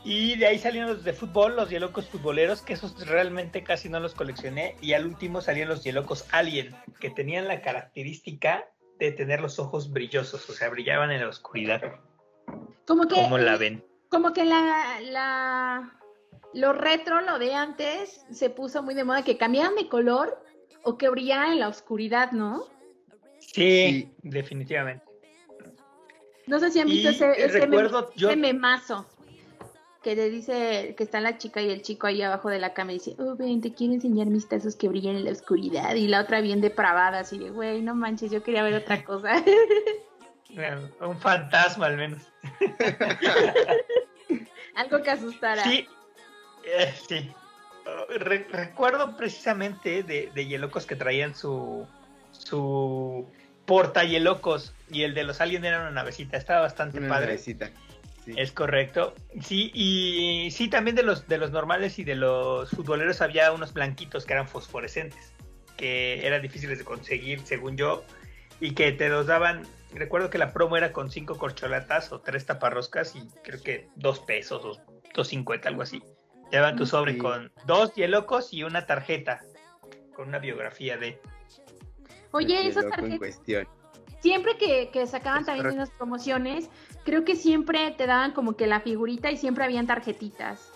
Y 0.04 0.36
de 0.38 0.48
ahí 0.48 0.58
salieron 0.58 0.90
los 0.90 1.04
de 1.04 1.14
fútbol, 1.14 1.56
los 1.56 1.70
hielocos 1.70 2.10
futboleros, 2.10 2.62
que 2.64 2.74
esos 2.74 3.08
realmente 3.08 3.64
casi 3.64 3.88
no 3.88 4.00
los 4.00 4.16
coleccioné. 4.16 4.76
Y 4.82 4.94
al 4.94 5.06
último 5.06 5.42
salían 5.42 5.70
los 5.70 5.84
hielocos 5.84 6.26
Alien, 6.32 6.76
que 7.00 7.12
tenían 7.12 7.48
la 7.48 7.62
característica 7.62 8.66
de 9.00 9.12
tener 9.12 9.42
los 9.42 9.60
ojos 9.60 9.92
brillosos, 9.92 10.50
o 10.50 10.54
sea, 10.54 10.70
brillaban 10.70 11.12
en 11.12 11.22
la 11.22 11.28
oscuridad. 11.30 11.82
Como 12.88 13.08
que, 13.08 13.16
¿Cómo 13.16 13.38
la 13.38 13.58
ven? 13.58 13.84
como 14.10 14.34
que 14.34 14.44
la, 14.44 15.00
la, 15.02 16.00
lo 16.54 16.74
retro, 16.74 17.22
lo 17.22 17.38
de 17.40 17.54
antes, 17.54 18.26
se 18.32 18.50
puso 18.50 18.82
muy 18.84 18.94
de 18.96 19.04
moda, 19.04 19.24
que 19.24 19.38
cambiaran 19.38 19.76
de 19.76 19.88
color 19.88 20.44
o 20.84 20.98
que 20.98 21.10
brillaran 21.10 21.54
en 21.54 21.60
la 21.60 21.68
oscuridad, 21.68 22.32
¿no? 22.32 22.66
Sí, 23.40 23.54
Sí. 23.54 24.14
definitivamente. 24.24 25.06
No 26.48 26.60
sé 26.60 26.72
si 26.72 26.80
han 26.80 26.88
visto 26.88 27.10
Y 27.10 27.14
ese, 27.14 27.32
ese, 27.46 27.60
recuerdo 27.60 28.08
meme- 28.10 28.16
yo- 28.16 28.30
ese 28.30 28.38
memazo 28.38 29.08
que 30.04 30.16
le 30.16 30.30
dice 30.30 30.96
que 30.98 31.04
está 31.04 31.22
la 31.22 31.38
chica 31.38 31.62
y 31.62 31.70
el 31.70 31.82
chico 31.84 32.08
ahí 32.08 32.22
abajo 32.22 32.50
de 32.50 32.60
la 32.60 32.74
cama 32.74 32.92
y 32.92 32.96
dice, 32.96 33.16
oh, 33.20 33.36
ven, 33.36 33.62
te 33.62 33.74
quiero 33.74 33.94
enseñar 33.94 34.28
mis 34.28 34.48
tazos 34.50 34.76
que 34.76 34.88
brillan 34.88 35.16
en 35.16 35.26
la 35.26 35.32
oscuridad. 35.32 35.94
Y 35.96 36.08
la 36.08 36.22
otra 36.22 36.42
bien 36.42 36.60
depravada, 36.62 37.20
así 37.20 37.38
de, 37.38 37.52
güey, 37.52 37.82
no 37.82 37.94
manches, 37.94 38.32
yo 38.32 38.42
quería 38.42 38.64
ver 38.64 38.74
otra 38.74 39.04
cosa. 39.04 39.44
Un 41.02 41.20
fantasma 41.20 41.86
al 41.86 41.98
menos. 41.98 42.24
Algo 44.76 45.02
que 45.02 45.12
asustara. 45.12 45.64
Sí, 45.64 45.88
eh, 46.66 46.94
sí. 47.08 47.32
Re- 48.10 48.48
recuerdo 48.52 49.16
precisamente 49.18 50.04
de, 50.04 50.32
de 50.34 50.46
Hielocos 50.48 50.86
que 50.86 50.96
traían 50.96 51.36
su 51.36 51.88
su 52.32 53.28
porta 53.66 54.04
Hielocos 54.04 54.74
y 54.90 55.04
el 55.04 55.14
de 55.14 55.24
los 55.24 55.42
aliens 55.42 55.66
era 55.66 55.82
una 55.82 55.92
navecita, 55.92 56.38
estaba 56.38 56.62
bastante 56.62 57.00
Una 57.00 57.10
padre. 57.10 57.26
navecita. 57.28 57.70
Sí. 58.24 58.34
Es 58.38 58.52
correcto. 58.52 59.16
Sí, 59.42 59.72
y 59.74 60.50
sí, 60.52 60.68
también 60.68 60.96
de 60.96 61.04
los 61.04 61.28
de 61.28 61.38
los 61.40 61.52
normales 61.52 61.98
y 61.98 62.04
de 62.04 62.16
los 62.16 62.70
futboleros 62.70 63.20
había 63.22 63.52
unos 63.52 63.74
blanquitos 63.74 64.26
que 64.26 64.34
eran 64.34 64.48
fosforescentes, 64.48 65.34
que 65.76 66.26
eran 66.26 66.42
difíciles 66.42 66.78
de 66.78 66.86
conseguir, 66.86 67.40
según 67.42 67.78
yo, 67.78 68.04
y 68.60 68.74
que 68.76 68.92
te 68.92 69.10
los 69.10 69.26
daban. 69.26 69.64
Recuerdo 69.94 70.30
que 70.30 70.38
la 70.38 70.54
promo 70.54 70.78
era 70.78 70.94
con 70.94 71.10
cinco 71.10 71.38
corcholatas 71.38 72.12
o 72.12 72.22
tres 72.22 72.46
taparroscas 72.46 73.16
y 73.16 73.28
creo 73.44 73.62
que 73.62 73.90
dos 73.96 74.20
pesos 74.20 74.64
o 74.64 74.78
dos 75.16 75.28
cincuenta, 75.28 75.68
algo 75.70 75.82
así. 75.82 76.02
Te 76.52 76.58
daban 76.58 76.76
tu 76.76 76.86
sobre 76.86 77.14
Sí. 77.14 77.18
con 77.18 77.52
dos 77.66 77.94
hielocos 77.96 78.54
y 78.54 78.64
una 78.64 78.86
tarjeta 78.86 79.42
con 80.16 80.28
una 80.28 80.38
biografía 80.40 80.96
de. 80.98 81.20
Oye, 82.34 82.68
esas 82.68 82.88
tarjetas, 82.88 83.42
siempre 84.20 84.56
que, 84.58 84.90
que 84.94 85.08
sacaban 85.08 85.40
Es 85.42 85.46
también 85.48 85.66
correcto. 85.66 85.84
unas 85.84 85.90
promociones, 85.98 86.70
creo 87.04 87.24
que 87.26 87.36
siempre 87.36 87.92
te 87.98 88.06
daban 88.08 88.32
como 88.34 88.56
que 88.56 88.68
la 88.68 88.82
figurita 88.82 89.32
y 89.32 89.38
siempre 89.38 89.64
habían 89.64 89.88
tarjetitas. 89.88 90.72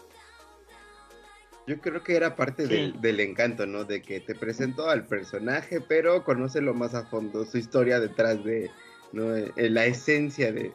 Yo 1.67 1.79
creo 1.79 2.03
que 2.03 2.15
era 2.15 2.35
parte 2.35 2.67
Sí. 2.67 2.73
del, 2.73 3.01
del 3.01 3.19
encanto, 3.19 3.65
¿no? 3.65 3.85
De 3.85 4.01
que 4.01 4.19
te 4.19 4.35
presentó 4.35 4.87
al 4.89 5.05
personaje, 5.07 5.81
pero 5.81 6.23
conócelo 6.23 6.73
más 6.75 6.93
a 6.93 7.05
fondo, 7.07 7.43
su 7.45 7.57
historia 7.57 7.99
detrás 7.99 8.43
de, 8.43 8.69
¿no? 9.11 9.35
Eh, 9.35 9.51
la 9.55 9.85
esencia 9.85 10.51
de, 10.51 10.71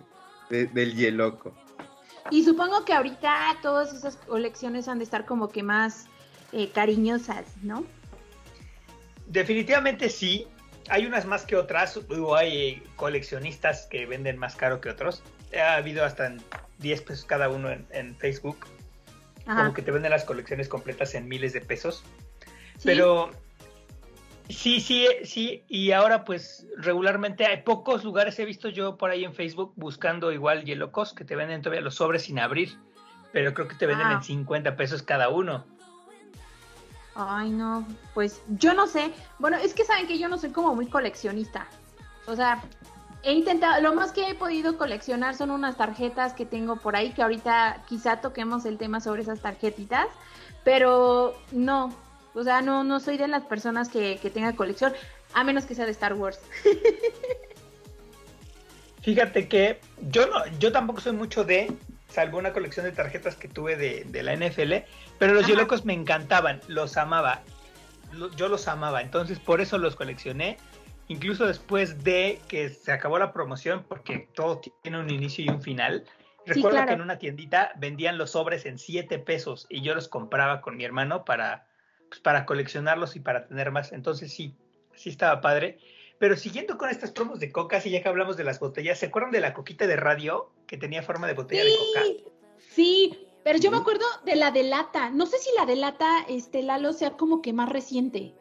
de- 0.50 0.66
del 0.66 0.96
Yeloco. 0.96 1.54
Y 2.32 2.44
supongo 2.44 2.84
que 2.84 2.92
ahorita 2.92 3.58
todas 3.62 3.92
esas 3.94 4.16
colecciones 4.16 4.88
han 4.88 4.98
de 4.98 5.04
estar 5.04 5.26
como 5.26 5.48
que 5.48 5.62
más 5.62 6.06
eh, 6.52 6.70
cariñosas, 6.70 7.44
¿no? 7.62 7.84
Definitivamente 9.26 10.08
sí. 10.08 10.46
Hay 10.88 11.06
unas 11.06 11.24
más 11.24 11.44
que 11.44 11.54
otras. 11.54 11.96
o 11.96 12.34
hay 12.34 12.58
eh, 12.68 12.82
coleccionistas 12.96 13.86
que 13.86 14.06
venden 14.06 14.38
más 14.38 14.56
caro 14.56 14.80
que 14.80 14.88
otros. 14.90 15.22
Ha 15.58 15.74
habido 15.74 16.04
hasta 16.04 16.26
en 16.26 16.42
10 16.78 17.02
pesos 17.02 17.24
cada 17.24 17.48
uno 17.48 17.70
en, 17.70 17.86
en 17.90 18.16
Facebook. 18.16 18.66
Ajá. 19.46 19.62
Como 19.62 19.74
que 19.74 19.82
te 19.82 19.90
venden 19.90 20.10
las 20.10 20.24
colecciones 20.24 20.68
completas 20.68 21.14
en 21.14 21.28
miles 21.28 21.52
de 21.52 21.60
pesos. 21.60 22.04
Sí. 22.76 22.84
Pero 22.84 23.30
sí, 24.48 24.80
sí, 24.80 25.06
sí. 25.24 25.64
Y 25.68 25.92
ahora 25.92 26.24
pues 26.24 26.66
regularmente 26.76 27.46
hay 27.46 27.62
pocos 27.62 28.04
lugares, 28.04 28.38
he 28.38 28.44
visto 28.44 28.68
yo 28.68 28.96
por 28.96 29.10
ahí 29.10 29.24
en 29.24 29.34
Facebook 29.34 29.72
buscando 29.76 30.32
igual 30.32 30.64
Yelocos 30.64 31.12
que 31.12 31.24
te 31.24 31.36
venden 31.36 31.62
todavía 31.62 31.82
los 31.82 31.96
sobres 31.96 32.22
sin 32.22 32.38
abrir. 32.38 32.78
Pero 33.32 33.54
creo 33.54 33.68
que 33.68 33.76
te 33.76 33.86
venden 33.86 34.08
Ah. 34.08 34.12
en 34.14 34.22
50 34.22 34.76
pesos 34.76 35.02
cada 35.02 35.28
uno. 35.28 35.64
Ay, 37.14 37.50
no, 37.50 37.86
pues 38.14 38.42
yo 38.48 38.72
no 38.74 38.86
sé. 38.86 39.12
Bueno, 39.38 39.56
es 39.56 39.74
que 39.74 39.84
saben 39.84 40.06
que 40.06 40.18
yo 40.18 40.28
no 40.28 40.38
soy 40.38 40.50
como 40.50 40.74
muy 40.74 40.86
coleccionista. 40.86 41.66
O 42.26 42.36
sea, 42.36 42.62
he 43.22 43.32
intentado, 43.32 43.80
lo 43.82 43.94
más 43.94 44.12
que 44.12 44.28
he 44.30 44.34
podido 44.34 44.78
coleccionar 44.78 45.34
son 45.36 45.50
unas 45.50 45.76
tarjetas 45.76 46.32
que 46.32 46.46
tengo 46.46 46.76
por 46.76 46.96
ahí, 46.96 47.12
que 47.12 47.22
ahorita 47.22 47.84
quizá 47.88 48.20
toquemos 48.20 48.64
el 48.64 48.78
tema 48.78 49.00
sobre 49.00 49.22
esas 49.22 49.40
tarjetitas, 49.40 50.06
pero 50.64 51.34
no, 51.52 51.94
o 52.34 52.42
sea, 52.44 52.62
no, 52.62 52.84
no 52.84 53.00
soy 53.00 53.16
de 53.18 53.28
las 53.28 53.42
personas 53.44 53.88
que, 53.88 54.18
que 54.20 54.30
tenga 54.30 54.54
colección, 54.56 54.92
a 55.34 55.44
menos 55.44 55.64
que 55.66 55.74
sea 55.74 55.84
de 55.84 55.92
Star 55.92 56.14
Wars. 56.14 56.40
Fíjate 59.02 59.48
que 59.48 59.80
yo 60.10 60.26
no, 60.26 60.46
yo 60.58 60.72
tampoco 60.72 61.00
soy 61.00 61.12
mucho 61.12 61.44
de, 61.44 61.72
salvo 62.08 62.38
una 62.38 62.52
colección 62.52 62.84
de 62.84 62.92
tarjetas 62.92 63.34
que 63.34 63.48
tuve 63.48 63.76
de, 63.76 64.04
de 64.06 64.22
la 64.22 64.34
NFL, 64.36 64.74
pero 65.18 65.32
los 65.32 65.44
Ajá. 65.44 65.52
Yolocos 65.52 65.84
me 65.86 65.94
encantaban, 65.94 66.60
los 66.68 66.96
amaba, 66.98 67.42
Lo- 68.12 68.30
yo 68.36 68.48
los 68.48 68.68
amaba, 68.68 69.00
entonces 69.00 69.38
por 69.38 69.60
eso 69.62 69.78
los 69.78 69.96
coleccioné, 69.96 70.58
incluso 71.10 71.44
después 71.44 72.04
de 72.04 72.40
que 72.46 72.68
se 72.68 72.92
acabó 72.92 73.18
la 73.18 73.32
promoción, 73.32 73.84
porque 73.88 74.28
todo 74.32 74.60
tiene 74.80 75.00
un 75.00 75.10
inicio 75.10 75.44
y 75.44 75.48
un 75.48 75.60
final. 75.60 76.04
Sí, 76.46 76.52
Recuerdo 76.54 76.76
claro. 76.76 76.86
que 76.86 76.94
en 76.94 77.00
una 77.00 77.18
tiendita 77.18 77.72
vendían 77.76 78.16
los 78.16 78.30
sobres 78.30 78.64
en 78.64 78.78
7 78.78 79.18
pesos 79.18 79.66
y 79.68 79.82
yo 79.82 79.92
los 79.96 80.06
compraba 80.06 80.60
con 80.60 80.76
mi 80.76 80.84
hermano 80.84 81.24
para, 81.24 81.66
pues, 82.08 82.20
para 82.20 82.46
coleccionarlos 82.46 83.16
y 83.16 83.20
para 83.20 83.48
tener 83.48 83.72
más. 83.72 83.92
Entonces 83.92 84.32
sí, 84.32 84.54
sí 84.94 85.10
estaba 85.10 85.40
padre. 85.40 85.80
Pero 86.20 86.36
siguiendo 86.36 86.78
con 86.78 86.90
estas 86.90 87.10
promos 87.10 87.40
de 87.40 87.50
coca, 87.50 87.82
y 87.84 87.90
ya 87.90 88.02
que 88.02 88.08
hablamos 88.08 88.36
de 88.36 88.44
las 88.44 88.60
botellas, 88.60 89.00
¿se 89.00 89.06
acuerdan 89.06 89.32
de 89.32 89.40
la 89.40 89.52
coquita 89.52 89.88
de 89.88 89.96
radio 89.96 90.52
que 90.68 90.76
tenía 90.76 91.02
forma 91.02 91.26
de 91.26 91.34
botella 91.34 91.64
de 91.64 91.70
coca? 91.76 92.04
Sí, 92.04 92.24
sí, 92.68 93.26
pero 93.42 93.58
yo 93.58 93.72
me 93.72 93.78
acuerdo 93.78 94.04
de 94.24 94.36
la 94.36 94.52
de 94.52 94.62
lata. 94.62 95.10
No 95.10 95.26
sé 95.26 95.38
si 95.38 95.50
la 95.56 95.66
de 95.66 95.74
lata, 95.74 96.24
este, 96.28 96.62
Lalo, 96.62 96.92
sea 96.92 97.16
como 97.16 97.42
que 97.42 97.52
más 97.52 97.68
reciente. 97.68 98.32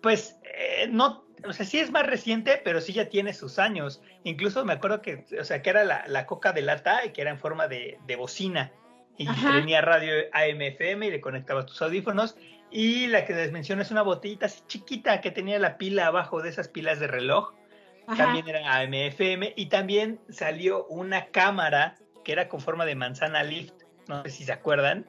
Pues 0.00 0.36
eh, 0.42 0.88
no, 0.90 1.24
o 1.46 1.52
sea, 1.52 1.66
sí 1.66 1.78
es 1.78 1.90
más 1.90 2.06
reciente, 2.06 2.60
pero 2.64 2.80
sí 2.80 2.92
ya 2.92 3.08
tiene 3.08 3.34
sus 3.34 3.58
años. 3.58 4.02
Incluso 4.24 4.64
me 4.64 4.72
acuerdo 4.74 5.02
que, 5.02 5.24
o 5.40 5.44
sea, 5.44 5.62
que 5.62 5.70
era 5.70 5.84
la, 5.84 6.04
la 6.06 6.26
coca 6.26 6.52
de 6.52 6.62
lata 6.62 7.04
y 7.04 7.10
que 7.10 7.22
era 7.22 7.30
en 7.30 7.38
forma 7.38 7.68
de, 7.68 7.98
de 8.06 8.16
bocina. 8.16 8.72
Y 9.18 9.28
Ajá. 9.28 9.52
tenía 9.52 9.80
radio 9.80 10.12
AM, 10.32 10.62
FM 10.62 11.06
y 11.06 11.10
le 11.10 11.20
conectabas 11.20 11.66
tus 11.66 11.80
audífonos. 11.82 12.36
Y 12.70 13.06
la 13.08 13.24
que 13.24 13.34
les 13.34 13.52
menciono 13.52 13.82
es 13.82 13.90
una 13.90 14.02
botellita 14.02 14.46
así 14.46 14.62
chiquita 14.66 15.20
que 15.20 15.30
tenía 15.30 15.58
la 15.58 15.76
pila 15.76 16.06
abajo 16.06 16.40
de 16.40 16.48
esas 16.48 16.68
pilas 16.68 16.98
de 17.00 17.06
reloj. 17.06 17.52
Ajá. 18.06 18.24
También 18.24 18.48
era 18.48 18.78
AM/FM 18.78 19.52
y 19.56 19.66
también 19.66 20.20
salió 20.28 20.86
una 20.86 21.26
cámara 21.26 21.96
que 22.24 22.32
era 22.32 22.48
con 22.48 22.60
forma 22.60 22.86
de 22.86 22.94
manzana 22.94 23.42
lift. 23.42 23.74
No 24.08 24.22
sé 24.22 24.30
si 24.30 24.44
se 24.44 24.52
acuerdan. 24.52 25.06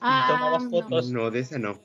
Ah, 0.00 0.26
tomabas 0.28 0.64
no. 0.64 0.70
fotos. 0.70 1.10
No, 1.10 1.30
de 1.30 1.40
esa 1.40 1.58
no. 1.58 1.78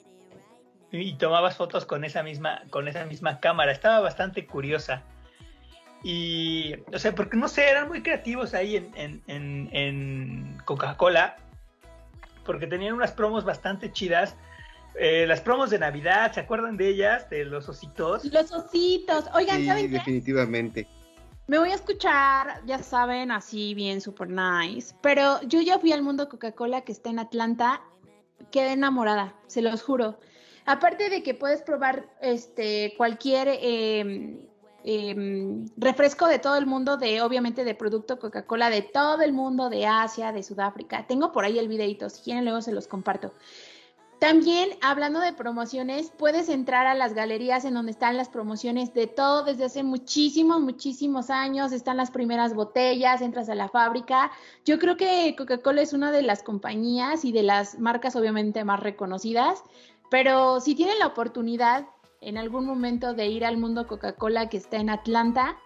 Y 0.91 1.13
tomabas 1.15 1.55
fotos 1.57 1.85
con 1.85 2.03
esa 2.03 2.23
misma 2.23 2.63
con 2.69 2.87
esa 2.87 3.05
misma 3.05 3.39
cámara 3.39 3.71
estaba 3.71 3.99
bastante 3.99 4.45
curiosa 4.47 5.03
y 6.03 6.73
o 6.93 6.97
sea 6.99 7.13
porque 7.13 7.37
no 7.37 7.47
sé 7.47 7.69
eran 7.69 7.87
muy 7.89 8.01
creativos 8.01 8.53
ahí 8.53 8.77
en, 8.77 8.91
en, 8.95 9.21
en- 9.27 9.69
en 9.73 10.57
Coca-Cola 10.65 11.35
porque 12.45 12.67
tenían 12.67 12.93
unas 12.93 13.11
promos 13.11 13.43
bastante 13.45 13.91
chidas 13.91 14.35
Eh, 14.95 15.25
las 15.27 15.39
promos 15.39 15.69
de 15.69 15.77
Navidad 15.77 16.31
se 16.33 16.39
acuerdan 16.41 16.75
de 16.75 16.87
ellas 16.89 17.29
de 17.29 17.45
los 17.45 17.69
ositos 17.69 18.25
Los 18.25 18.51
ositos. 18.51 19.25
Oigan, 19.35 19.57
Sí, 19.59 19.65
¿saben 19.67 19.85
qué? 19.87 19.97
definitivamente. 19.99 20.87
Me 21.47 21.57
voy 21.59 21.69
a 21.71 21.75
escuchar, 21.75 22.61
ya 22.65 22.79
saben, 22.79 23.31
así 23.31 23.75
bien 23.75 24.01
super 24.01 24.27
nice. 24.29 24.95
Pero 25.01 25.39
yo 25.43 25.61
ya 25.61 25.77
fui 25.79 25.93
al 25.93 26.01
mundo 26.01 26.27
Coca-Cola 26.27 26.81
que 26.81 26.91
está 26.91 27.11
en 27.11 27.19
Atlanta. 27.19 27.81
Quedé 28.51 28.73
enamorada, 28.73 29.35
se 29.47 29.61
los 29.61 29.83
juro. 29.83 30.19
Aparte 30.69 31.09
de 31.09 31.23
que 31.23 31.33
puedes 31.33 31.63
probar 31.63 32.07
este 32.21 32.93
cualquier 32.95 33.47
eh, 33.49 34.37
eh, 34.83 35.65
refresco 35.77 36.27
de 36.27 36.37
todo 36.37 36.57
el 36.57 36.67
mundo, 36.67 36.95
de 36.95 37.23
obviamente 37.23 37.63
de 37.63 37.73
producto 37.73 38.19
Coca-Cola 38.19 38.69
de 38.69 38.83
todo 38.83 39.23
el 39.23 39.33
mundo, 39.33 39.71
de 39.71 39.87
Asia, 39.87 40.31
de 40.31 40.43
Sudáfrica. 40.43 41.07
Tengo 41.07 41.31
por 41.31 41.43
ahí 41.43 41.57
el 41.57 41.67
videito, 41.67 42.07
si 42.11 42.21
quieren 42.21 42.45
luego 42.45 42.61
se 42.61 42.71
los 42.71 42.87
comparto. 42.87 43.33
También, 44.19 44.71
hablando 44.81 45.21
de 45.21 45.31
promociones, 45.31 46.11
puedes 46.11 46.49
entrar 46.49 46.87
a 46.87 46.93
las 46.93 47.13
galerías 47.13 47.63
en 47.63 47.73
donde 47.73 47.93
están 47.93 48.17
las 48.17 48.27
promociones 48.27 48.93
de 48.93 49.07
todo 49.07 49.45
desde 49.45 49.63
hace 49.63 49.81
muchísimos, 49.81 50.59
muchísimos 50.59 51.29
años. 51.29 51.71
Están 51.71 51.95
las 51.95 52.11
primeras 52.11 52.53
botellas, 52.53 53.21
entras 53.21 53.47
a 53.47 53.55
la 53.55 53.69
fábrica. 53.69 54.29
Yo 54.65 54.77
creo 54.77 54.97
que 54.97 55.33
Coca-Cola 55.37 55.81
es 55.81 55.93
una 55.93 56.11
de 56.11 56.21
las 56.21 56.43
compañías 56.43 57.23
y 57.23 57.31
de 57.31 57.43
las 57.43 57.79
marcas 57.79 58.17
obviamente 58.17 58.65
más 58.65 58.81
reconocidas, 58.81 59.63
pero 60.09 60.59
si 60.59 60.75
tienen 60.75 60.99
la 60.99 61.07
oportunidad 61.07 61.87
en 62.21 62.37
algún 62.37 62.65
momento 62.65 63.13
de 63.13 63.27
ir 63.27 63.45
al 63.45 63.57
mundo 63.57 63.87
Coca-Cola 63.87 64.49
que 64.49 64.57
está 64.57 64.77
en 64.77 64.89
Atlanta, 64.89 65.57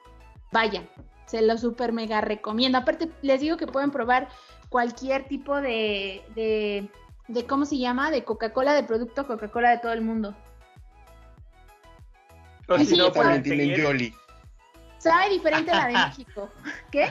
vayan. 0.51 0.87
Se 1.25 1.41
lo 1.41 1.57
super 1.57 1.93
mega 1.93 2.21
recomiendo. 2.21 2.77
Aparte, 2.77 3.09
les 3.21 3.41
digo 3.41 3.57
que 3.57 3.65
pueden 3.65 3.91
probar 3.91 4.29
cualquier 4.69 5.27
tipo 5.27 5.59
de, 5.61 6.23
de, 6.35 6.89
de 7.27 7.45
¿cómo 7.47 7.65
se 7.65 7.77
llama? 7.77 8.11
De 8.11 8.23
Coca-Cola, 8.23 8.73
de 8.73 8.83
producto 8.83 9.25
Coca-Cola 9.25 9.71
de 9.71 9.77
todo 9.79 9.93
el 9.93 10.01
mundo. 10.01 10.35
o 12.67 12.77
si 12.77 12.85
sí, 12.85 12.97
no. 12.97 13.11
También 13.11 13.43
tienen 13.43 13.81
Jolly. 13.81 14.13
Sabe 14.97 15.29
diferente 15.29 15.71
a 15.71 15.75
la 15.75 15.87
de 15.87 15.93
México. 16.07 16.49
¿Qué? 16.91 17.05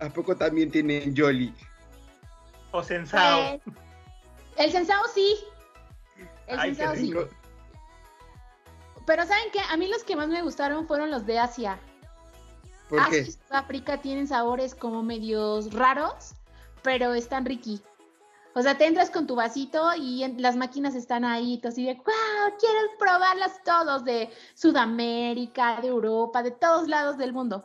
¿A 0.00 0.08
poco 0.14 0.36
también 0.36 0.70
tienen 0.70 1.14
Jolly? 1.16 1.54
o 2.72 2.82
Sensao 2.82 3.40
Eh, 3.40 3.60
el 4.56 4.70
Sensao 4.70 5.02
sí. 5.14 5.36
El 6.50 6.58
Ay, 6.58 6.74
qué 6.74 6.86
rico. 6.88 7.28
Pero 9.06 9.24
¿saben 9.24 9.50
qué? 9.52 9.60
A 9.70 9.76
mí 9.76 9.88
los 9.88 10.04
que 10.04 10.16
más 10.16 10.28
me 10.28 10.42
gustaron 10.42 10.86
fueron 10.86 11.10
los 11.10 11.26
de 11.26 11.38
Asia. 11.38 11.78
¿Por 12.88 13.00
Asia 13.00 13.22
qué? 13.24 13.28
y 13.28 13.32
Sudáfrica 13.32 13.98
tienen 13.98 14.26
sabores 14.26 14.74
como 14.74 15.02
medios 15.02 15.72
raros, 15.72 16.34
pero 16.82 17.14
están 17.14 17.44
riqui. 17.44 17.80
O 18.54 18.62
sea, 18.62 18.76
te 18.76 18.84
entras 18.86 19.10
con 19.10 19.28
tu 19.28 19.36
vasito 19.36 19.94
y 19.96 20.24
en- 20.24 20.42
las 20.42 20.56
máquinas 20.56 20.96
están 20.96 21.24
ahí, 21.24 21.58
tú 21.58 21.68
así 21.68 21.84
de, 21.86 21.94
wow, 21.94 22.56
quiero 22.58 22.78
probarlas 22.98 23.62
todos 23.62 24.04
de 24.04 24.28
Sudamérica, 24.54 25.80
de 25.80 25.86
Europa, 25.88 26.42
de 26.42 26.50
todos 26.50 26.88
lados 26.88 27.16
del 27.16 27.32
mundo. 27.32 27.64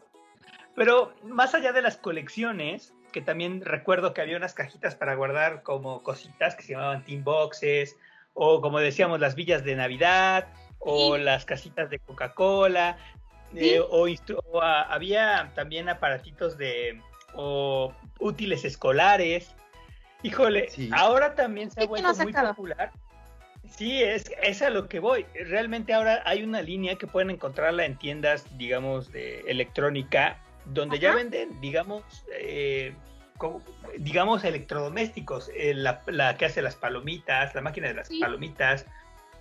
Pero 0.75 1.13
más 1.23 1.55
allá 1.55 1.71
de 1.73 1.81
las 1.81 1.97
colecciones, 1.97 2.93
que 3.11 3.21
también 3.21 3.61
recuerdo 3.61 4.13
que 4.13 4.21
había 4.21 4.38
unas 4.38 4.53
cajitas 4.53 4.93
para 4.93 5.15
guardar 5.15 5.63
como 5.63 6.03
cositas 6.03 6.53
que 6.55 6.63
se 6.63 6.73
llamaban 6.73 7.03
team 7.03 7.23
boxes, 7.23 7.95
o 8.36 8.61
como 8.61 8.79
decíamos, 8.79 9.19
las 9.19 9.33
villas 9.33 9.63
de 9.63 9.75
Navidad, 9.75 10.47
o 10.79 11.15
Sí. 11.15 11.23
las 11.23 11.45
casitas 11.45 11.89
de 11.89 11.97
Coca-Cola, 11.99 12.97
Sí. 13.51 13.69
eh, 13.69 13.79
o, 13.81 14.61
había 14.61 15.51
también 15.55 15.89
aparatitos 15.89 16.57
de 16.57 17.01
o 17.33 17.93
útiles 18.19 18.63
escolares. 18.63 19.53
Híjole, 20.21 20.69
Sí. 20.69 20.89
ahora 20.93 21.36
también 21.36 21.71
se 21.71 21.79
ha 21.79 21.83
Sí, 21.83 21.89
¿quién 21.89 22.03
lo 22.03 22.13
vuelto 22.13 22.41
muy 22.41 22.47
popular. 22.47 22.91
Sí, 23.69 24.01
es, 24.03 24.31
es 24.43 24.61
a 24.61 24.69
lo 24.69 24.88
que 24.88 24.99
voy. 24.99 25.25
Realmente 25.33 25.93
ahora 25.93 26.21
hay 26.25 26.43
una 26.43 26.61
línea 26.61 26.95
que 26.95 27.07
pueden 27.07 27.31
encontrarla 27.31 27.86
en 27.86 27.97
tiendas, 27.97 28.45
digamos, 28.57 29.11
de 29.11 29.41
electrónica, 29.47 30.38
donde 30.65 30.99
ya 30.99 31.15
venden, 31.15 31.59
digamos, 31.61 32.03
eh, 32.31 32.93
digamos, 33.97 34.43
electrodomésticos. 34.43 35.49
eh, 35.55 35.73
la, 35.73 36.01
la 36.07 36.38
que 36.38 36.45
hace 36.45 36.61
las 36.61 36.75
palomitas, 36.75 37.53
la 37.55 37.61
máquina 37.61 37.88
de 37.88 37.95
las 37.95 38.07
Sí. 38.07 38.19
palomitas, 38.19 38.86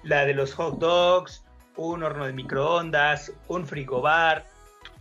la 0.03 0.25
de 0.25 0.35
los 0.35 0.55
hot 0.55 0.79
dogs, 0.79 1.45
un 1.77 2.03
horno 2.03 2.27
de 2.27 2.33
microondas, 2.33 3.33
un 3.49 3.67
frigobar. 3.67 4.47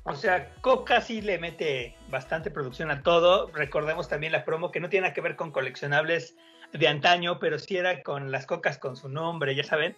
O 0.05 0.15
sea, 0.15 0.53
Coca 0.61 1.01
sí 1.01 1.21
le 1.21 1.37
mete 1.39 1.95
bastante 2.09 2.51
producción 2.51 2.91
a 2.91 3.03
todo. 3.03 3.49
Recordemos 3.51 4.09
también 4.09 4.31
la 4.33 4.43
promo 4.43 4.71
que 4.71 4.79
no 4.79 4.89
tiene 4.89 5.03
nada 5.07 5.13
que 5.13 5.21
ver 5.21 5.35
con 5.35 5.51
coleccionables 5.51 6.35
de 6.73 6.87
antaño, 6.87 7.39
pero 7.39 7.59
sí 7.59 7.77
era 7.77 8.01
con 8.03 8.31
las 8.31 8.45
cocas 8.45 8.77
con 8.77 8.95
su 8.97 9.07
nombre, 9.07 9.55
ya 9.55 9.63
saben. 9.63 9.95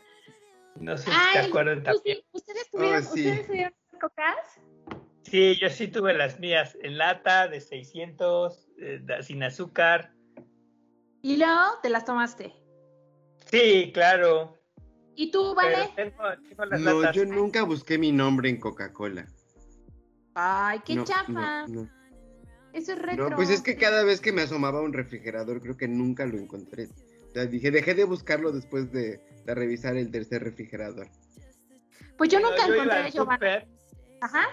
No 0.75 0.97
sé 0.97 1.05
si 1.05 1.11
se 1.33 1.39
Ay, 1.39 1.47
acuerdan 1.49 1.83
¿tú 1.83 1.91
sí- 1.91 1.95
también. 1.95 2.19
¿Ustedes 2.33 2.69
tuvieron, 2.69 2.99
Oh, 3.03 3.13
sí. 3.13 3.27
¿ustedes 3.27 3.47
tuvieron 3.47 3.73
cocas? 3.99 4.35
Sí, 5.23 5.57
yo 5.59 5.69
sí 5.69 5.87
tuve 5.87 6.13
las 6.13 6.39
mías 6.39 6.77
en 6.83 6.97
lata 6.97 7.47
de 7.47 7.59
600, 7.61 8.64
eh, 8.77 9.01
sin 9.21 9.43
azúcar. 9.43 10.13
Y 11.21 11.37
luego 11.37 11.79
te 11.81 11.89
las 11.89 12.05
tomaste. 12.05 12.53
Sí, 13.51 13.91
claro. 13.93 14.57
¿Y 15.15 15.31
tú, 15.31 15.55
vale? 15.55 15.89
tengo, 15.95 16.23
tengo 16.49 16.65
las 16.65 16.79
No, 16.81 16.99
latas. 17.01 17.15
yo 17.15 17.25
nunca 17.25 17.63
busqué 17.63 17.97
mi 17.97 18.11
nombre 18.11 18.49
en 18.49 18.59
Coca-Cola. 18.59 19.25
Ay, 20.33 20.79
qué 20.85 20.95
No, 20.95 21.03
chafa. 21.05 21.65
no, 21.67 21.83
no. 21.83 21.89
Eso 22.73 22.91
es 22.91 22.99
retro. 23.01 23.29
No, 23.29 23.35
pues 23.37 23.49
es 23.49 23.61
que 23.61 23.77
cada 23.77 24.03
vez 24.03 24.19
que 24.19 24.33
me 24.33 24.41
asomaba 24.41 24.79
a 24.79 24.81
un 24.81 24.91
refrigerador, 24.91 25.61
creo 25.61 25.77
que 25.77 25.87
nunca 25.87 26.25
lo 26.25 26.37
encontré. 26.37 26.89
O 27.29 27.33
sea, 27.33 27.45
dije, 27.45 27.71
dejé 27.71 27.93
de 27.93 28.03
buscarlo 28.03 28.51
después 28.51 28.91
de, 28.91 29.21
de 29.45 29.55
revisar 29.55 29.95
el 29.95 30.11
tercer 30.11 30.43
refrigerador. 30.43 31.07
Pues 32.17 32.29
yo 32.29 32.39
nunca 32.41 32.67
yo 32.67 32.73
encontré 32.73 32.97
a 32.97 33.09
Giovanna. 33.09 33.65
Ajá. 34.21 34.43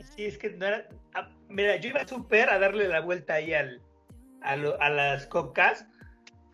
Sí, 0.00 0.24
es 0.26 0.38
que 0.38 0.50
no 0.50 0.66
era. 0.66 0.88
ah, 1.14 1.28
mira, 1.48 1.76
yo 1.76 1.90
iba 1.90 2.00
al 2.00 2.08
súper 2.08 2.50
a 2.50 2.58
darle 2.58 2.88
la 2.88 3.00
vuelta 3.00 3.34
ahí 3.34 3.54
al, 3.54 3.80
a, 4.42 4.56
lo- 4.56 4.80
a 4.80 4.90
las 4.90 5.26
cocas, 5.26 5.86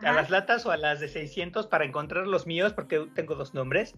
a 0.00 0.12
las 0.12 0.30
latas 0.30 0.64
o 0.66 0.70
a 0.70 0.76
las 0.76 1.00
de 1.00 1.08
600 1.08 1.66
para 1.66 1.84
encontrar 1.84 2.26
los 2.26 2.46
míos, 2.46 2.72
porque 2.72 3.06
tengo 3.14 3.34
dos 3.34 3.54
nombres. 3.54 3.94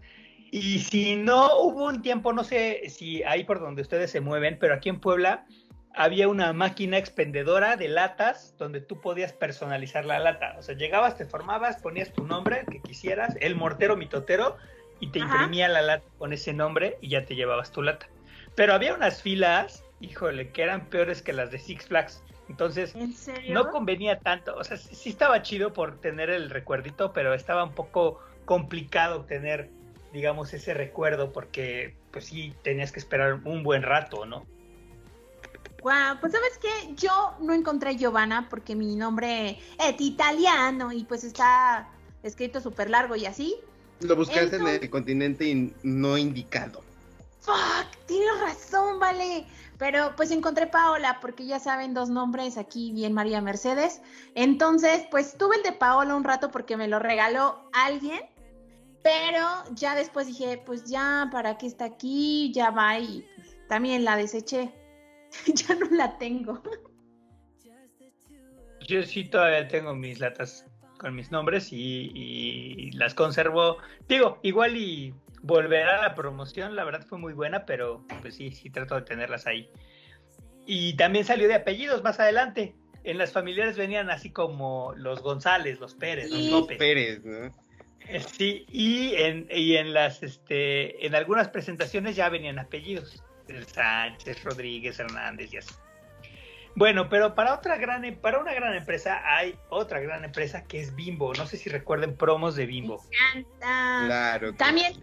Y 0.52 0.78
si 0.80 1.16
no, 1.16 1.58
hubo 1.60 1.84
un 1.86 2.02
tiempo, 2.02 2.32
no 2.32 2.42
sé 2.44 2.88
si 2.88 3.22
ahí 3.24 3.44
por 3.44 3.60
donde 3.60 3.82
ustedes 3.82 4.10
se 4.10 4.20
mueven, 4.20 4.58
pero 4.58 4.74
aquí 4.74 4.88
en 4.88 5.00
Puebla 5.00 5.46
había 5.94 6.28
una 6.28 6.52
máquina 6.52 6.98
expendedora 6.98 7.76
de 7.76 7.88
latas 7.88 8.54
donde 8.56 8.80
tú 8.80 9.00
podías 9.00 9.32
personalizar 9.32 10.04
la 10.04 10.18
lata. 10.20 10.54
O 10.58 10.62
sea, 10.62 10.76
llegabas, 10.76 11.16
te 11.16 11.24
formabas, 11.26 11.76
ponías 11.78 12.12
tu 12.12 12.24
nombre, 12.24 12.60
el 12.60 12.66
que 12.66 12.80
quisieras, 12.80 13.36
el 13.40 13.54
mortero 13.56 13.96
mitotero, 13.96 14.56
y 15.00 15.08
te 15.10 15.18
Ajá. 15.20 15.34
imprimía 15.34 15.68
la 15.68 15.82
lata 15.82 16.06
con 16.18 16.32
ese 16.32 16.52
nombre 16.52 16.96
y 17.00 17.08
ya 17.10 17.24
te 17.24 17.34
llevabas 17.34 17.72
tu 17.72 17.82
lata. 17.82 18.08
Pero 18.54 18.74
había 18.74 18.94
unas 18.94 19.22
filas, 19.22 19.84
híjole, 20.00 20.50
que 20.50 20.62
eran 20.62 20.86
peores 20.86 21.22
que 21.22 21.32
las 21.32 21.50
de 21.50 21.58
Six 21.58 21.86
Flags. 21.86 22.22
Entonces, 22.48 22.94
¿En 22.94 23.12
serio? 23.12 23.54
no 23.54 23.70
convenía 23.70 24.18
tanto. 24.18 24.54
O 24.56 24.64
sea, 24.64 24.76
sí, 24.76 25.10
estaba 25.10 25.42
chido 25.42 25.72
por 25.72 26.00
tener 26.00 26.30
el 26.30 26.50
recuerdito, 26.50 27.12
pero 27.12 27.32
estaba 27.32 27.64
un 27.64 27.74
poco 27.74 28.18
complicado 28.44 29.24
tener, 29.24 29.70
digamos, 30.12 30.52
ese 30.52 30.74
recuerdo 30.74 31.32
porque, 31.32 31.94
pues 32.10 32.24
sí, 32.26 32.52
tenías 32.62 32.90
que 32.90 32.98
esperar 32.98 33.34
un 33.44 33.62
buen 33.62 33.82
rato, 33.82 34.26
¿no? 34.26 34.44
Guau, 35.80 36.18
pues 36.20 36.32
sabes 36.32 36.58
qué, 36.60 36.94
yo 36.94 37.36
no 37.40 37.54
encontré 37.54 37.96
Giovanna 37.96 38.48
porque 38.50 38.74
mi 38.74 38.96
nombre 38.96 39.58
es 39.78 40.00
italiano 40.00 40.92
y 40.92 41.04
pues 41.04 41.24
está 41.24 41.88
escrito 42.22 42.60
súper 42.60 42.90
largo 42.90 43.16
y 43.16 43.24
así. 43.24 43.56
Lo 44.00 44.14
buscaste 44.16 44.56
en 44.56 44.66
el 44.66 44.90
continente 44.90 45.46
in- 45.46 45.74
no 45.82 46.18
indicado. 46.18 46.82
Fuck, 47.40 48.06
tienes 48.06 48.40
razón, 48.40 48.98
vale. 48.98 49.46
Pero 49.78 50.12
pues 50.14 50.30
encontré 50.30 50.66
Paola 50.66 51.18
porque 51.22 51.46
ya 51.46 51.58
saben 51.58 51.94
dos 51.94 52.10
nombres 52.10 52.58
aquí 52.58 52.92
bien 52.92 53.14
María 53.14 53.40
Mercedes. 53.40 54.02
Entonces, 54.34 55.06
pues 55.10 55.38
tuve 55.38 55.56
el 55.56 55.62
de 55.62 55.72
Paola 55.72 56.14
un 56.14 56.24
rato 56.24 56.50
porque 56.50 56.76
me 56.76 56.86
lo 56.86 56.98
regaló 56.98 57.70
alguien. 57.72 58.20
Pero 59.02 59.46
ya 59.72 59.94
después 59.94 60.26
dije, 60.26 60.62
pues 60.66 60.84
ya, 60.84 61.30
¿para 61.32 61.56
qué 61.56 61.66
está 61.66 61.86
aquí? 61.86 62.52
Ya 62.54 62.70
va 62.70 62.98
y 62.98 63.26
también 63.68 64.04
la 64.04 64.16
deseché. 64.16 64.70
ya 65.54 65.74
no 65.76 65.86
la 65.90 66.18
tengo. 66.18 66.62
Yo 68.86 69.02
sí 69.02 69.24
todavía 69.24 69.66
tengo 69.68 69.94
mis 69.94 70.20
latas 70.20 70.66
con 70.98 71.14
mis 71.14 71.30
nombres 71.30 71.72
y, 71.72 72.10
y 72.14 72.90
las 72.92 73.14
conservo. 73.14 73.78
Digo, 74.08 74.38
igual 74.42 74.76
y 74.76 75.14
volverá 75.42 75.98
a 75.98 76.02
la 76.02 76.14
promoción, 76.14 76.76
la 76.76 76.84
verdad 76.84 77.04
fue 77.06 77.18
muy 77.18 77.32
buena, 77.32 77.64
pero 77.66 78.04
pues 78.20 78.34
sí, 78.36 78.50
sí 78.52 78.70
trato 78.70 78.94
de 78.94 79.02
tenerlas 79.02 79.46
ahí. 79.46 79.70
Y 80.66 80.94
también 80.96 81.24
salió 81.24 81.48
de 81.48 81.54
apellidos 81.54 82.02
más 82.02 82.20
adelante. 82.20 82.74
En 83.02 83.16
las 83.18 83.32
familiares 83.32 83.76
venían 83.76 84.10
así 84.10 84.30
como 84.30 84.92
los 84.96 85.22
González, 85.22 85.80
los 85.80 85.94
Pérez, 85.94 86.30
los. 86.30 86.42
López. 86.44 86.78
Pérez, 86.78 87.24
¿no? 87.24 87.46
Eh, 88.08 88.20
Sí, 88.20 88.66
y 88.68 89.14
en, 89.16 89.46
y 89.50 89.76
en 89.76 89.94
las 89.94 90.22
este 90.22 91.06
en 91.06 91.14
algunas 91.14 91.48
presentaciones 91.48 92.16
ya 92.16 92.28
venían 92.28 92.58
apellidos. 92.58 93.22
El 93.48 93.66
Sánchez, 93.66 94.44
Rodríguez, 94.44 94.98
Hernández 95.00 95.52
y 95.52 95.56
así. 95.56 95.74
Bueno, 96.76 97.08
pero 97.08 97.34
para 97.34 97.54
otra 97.54 97.76
gran 97.78 98.02
para 98.20 98.38
una 98.38 98.54
gran 98.54 98.74
empresa 98.74 99.20
hay 99.24 99.56
otra 99.70 99.98
gran 100.00 100.24
empresa 100.24 100.64
que 100.64 100.80
es 100.80 100.94
Bimbo. 100.94 101.32
No 101.34 101.46
sé 101.46 101.56
si 101.56 101.68
recuerden 101.68 102.16
promos 102.16 102.54
de 102.54 102.66
Bimbo. 102.66 103.02
Ah, 103.62 104.04
Claro. 104.06 104.52
que 104.52 104.58
También, 104.58 104.94
sí. 104.94 105.00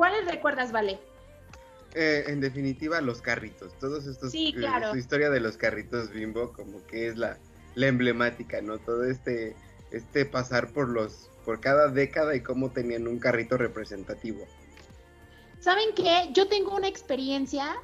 ¿Cuáles 0.00 0.24
recuerdas, 0.24 0.72
Vale? 0.72 0.98
Eh, 1.94 2.24
en 2.28 2.40
definitiva, 2.40 3.02
los 3.02 3.20
carritos. 3.20 3.78
Todos 3.78 4.06
estos. 4.06 4.32
Sí, 4.32 4.54
eh, 4.56 4.60
claro. 4.60 4.92
su 4.92 4.96
historia 4.96 5.28
de 5.28 5.40
los 5.40 5.58
carritos 5.58 6.10
bimbo, 6.10 6.54
como 6.54 6.82
que 6.86 7.08
es 7.08 7.18
la, 7.18 7.36
la 7.74 7.88
emblemática, 7.88 8.62
¿no? 8.62 8.78
Todo 8.78 9.04
este, 9.04 9.54
este 9.90 10.24
pasar 10.24 10.72
por 10.72 10.88
los. 10.88 11.28
por 11.44 11.60
cada 11.60 11.88
década 11.88 12.34
y 12.34 12.40
cómo 12.40 12.70
tenían 12.70 13.08
un 13.08 13.18
carrito 13.18 13.58
representativo. 13.58 14.46
¿Saben 15.58 15.88
qué? 15.94 16.30
Yo 16.32 16.48
tengo 16.48 16.74
una 16.74 16.88
experiencia 16.88 17.76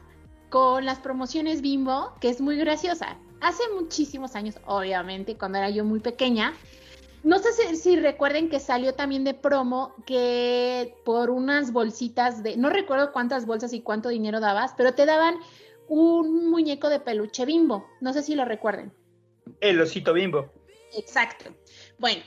con 0.48 0.86
las 0.86 0.98
promociones 1.00 1.60
Bimbo 1.60 2.14
que 2.18 2.30
es 2.30 2.40
muy 2.40 2.56
graciosa. 2.56 3.18
Hace 3.42 3.62
muchísimos 3.74 4.36
años, 4.36 4.54
obviamente, 4.64 5.36
cuando 5.36 5.58
era 5.58 5.68
yo 5.68 5.84
muy 5.84 6.00
pequeña, 6.00 6.54
no 7.27 7.41
sé 7.41 7.53
si, 7.53 7.77
si 7.77 7.97
recuerden 7.97 8.49
que 8.49 8.61
salió 8.61 8.95
también 8.95 9.24
de 9.24 9.35
promo 9.35 9.95
que 10.07 10.95
por 11.05 11.29
unas 11.31 11.72
bolsitas 11.72 12.45
de, 12.45 12.57
no 12.57 12.70
recuerdo 12.70 13.12
cuántas 13.12 13.47
bolsas 13.47 13.72
y 13.72 13.81
cuánto 13.81 14.11
dinero 14.11 14.39
dabas, 14.39 14.74
pero 14.77 14.95
te 14.95 15.07
daban 15.07 15.35
un 15.89 16.49
muñeco 16.51 16.89
de 16.89 17.01
peluche 17.01 17.45
Bimbo. 17.45 17.85
No 18.01 18.12
sé 18.12 18.22
si 18.22 18.37
lo 18.37 18.45
recuerden. 18.45 18.93
El 19.61 19.81
osito 19.81 20.12
Bimbo. 20.12 20.53
Exacto. 20.97 21.51
Bueno, 21.99 22.22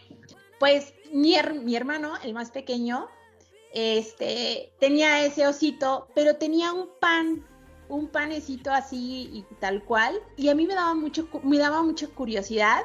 pues 0.60 0.93
mi, 1.14 1.34
her- 1.36 1.62
mi 1.62 1.78
hermano, 1.78 2.16
el 2.24 2.34
más 2.34 2.52
pequeño, 2.52 3.08
este, 3.74 4.74
tenía 4.82 5.24
ese 5.26 5.47
osito, 5.47 6.10
pero 6.14 6.36
tenía 6.36 6.74
un 6.74 6.89
pan, 7.00 7.45
un 7.88 8.10
panecito 8.10 8.70
así 8.72 9.30
y 9.32 9.45
tal 9.62 9.84
cual, 9.86 10.20
y 10.36 10.50
a 10.50 10.56
mí 10.56 10.68
me 10.68 10.76
daba 10.76 10.93
mucho, 10.93 11.30
me 11.43 11.58
daba 11.58 11.84
mucha 11.84 12.08
curiosidad 12.08 12.82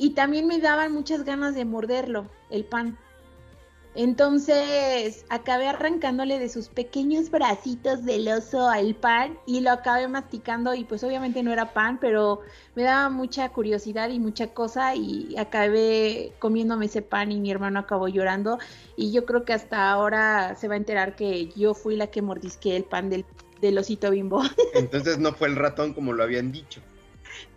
y 0.00 0.10
también 0.10 0.46
me 0.46 0.58
daban 0.58 0.94
muchas 0.94 1.24
ganas 1.24 1.54
de 1.54 1.66
morderlo, 1.66 2.26
el 2.48 2.64
pan. 2.64 2.96
Entonces 3.94 5.26
acabé 5.28 5.68
arrancándole 5.68 6.38
de 6.38 6.48
sus 6.48 6.68
pequeños 6.68 7.30
bracitos 7.30 8.04
del 8.06 8.28
oso 8.28 8.66
al 8.70 8.94
pan 8.94 9.36
y 9.46 9.60
lo 9.60 9.72
acabé 9.72 10.08
masticando 10.08 10.74
y 10.74 10.84
pues 10.84 11.04
obviamente 11.04 11.42
no 11.42 11.52
era 11.52 11.74
pan, 11.74 11.98
pero 12.00 12.40
me 12.74 12.84
daba 12.84 13.10
mucha 13.10 13.50
curiosidad 13.50 14.08
y 14.08 14.18
mucha 14.18 14.54
cosa 14.54 14.94
y 14.94 15.36
acabé 15.36 16.32
comiéndome 16.38 16.86
ese 16.86 17.02
pan 17.02 17.30
y 17.30 17.38
mi 17.38 17.50
hermano 17.50 17.80
acabó 17.80 18.08
llorando 18.08 18.58
y 18.96 19.12
yo 19.12 19.26
creo 19.26 19.44
que 19.44 19.52
hasta 19.52 19.90
ahora 19.90 20.54
se 20.54 20.66
va 20.66 20.74
a 20.74 20.78
enterar 20.78 21.14
que 21.14 21.48
yo 21.48 21.74
fui 21.74 21.96
la 21.96 22.06
que 22.06 22.22
mordisqué 22.22 22.74
el 22.74 22.84
pan 22.84 23.10
del, 23.10 23.26
del 23.60 23.76
osito 23.76 24.10
bimbo. 24.10 24.40
Entonces 24.74 25.18
no 25.18 25.34
fue 25.34 25.48
el 25.48 25.56
ratón 25.56 25.92
como 25.92 26.14
lo 26.14 26.22
habían 26.22 26.52
dicho. 26.52 26.80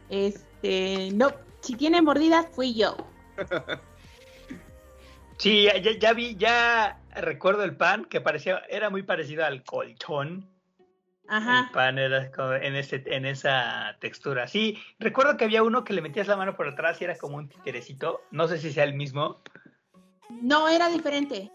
Este, 0.09 1.09
no, 1.13 1.31
si 1.63 1.75
tiene 1.75 2.01
mordidas 2.01 2.45
fui 2.51 2.73
yo. 2.73 2.95
Sí, 5.39 5.67
ya, 5.99 6.13
vi, 6.13 6.35
ya 6.35 7.01
recuerdo 7.15 7.63
el 7.63 7.75
pan 7.75 8.05
que 8.05 8.21
parecía, 8.21 8.61
era 8.69 8.89
muy 8.89 9.03
parecido 9.03 9.43
al 9.43 9.63
colchón. 9.63 10.49
Ajá. 11.27 11.61
El 11.61 11.69
pan 11.71 11.97
era 11.97 12.31
como 12.31 12.53
en, 12.53 12.75
ese, 12.75 13.03
en 13.07 13.25
esa 13.25 13.97
textura. 13.99 14.47
Sí, 14.47 14.77
recuerdo 14.99 15.35
que 15.35 15.43
había 15.43 15.63
uno 15.63 15.83
que 15.83 15.91
le 15.93 16.01
metías 16.01 16.27
la 16.27 16.37
mano 16.37 16.55
por 16.55 16.67
atrás 16.67 17.01
y 17.01 17.05
era 17.05 17.17
como 17.17 17.37
un 17.37 17.49
titerecito. 17.49 18.21
No 18.31 18.47
sé 18.47 18.57
si 18.57 18.71
sea 18.71 18.83
el 18.83 18.93
mismo. 18.93 19.41
No, 20.29 20.69
era 20.69 20.87
diferente. 20.87 21.51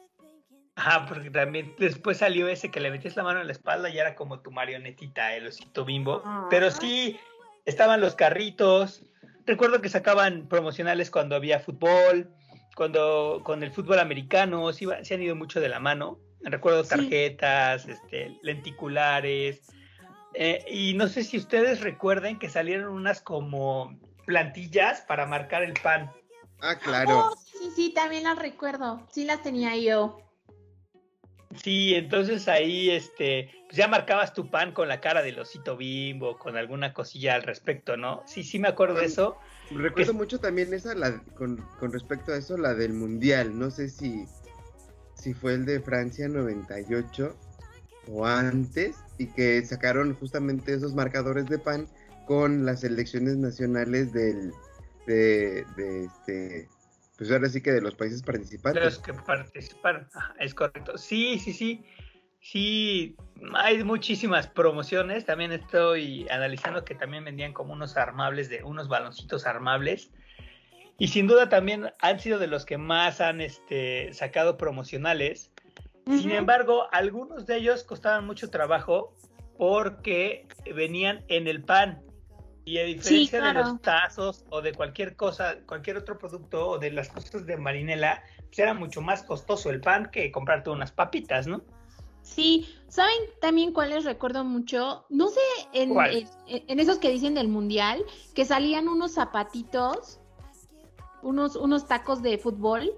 Ajá, 0.75 1.07
porque 1.07 1.31
también 1.31 1.75
después 1.79 2.19
salió 2.19 2.47
ese 2.49 2.71
que 2.71 2.81
le 2.81 2.91
metías 2.91 3.17
la 3.17 3.23
mano 3.23 3.41
en 3.41 3.47
la 3.47 3.53
espalda 3.53 3.89
y 3.89 3.99
era 3.99 4.15
como 4.15 4.41
tu 4.41 4.51
marionetita, 4.51 5.35
el 5.35 5.47
osito 5.47 5.85
bimbo. 5.85 6.23
Pero 6.51 6.71
sí, 6.71 7.19
estaban 7.65 8.01
los 8.01 8.15
carritos. 8.15 9.03
Recuerdo 9.49 9.81
que 9.81 9.89
sacaban 9.89 10.47
promocionales 10.47 11.11
cuando 11.11 11.35
había 11.35 11.59
fútbol, 11.59 12.31
cuando 12.77 13.41
con 13.43 13.63
el 13.63 13.73
fútbol 13.73 13.99
americano, 13.99 14.71
sí, 14.75 14.85
iba- 14.85 15.03
sí 15.03 15.15
han 15.15 15.23
ido 15.23 15.35
mucho 15.35 15.59
de 15.59 15.71
la 15.71 15.81
mano. 15.81 16.21
Recuerdo 16.43 16.85
Sí. 16.85 16.91
tarjetas, 16.91 17.89
este, 17.89 18.39
lenticulares. 18.43 19.63
Eh, 20.35 20.63
y 20.71 20.93
no 20.93 21.09
sé 21.09 21.25
si 21.25 21.39
ustedes 21.39 21.81
recuerden 21.81 22.39
que 22.39 22.51
salieron 22.51 22.93
unas 22.93 23.23
como 23.23 23.99
plantillas 24.27 25.01
para 25.01 25.25
marcar 25.25 25.63
el 25.63 25.73
pan. 25.73 26.13
Ah, 26.61 26.79
claro. 26.79 27.19
Oh, 27.19 27.35
sí, 27.51 27.71
sí, 27.75 27.95
también 27.95 28.25
las 28.25 28.39
recuerdo. 28.39 29.07
Sí 29.11 29.25
las 29.25 29.43
tenía 29.43 29.75
yo. 29.77 30.21
Sí, 31.57 31.95
entonces 31.95 32.47
ahí 32.47 32.91
este, 32.91 33.51
pues 33.67 33.77
ya 33.77 33.89
marcabas 33.89 34.35
tu 34.35 34.51
pan 34.51 34.73
con 34.73 34.87
la 34.89 35.01
cara 35.01 35.23
del 35.23 35.39
osito 35.39 35.77
bimbo, 35.77 36.39
con 36.39 36.57
alguna 36.57 36.93
cosilla 36.93 37.35
al 37.35 37.43
respecto, 37.43 37.97
¿no? 37.97 38.23
Sí, 38.27 38.43
sí 38.43 38.59
me 38.59 38.69
acuerdo 38.69 38.97
de 38.97 39.07
eso. 39.07 39.39
Recuerdo 39.71 40.15
mucho 40.15 40.39
también 40.39 40.73
esa, 40.75 40.95
la, 40.95 41.23
con, 41.35 41.57
con 41.79 41.93
respecto 41.93 42.33
a 42.33 42.37
eso, 42.37 42.59
la 42.59 42.75
del 42.75 42.93
Mundial. 42.93 43.59
No 43.59 43.71
sé 43.71 43.89
si, 43.89 44.27
si 45.15 45.33
fue 45.33 45.55
el 45.55 45.65
de 45.65 45.81
Francia 45.81 46.29
98 46.29 47.35
o 48.09 48.27
antes, 48.27 48.97
y 49.19 49.27
que 49.27 49.65
sacaron 49.65 50.15
justamente 50.15 50.75
esos 50.75 50.95
marcadores 50.95 51.47
de 51.47 51.59
pan 51.59 51.89
con 52.27 52.67
las 52.67 52.81
selecciones 52.81 53.37
nacionales 53.37 54.13
del, 54.13 54.53
de, 55.07 55.65
de 55.77 56.05
este, 56.05 56.69
pues 57.19 57.33
ahora 57.33 57.49
sí 57.49 57.61
que 57.61 57.73
de 57.73 57.81
los 57.83 57.97
países 57.97 58.23
De 58.23 58.27
participantes. 58.33 58.85
los 58.85 58.99
que 59.01 59.13
participaron. 59.13 60.07
Ajá, 60.15 60.35
es 60.39 60.55
correcto. 60.55 60.97
Sí, 60.97 61.39
sí, 61.41 61.53
sí. 61.53 61.85
Sí, 62.41 63.17
hay 63.55 63.83
muchísimas 63.83 64.47
promociones. 64.47 65.27
También 65.27 65.51
estoy 65.51 66.29
analizando 66.31 66.85
que 66.85 66.95
también 66.95 67.25
vendían 67.25 67.53
como 67.53 67.73
unos 67.73 67.97
armables 67.97 68.49
de 68.49 68.63
unos 68.63 68.89
baloncitos 68.89 69.45
armables. 69.45 70.13
Y 70.99 71.09
sin 71.09 71.27
duda 71.27 71.49
también 71.49 71.91
han 72.01 72.21
sido 72.21 72.39
de 72.39 72.47
los 72.47 72.65
que 72.65 72.79
más 72.79 73.21
han 73.21 73.41
este, 73.41 74.13
sacado 74.13 74.57
promocionales. 74.57 75.51
Sin 76.07 76.31
embargo, 76.31 76.87
algunos 76.93 77.45
de 77.47 77.57
ellos 77.57 77.83
costaban 77.83 78.25
mucho 78.25 78.49
trabajo 78.49 79.15
porque 79.59 80.47
venían 80.75 81.25
en 81.29 81.49
el 81.49 81.63
pan. 81.63 82.03
Y 82.69 82.77
a 82.77 82.85
diferencia 82.85 83.39
de 83.41 83.51
claro. 83.53 83.71
los 83.71 83.81
tazos 83.81 84.45
o 84.51 84.61
de 84.61 84.75
cualquier 84.75 85.17
cosa, 85.17 85.57
cualquier 85.65 85.97
otro 85.97 86.19
producto 86.19 86.69
o 86.69 86.79
de 86.79 86.91
las 86.91 87.09
cosas 87.09 87.47
de 87.47 87.57
marinela, 87.57 88.23
pues 88.45 88.59
era 88.59 88.75
mucho 88.75 89.01
más 89.01 89.23
costoso 89.23 89.71
el 89.71 89.81
pan 89.81 90.11
que 90.13 90.31
comprarte 90.31 90.69
unas 90.69 90.93
papitas, 90.93 91.47
¿no? 91.47 91.63
Sí, 92.21 92.69
¿saben 92.89 93.17
también 93.41 93.73
cuáles 93.73 94.05
recuerdo 94.05 94.45
mucho? 94.45 95.07
No 95.09 95.29
sé, 95.29 95.41
en, 95.73 95.99
en- 95.99 96.29
en 96.47 96.79
esos 96.79 96.99
que 96.99 97.09
dicen 97.09 97.35
del 97.35 97.49
mundial, 97.49 98.05
que 98.35 98.45
salían 98.45 98.87
unos 98.87 99.15
zapatitos, 99.15 100.21
unos, 101.23 101.57
unos 101.57 101.89
tacos 101.89 102.21
de 102.21 102.37
fútbol, 102.37 102.93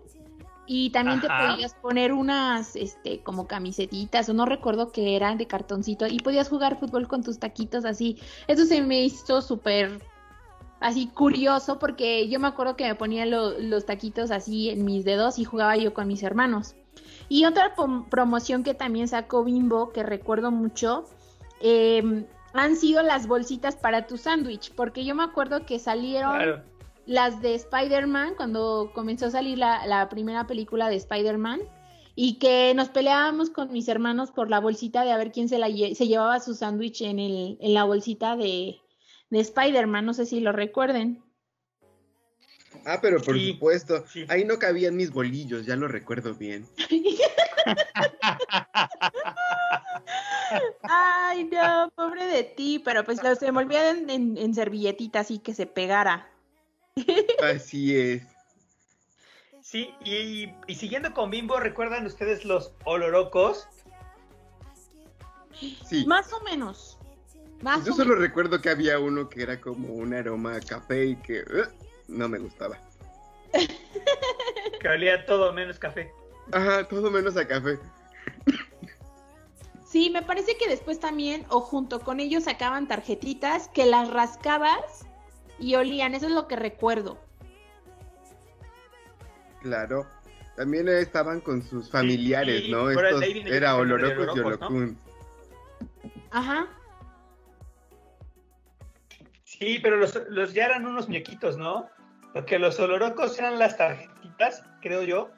y 0.72 0.90
también 0.90 1.18
Ajá. 1.18 1.36
te 1.36 1.48
podías 1.48 1.74
poner 1.74 2.12
unas, 2.12 2.76
este, 2.76 3.24
como 3.24 3.48
camisetitas, 3.48 4.28
o 4.28 4.34
no 4.34 4.46
recuerdo 4.46 4.92
que 4.92 5.16
eran 5.16 5.36
de 5.36 5.48
cartoncito, 5.48 6.06
y 6.06 6.20
podías 6.20 6.48
jugar 6.48 6.78
fútbol 6.78 7.08
con 7.08 7.24
tus 7.24 7.40
taquitos 7.40 7.84
así. 7.84 8.20
Eso 8.46 8.64
se 8.64 8.80
me 8.80 9.02
hizo 9.02 9.42
súper 9.42 10.00
así 10.78 11.08
curioso, 11.08 11.80
porque 11.80 12.28
yo 12.28 12.38
me 12.38 12.46
acuerdo 12.46 12.76
que 12.76 12.84
me 12.86 12.94
ponía 12.94 13.26
lo- 13.26 13.58
los 13.58 13.84
taquitos 13.84 14.30
así 14.30 14.70
en 14.70 14.84
mis 14.84 15.04
dedos 15.04 15.40
y 15.40 15.44
jugaba 15.44 15.76
yo 15.76 15.92
con 15.92 16.06
mis 16.06 16.22
hermanos. 16.22 16.76
Y 17.28 17.46
otra 17.46 17.74
promoción 18.08 18.62
que 18.62 18.74
también 18.74 19.08
sacó 19.08 19.42
Bimbo, 19.42 19.90
que 19.90 20.04
recuerdo 20.04 20.52
mucho, 20.52 21.04
eh, 21.60 22.26
han 22.52 22.76
sido 22.76 23.02
las 23.02 23.26
bolsitas 23.26 23.74
para 23.74 24.06
tu 24.06 24.16
sándwich, 24.18 24.72
porque 24.76 25.04
yo 25.04 25.16
me 25.16 25.24
acuerdo 25.24 25.66
que 25.66 25.80
salieron 25.80 26.30
Claro. 26.36 26.62
Las 27.06 27.40
de 27.42 27.54
Spider-Man, 27.54 28.34
cuando 28.36 28.90
comenzó 28.94 29.26
a 29.26 29.30
salir 29.30 29.58
la, 29.58 29.86
la 29.86 30.08
primera 30.08 30.46
película 30.46 30.88
de 30.88 30.96
Spider-Man, 30.96 31.60
y 32.14 32.38
que 32.38 32.72
nos 32.74 32.88
peleábamos 32.90 33.50
con 33.50 33.72
mis 33.72 33.88
hermanos 33.88 34.30
por 34.30 34.50
la 34.50 34.60
bolsita 34.60 35.04
de 35.04 35.12
a 35.12 35.16
ver 35.16 35.32
quién 35.32 35.48
se, 35.48 35.58
la 35.58 35.68
lle- 35.68 35.94
se 35.94 36.06
llevaba 36.06 36.38
su 36.40 36.54
sándwich 36.54 37.02
en, 37.02 37.18
el, 37.18 37.56
en 37.60 37.74
la 37.74 37.84
bolsita 37.84 38.36
de, 38.36 38.80
de 39.30 39.40
Spider-Man, 39.40 40.04
no 40.06 40.12
sé 40.14 40.26
si 40.26 40.40
lo 40.40 40.52
recuerden. 40.52 41.22
Ah, 42.84 42.98
pero 43.00 43.20
por 43.22 43.34
Sí, 43.36 43.52
supuesto, 43.52 44.04
sí. 44.06 44.24
ahí 44.28 44.44
no 44.44 44.58
cabían 44.58 44.96
mis 44.96 45.10
bolillos, 45.10 45.66
ya 45.66 45.76
lo 45.76 45.88
recuerdo 45.88 46.34
bien. 46.34 46.66
Ay, 50.88 51.44
no, 51.44 51.90
pobre 51.94 52.26
de 52.26 52.42
ti, 52.44 52.80
pero 52.84 53.04
pues 53.04 53.22
los 53.22 53.40
envolvían 53.42 53.98
en, 53.98 54.10
en, 54.10 54.38
en 54.38 54.54
servilletita 54.54 55.20
así 55.20 55.38
que 55.38 55.54
se 55.54 55.66
pegara. 55.66 56.28
Así 57.42 57.96
es. 57.96 58.22
Sí, 59.62 59.94
y, 60.04 60.52
y 60.66 60.74
siguiendo 60.74 61.12
con 61.14 61.30
Bimbo, 61.30 61.60
¿recuerdan 61.60 62.06
ustedes 62.06 62.44
los 62.44 62.72
olorocos? 62.84 63.68
Sí. 65.86 66.04
Más 66.06 66.32
o 66.32 66.40
menos. 66.42 66.98
Más 67.62 67.84
Yo 67.84 67.92
o 67.92 67.96
solo 67.96 68.10
menos. 68.10 68.22
recuerdo 68.28 68.60
que 68.60 68.70
había 68.70 68.98
uno 68.98 69.28
que 69.28 69.42
era 69.42 69.60
como 69.60 69.92
un 69.92 70.14
aroma 70.14 70.56
a 70.56 70.60
café 70.60 71.04
y 71.06 71.16
que 71.16 71.40
eh, 71.40 71.44
no 72.08 72.28
me 72.28 72.38
gustaba. 72.38 72.78
Que 74.80 74.88
olía 74.88 75.26
todo 75.26 75.52
menos 75.52 75.78
café. 75.78 76.10
Ajá, 76.52 76.88
todo 76.88 77.10
menos 77.10 77.36
a 77.36 77.46
café. 77.46 77.78
Sí, 79.86 80.08
me 80.10 80.22
parece 80.22 80.56
que 80.56 80.68
después 80.68 81.00
también, 81.00 81.44
o 81.48 81.60
junto 81.60 82.00
con 82.00 82.20
ellos 82.20 82.44
sacaban 82.44 82.88
tarjetitas 82.88 83.68
que 83.68 83.84
las 83.86 84.08
rascabas 84.08 85.04
y 85.60 85.74
olían. 85.76 86.14
Eso 86.14 86.26
es 86.26 86.32
lo 86.32 86.48
que 86.48 86.56
recuerdo. 86.56 87.18
Claro. 89.62 90.06
También 90.56 90.88
estaban 90.88 91.40
con 91.40 91.62
sus 91.62 91.90
familiares, 91.90 92.64
y 92.64 92.70
¿no? 92.70 92.90
Estos 92.90 93.22
era 93.22 93.76
Olorocos 93.76 94.36
y. 94.36 94.40
Olocún. 94.40 94.98
Ajá. 96.30 96.66
Sí, 99.44 99.78
pero 99.82 99.96
los, 99.96 100.18
los 100.28 100.54
ya 100.54 100.66
eran 100.66 100.86
unos 100.86 101.08
muñequitos, 101.08 101.56
¿no? 101.56 101.88
Porque 102.32 102.58
los 102.58 102.78
olorocos 102.80 103.38
eran 103.38 103.58
las 103.58 103.76
tarjetitas, 103.76 104.64
creo 104.80 105.02
yo, 105.02 105.30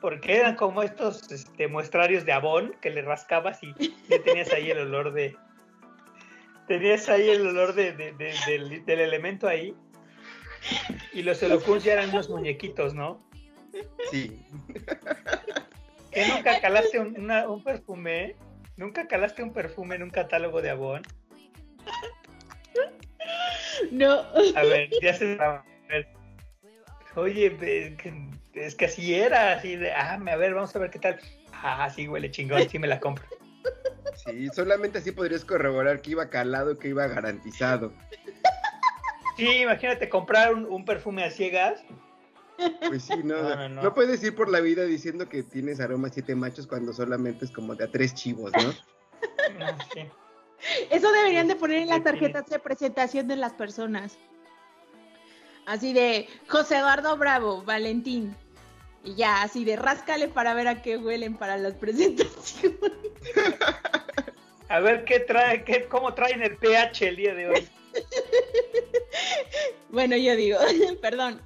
porque 0.00 0.36
eran 0.36 0.56
como 0.56 0.82
estos 0.82 1.30
este, 1.30 1.68
muestrarios 1.68 2.24
de 2.24 2.32
abón 2.32 2.74
que 2.80 2.90
le 2.90 3.02
rascabas 3.02 3.62
y 3.62 3.74
ya 4.08 4.22
tenías 4.22 4.52
ahí 4.52 4.70
el 4.70 4.78
olor 4.78 5.12
de... 5.12 5.36
Tenías 6.68 7.08
ahí 7.08 7.28
el 7.30 7.46
olor 7.46 7.74
de, 7.74 7.92
de- 7.92 8.12
de- 8.12 8.34
del, 8.46 8.84
del 8.84 9.00
elemento 9.00 9.46
ahí. 9.48 9.74
Y 11.12 11.22
los 11.22 11.42
holocuns 11.42 11.84
ya 11.84 11.92
eran 11.94 12.10
unos 12.10 12.28
muñequitos, 12.28 12.92
¿no? 12.94 13.24
Sí. 14.10 14.40
¿Que 16.10 16.26
nunca 16.28 16.60
calaste 16.60 16.98
un, 16.98 17.18
una- 17.20 17.48
un 17.48 17.62
perfume? 17.62 18.34
¿Nunca 18.76 19.06
calaste 19.06 19.42
un 19.42 19.52
perfume 19.52 19.94
en 19.96 20.02
un 20.02 20.10
catálogo 20.10 20.60
de 20.62 20.70
abón? 20.70 21.02
No. 23.90 24.20
A 24.56 24.62
ver, 24.62 24.90
ya 25.02 25.14
se 25.14 25.34
a 25.40 25.62
ver. 25.88 26.08
Oye, 27.14 27.56
es 28.54 28.74
que 28.74 28.84
así 28.86 29.14
era, 29.14 29.52
así 29.52 29.76
de, 29.76 29.92
ah, 29.92 30.14
a 30.14 30.36
ver, 30.36 30.54
vamos 30.54 30.74
a 30.74 30.78
ver 30.78 30.90
qué 30.90 30.98
tal. 30.98 31.18
Ah, 31.52 31.88
sí, 31.94 32.06
huele 32.08 32.30
chingón, 32.30 32.68
sí 32.68 32.78
me 32.78 32.86
la 32.86 33.00
compro. 33.00 33.24
Sí, 34.24 34.48
solamente 34.54 34.98
así 34.98 35.12
podrías 35.12 35.44
corroborar 35.44 36.00
que 36.00 36.12
iba 36.12 36.28
calado, 36.30 36.78
que 36.78 36.88
iba 36.88 37.06
garantizado. 37.06 37.92
Sí, 39.36 39.46
imagínate 39.62 40.08
comprar 40.08 40.54
un, 40.54 40.64
un 40.66 40.84
perfume 40.84 41.24
a 41.24 41.30
ciegas. 41.30 41.82
Pues 42.88 43.02
sí, 43.04 43.16
no, 43.22 43.42
No, 43.42 43.54
no, 43.56 43.68
no, 43.68 43.82
no. 43.82 43.94
puedes 43.94 44.22
ir 44.24 44.34
por 44.34 44.48
la 44.48 44.60
vida 44.60 44.84
diciendo 44.84 45.28
que 45.28 45.42
tienes 45.42 45.78
aroma 45.78 46.08
a 46.08 46.10
siete 46.10 46.34
machos 46.34 46.66
cuando 46.66 46.92
solamente 46.94 47.44
es 47.44 47.50
como 47.50 47.74
de 47.74 47.84
a 47.84 47.90
tres 47.90 48.14
chivos, 48.14 48.50
¿no? 48.52 48.72
Sí. 49.92 50.08
Eso 50.90 51.12
deberían 51.12 51.48
de 51.48 51.56
poner 51.56 51.78
en 51.80 51.88
las 51.88 52.02
tarjetas 52.02 52.46
de 52.46 52.58
presentación 52.58 53.28
de 53.28 53.36
las 53.36 53.52
personas. 53.52 54.18
Así 55.66 55.92
de 55.92 56.28
José 56.48 56.78
Eduardo 56.78 57.16
Bravo, 57.18 57.62
Valentín. 57.62 58.34
Y 59.06 59.14
ya, 59.14 59.42
así 59.42 59.64
de 59.64 59.76
ráscale 59.76 60.28
para 60.28 60.52
ver 60.52 60.66
a 60.68 60.82
qué 60.82 60.98
huelen 60.98 61.36
para 61.36 61.56
las 61.56 61.74
presentaciones. 61.80 62.78
A 64.68 64.80
ver 64.80 65.04
qué 65.04 65.20
trae, 65.20 65.62
qué, 65.64 65.84
cómo 65.88 66.12
traen 66.12 66.42
el 66.42 66.56
pH 66.56 67.08
el 67.08 67.16
día 67.16 67.34
de 67.34 67.48
hoy. 67.48 67.68
Bueno, 69.88 70.16
yo 70.16 70.36
digo, 70.36 70.58
perdón. 71.00 71.40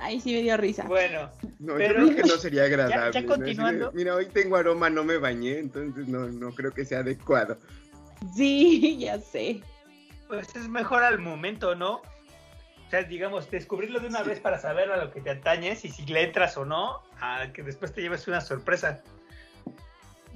Ahí 0.00 0.20
sí 0.20 0.32
me 0.34 0.42
dio 0.42 0.56
risa. 0.56 0.84
Bueno, 0.84 1.30
No, 1.60 1.74
Pero- 1.76 2.00
yo 2.00 2.06
creo 2.06 2.16
que 2.16 2.28
no 2.28 2.36
sería 2.38 2.64
agradable. 2.64 3.26
Mira, 3.92 4.14
hoy 4.16 4.26
tengo 4.26 4.56
aroma, 4.56 4.90
no 4.90 5.04
me 5.04 5.18
bañé, 5.18 5.58
entonces 5.58 6.08
no, 6.08 6.26
no 6.28 6.52
creo 6.54 6.72
que 6.72 6.84
sea 6.84 7.00
adecuado. 7.00 7.58
Sí, 8.34 8.98
ya 8.98 9.20
sé. 9.20 9.60
pues 10.26 10.48
es 10.56 10.68
mejor 10.68 11.04
al 11.04 11.18
momento, 11.20 11.74
¿no? 11.76 12.02
O 12.88 12.90
sea, 12.90 13.02
digamos, 13.02 13.50
descubrirlo 13.50 14.00
de 14.00 14.06
una 14.06 14.22
vez 14.22 14.40
para 14.40 14.58
saber 14.58 14.90
a 14.90 14.96
lo 14.96 15.10
que 15.12 15.20
te 15.20 15.28
atañes 15.28 15.84
y 15.84 15.90
si 15.90 16.06
le 16.06 16.22
entras 16.22 16.56
o 16.56 16.64
no, 16.64 17.02
a 17.20 17.52
que 17.52 17.62
después 17.62 17.92
te 17.92 18.00
lleves 18.00 18.26
una 18.26 18.40
sorpresa. 18.40 19.02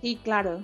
Sí, 0.02 0.20
claro. 0.22 0.62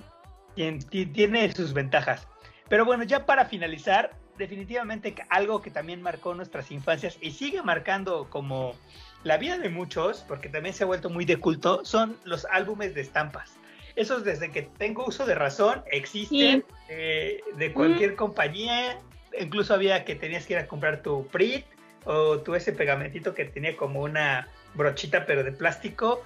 Tien- 0.55 0.87
ti- 0.87 1.07
tiene 1.07 1.51
sus 1.51 1.73
ventajas. 1.73 2.27
Pero 2.67 2.85
bueno, 2.85 3.03
ya 3.05 3.25
para 3.25 3.45
finalizar, 3.45 4.11
definitivamente 4.37 5.15
algo 5.29 5.63
que 5.63 5.71
también 5.71 5.99
marcó 6.03 6.35
nuestras 6.35 6.69
infancias 6.69 7.17
y 7.21 7.31
sigue 7.31 7.63
marcando 7.63 8.29
como 8.29 8.75
la 9.23 9.37
vida 9.37 9.57
de 9.57 9.69
muchos, 9.69 10.23
porque 10.27 10.47
también 10.47 10.75
se 10.75 10.83
ha 10.83 10.87
vuelto 10.87 11.09
muy 11.09 11.25
de 11.25 11.37
culto, 11.37 11.83
son 11.85 12.17
los 12.23 12.45
álbumes 12.51 12.93
de 12.93 13.01
estampas. 13.01 13.55
Esos 13.95 14.23
desde 14.23 14.51
que 14.51 14.61
tengo 14.61 15.05
uso 15.07 15.25
de 15.25 15.33
razón 15.33 15.81
existen 15.91 16.63
eh, 16.87 17.41
de 17.55 17.73
cualquier 17.73 18.15
compañía. 18.15 18.99
Incluso 19.39 19.73
había 19.73 20.05
que 20.05 20.13
tenías 20.15 20.45
que 20.45 20.53
ir 20.53 20.59
a 20.59 20.67
comprar 20.67 21.01
tu 21.01 21.27
PRIT 21.27 21.65
o 22.05 22.39
tu 22.39 22.55
ese 22.55 22.71
pegamentito 22.73 23.33
que 23.33 23.45
tenía 23.45 23.75
como 23.77 24.01
una 24.01 24.47
brochita 24.73 25.25
pero 25.25 25.43
de 25.43 25.51
plástico. 25.51 26.23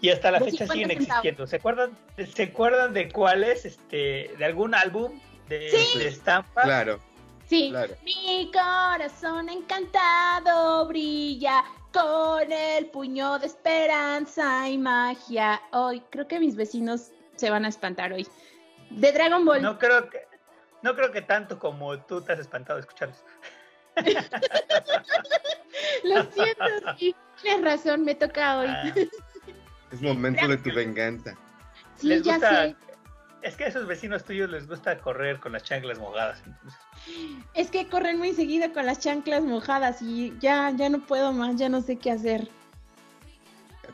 Y 0.00 0.08
hasta 0.10 0.30
la 0.30 0.38
fecha 0.40 0.66
50 0.66 0.72
siguen 0.72 0.88
centavos. 0.88 1.08
existiendo. 1.08 1.46
¿Se 1.46 1.56
acuerdan, 1.56 1.90
¿Se 2.34 2.42
acuerdan 2.44 2.94
de 2.94 3.10
cuáles? 3.10 3.66
Este, 3.66 4.34
de 4.38 4.44
algún 4.44 4.74
álbum 4.74 5.20
de, 5.48 5.68
Sí. 5.70 5.98
de 5.98 6.08
estampas? 6.08 6.64
Claro, 6.64 7.00
Sí. 7.46 7.68
claro. 7.70 7.94
Mi 8.04 8.50
corazón 8.52 9.48
encantado 9.50 10.86
brilla 10.86 11.64
con 11.92 12.50
el 12.50 12.86
puño 12.86 13.38
de 13.40 13.46
esperanza 13.46 14.68
y 14.68 14.78
magia. 14.78 15.60
Hoy 15.72 16.00
creo 16.10 16.26
que 16.28 16.38
mis 16.40 16.56
vecinos 16.56 17.10
se 17.36 17.50
van 17.50 17.64
a 17.64 17.68
espantar 17.68 18.12
hoy. 18.12 18.26
De 18.90 19.12
Dragon 19.12 19.44
Ball. 19.44 19.60
No 19.60 19.78
creo 19.78 20.08
que, 20.08 20.20
no 20.82 20.94
creo 20.94 21.10
que 21.12 21.22
tanto 21.22 21.58
como 21.58 21.98
tú 22.04 22.22
te 22.22 22.32
has 22.32 22.38
espantado 22.38 22.76
de 22.78 22.82
escucharlos. 22.82 23.22
Lo 26.04 26.22
siento, 26.32 26.64
sí. 26.98 27.14
Tienes 27.42 27.64
razón, 27.64 28.04
me 28.04 28.14
toca 28.14 28.58
hoy. 28.58 28.66
Ah, 28.68 28.92
Es 29.92 30.00
momento 30.02 30.46
de 30.46 30.56
tu 30.58 30.72
venganza. 30.74 31.34
sí, 31.96 32.08
les 32.08 32.22
ya 32.22 32.34
gusta- 32.34 32.64
sé. 32.66 32.76
Es 33.42 33.56
que 33.56 33.64
a 33.64 33.68
esos 33.68 33.86
vecinos 33.86 34.22
tuyos 34.24 34.50
les 34.50 34.66
gusta 34.68 34.98
correr 34.98 35.40
con 35.40 35.52
las 35.52 35.62
chanclas 35.62 35.98
mojadas. 35.98 36.42
entonces. 36.44 36.78
Es 37.54 37.70
que 37.70 37.88
corren 37.88 38.18
muy 38.18 38.34
seguido 38.34 38.70
con 38.74 38.84
las 38.84 38.98
chanclas 38.98 39.42
mojadas 39.42 40.02
y 40.02 40.34
ya, 40.40 40.70
ya 40.76 40.90
no 40.90 41.00
puedo 41.00 41.32
más, 41.32 41.56
ya 41.56 41.70
no 41.70 41.80
sé 41.80 41.96
qué 41.96 42.10
hacer. 42.10 42.48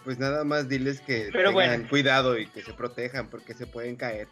Pues 0.03 0.19
nada 0.19 0.43
más 0.45 0.69
diles 0.69 1.01
que 1.01 1.29
Pero 1.33 1.51
tengan 1.51 1.53
bueno. 1.55 1.89
cuidado 1.89 2.37
y 2.39 2.47
que 2.49 2.63
se 2.63 2.73
protejan 2.75 3.29
porque 3.29 3.55
se 3.55 3.67
pueden 3.67 3.95
caer. 3.97 4.29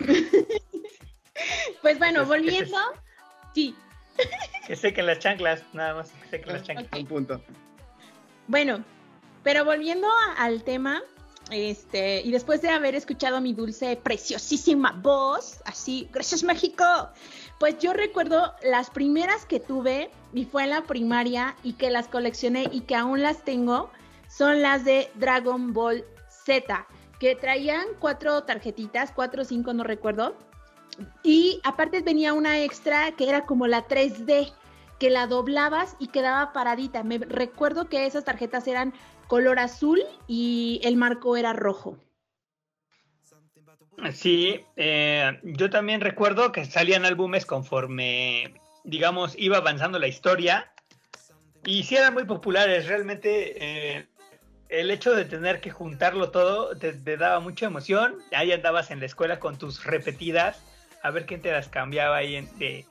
Pues 1.80 1.98
bueno, 1.98 2.24
volviendo. 2.26 2.76
Sí, 3.54 3.74
Que 4.66 4.76
sequen 4.76 5.06
las 5.06 5.18
chanclas, 5.18 5.62
nada 5.72 5.94
más 5.94 6.10
que 6.10 6.28
sequen 6.28 6.52
las 6.52 6.62
chanclas. 6.62 6.88
Un 7.00 7.06
punto. 7.06 7.40
Bueno, 8.46 8.84
pero 9.42 9.64
volviendo 9.64 10.08
a- 10.08 10.44
al 10.44 10.62
tema, 10.62 11.02
este, 11.50 12.20
y 12.22 12.30
después 12.30 12.62
de 12.62 12.70
haber 12.70 12.94
escuchado 12.94 13.40
mi 13.40 13.52
dulce, 13.52 13.96
preciosísima 13.96 14.92
voz, 15.02 15.60
así, 15.64 16.08
gracias 16.12 16.42
México, 16.44 16.84
pues 17.58 17.78
yo 17.78 17.92
recuerdo 17.92 18.54
las 18.62 18.90
primeras 18.90 19.44
que 19.46 19.60
tuve, 19.60 20.10
y 20.32 20.44
fue 20.44 20.64
en 20.64 20.70
la 20.70 20.82
primaria, 20.82 21.56
y 21.62 21.74
que 21.74 21.90
las 21.90 22.08
coleccioné 22.08 22.68
y 22.72 22.82
que 22.82 22.94
aún 22.94 23.20
las 23.22 23.44
tengo, 23.44 23.90
son 24.28 24.62
las 24.62 24.84
de 24.84 25.10
Dragon 25.16 25.72
Ball 25.72 26.04
Z, 26.44 26.86
que 27.18 27.34
traían 27.36 27.84
cuatro 27.98 28.42
tarjetitas, 28.44 29.12
cuatro 29.12 29.42
o 29.42 29.44
cinco, 29.44 29.72
no 29.74 29.84
recuerdo, 29.84 30.36
y 31.22 31.60
aparte 31.64 32.02
venía 32.02 32.32
una 32.34 32.62
extra 32.62 33.12
que 33.12 33.28
era 33.28 33.46
como 33.46 33.66
la 33.66 33.86
3D, 33.86 34.52
que 34.98 35.10
la 35.10 35.26
doblabas 35.26 35.96
y 35.98 36.08
quedaba 36.08 36.52
paradita. 36.52 37.02
Me 37.02 37.18
recuerdo 37.18 37.88
que 37.88 38.06
esas 38.06 38.24
tarjetas 38.24 38.66
eran 38.66 38.92
color 39.26 39.58
azul 39.58 40.00
y 40.26 40.80
el 40.84 40.96
marco 40.96 41.36
era 41.36 41.52
rojo. 41.52 41.98
Sí, 44.12 44.60
eh, 44.76 45.38
yo 45.42 45.70
también 45.70 46.00
recuerdo 46.00 46.50
que 46.50 46.64
salían 46.64 47.04
álbumes 47.04 47.46
conforme, 47.46 48.54
digamos, 48.84 49.34
iba 49.38 49.58
avanzando 49.58 49.98
la 49.98 50.08
historia. 50.08 50.72
Y 51.64 51.84
sí 51.84 51.96
eran 51.96 52.14
muy 52.14 52.24
populares, 52.24 52.88
realmente 52.88 53.54
eh, 53.96 54.06
el 54.68 54.90
hecho 54.90 55.14
de 55.14 55.24
tener 55.24 55.60
que 55.60 55.70
juntarlo 55.70 56.30
todo 56.30 56.76
te, 56.76 56.92
te 56.92 57.16
daba 57.16 57.38
mucha 57.38 57.66
emoción. 57.66 58.18
Ahí 58.32 58.50
andabas 58.50 58.90
en 58.90 58.98
la 58.98 59.06
escuela 59.06 59.38
con 59.38 59.58
tus 59.58 59.84
repetidas, 59.84 60.60
a 61.02 61.10
ver 61.10 61.26
quién 61.26 61.40
te 61.42 61.52
las 61.52 61.68
cambiaba 61.68 62.16
ahí 62.16 62.36
en- 62.36 62.58
de, 62.58 62.84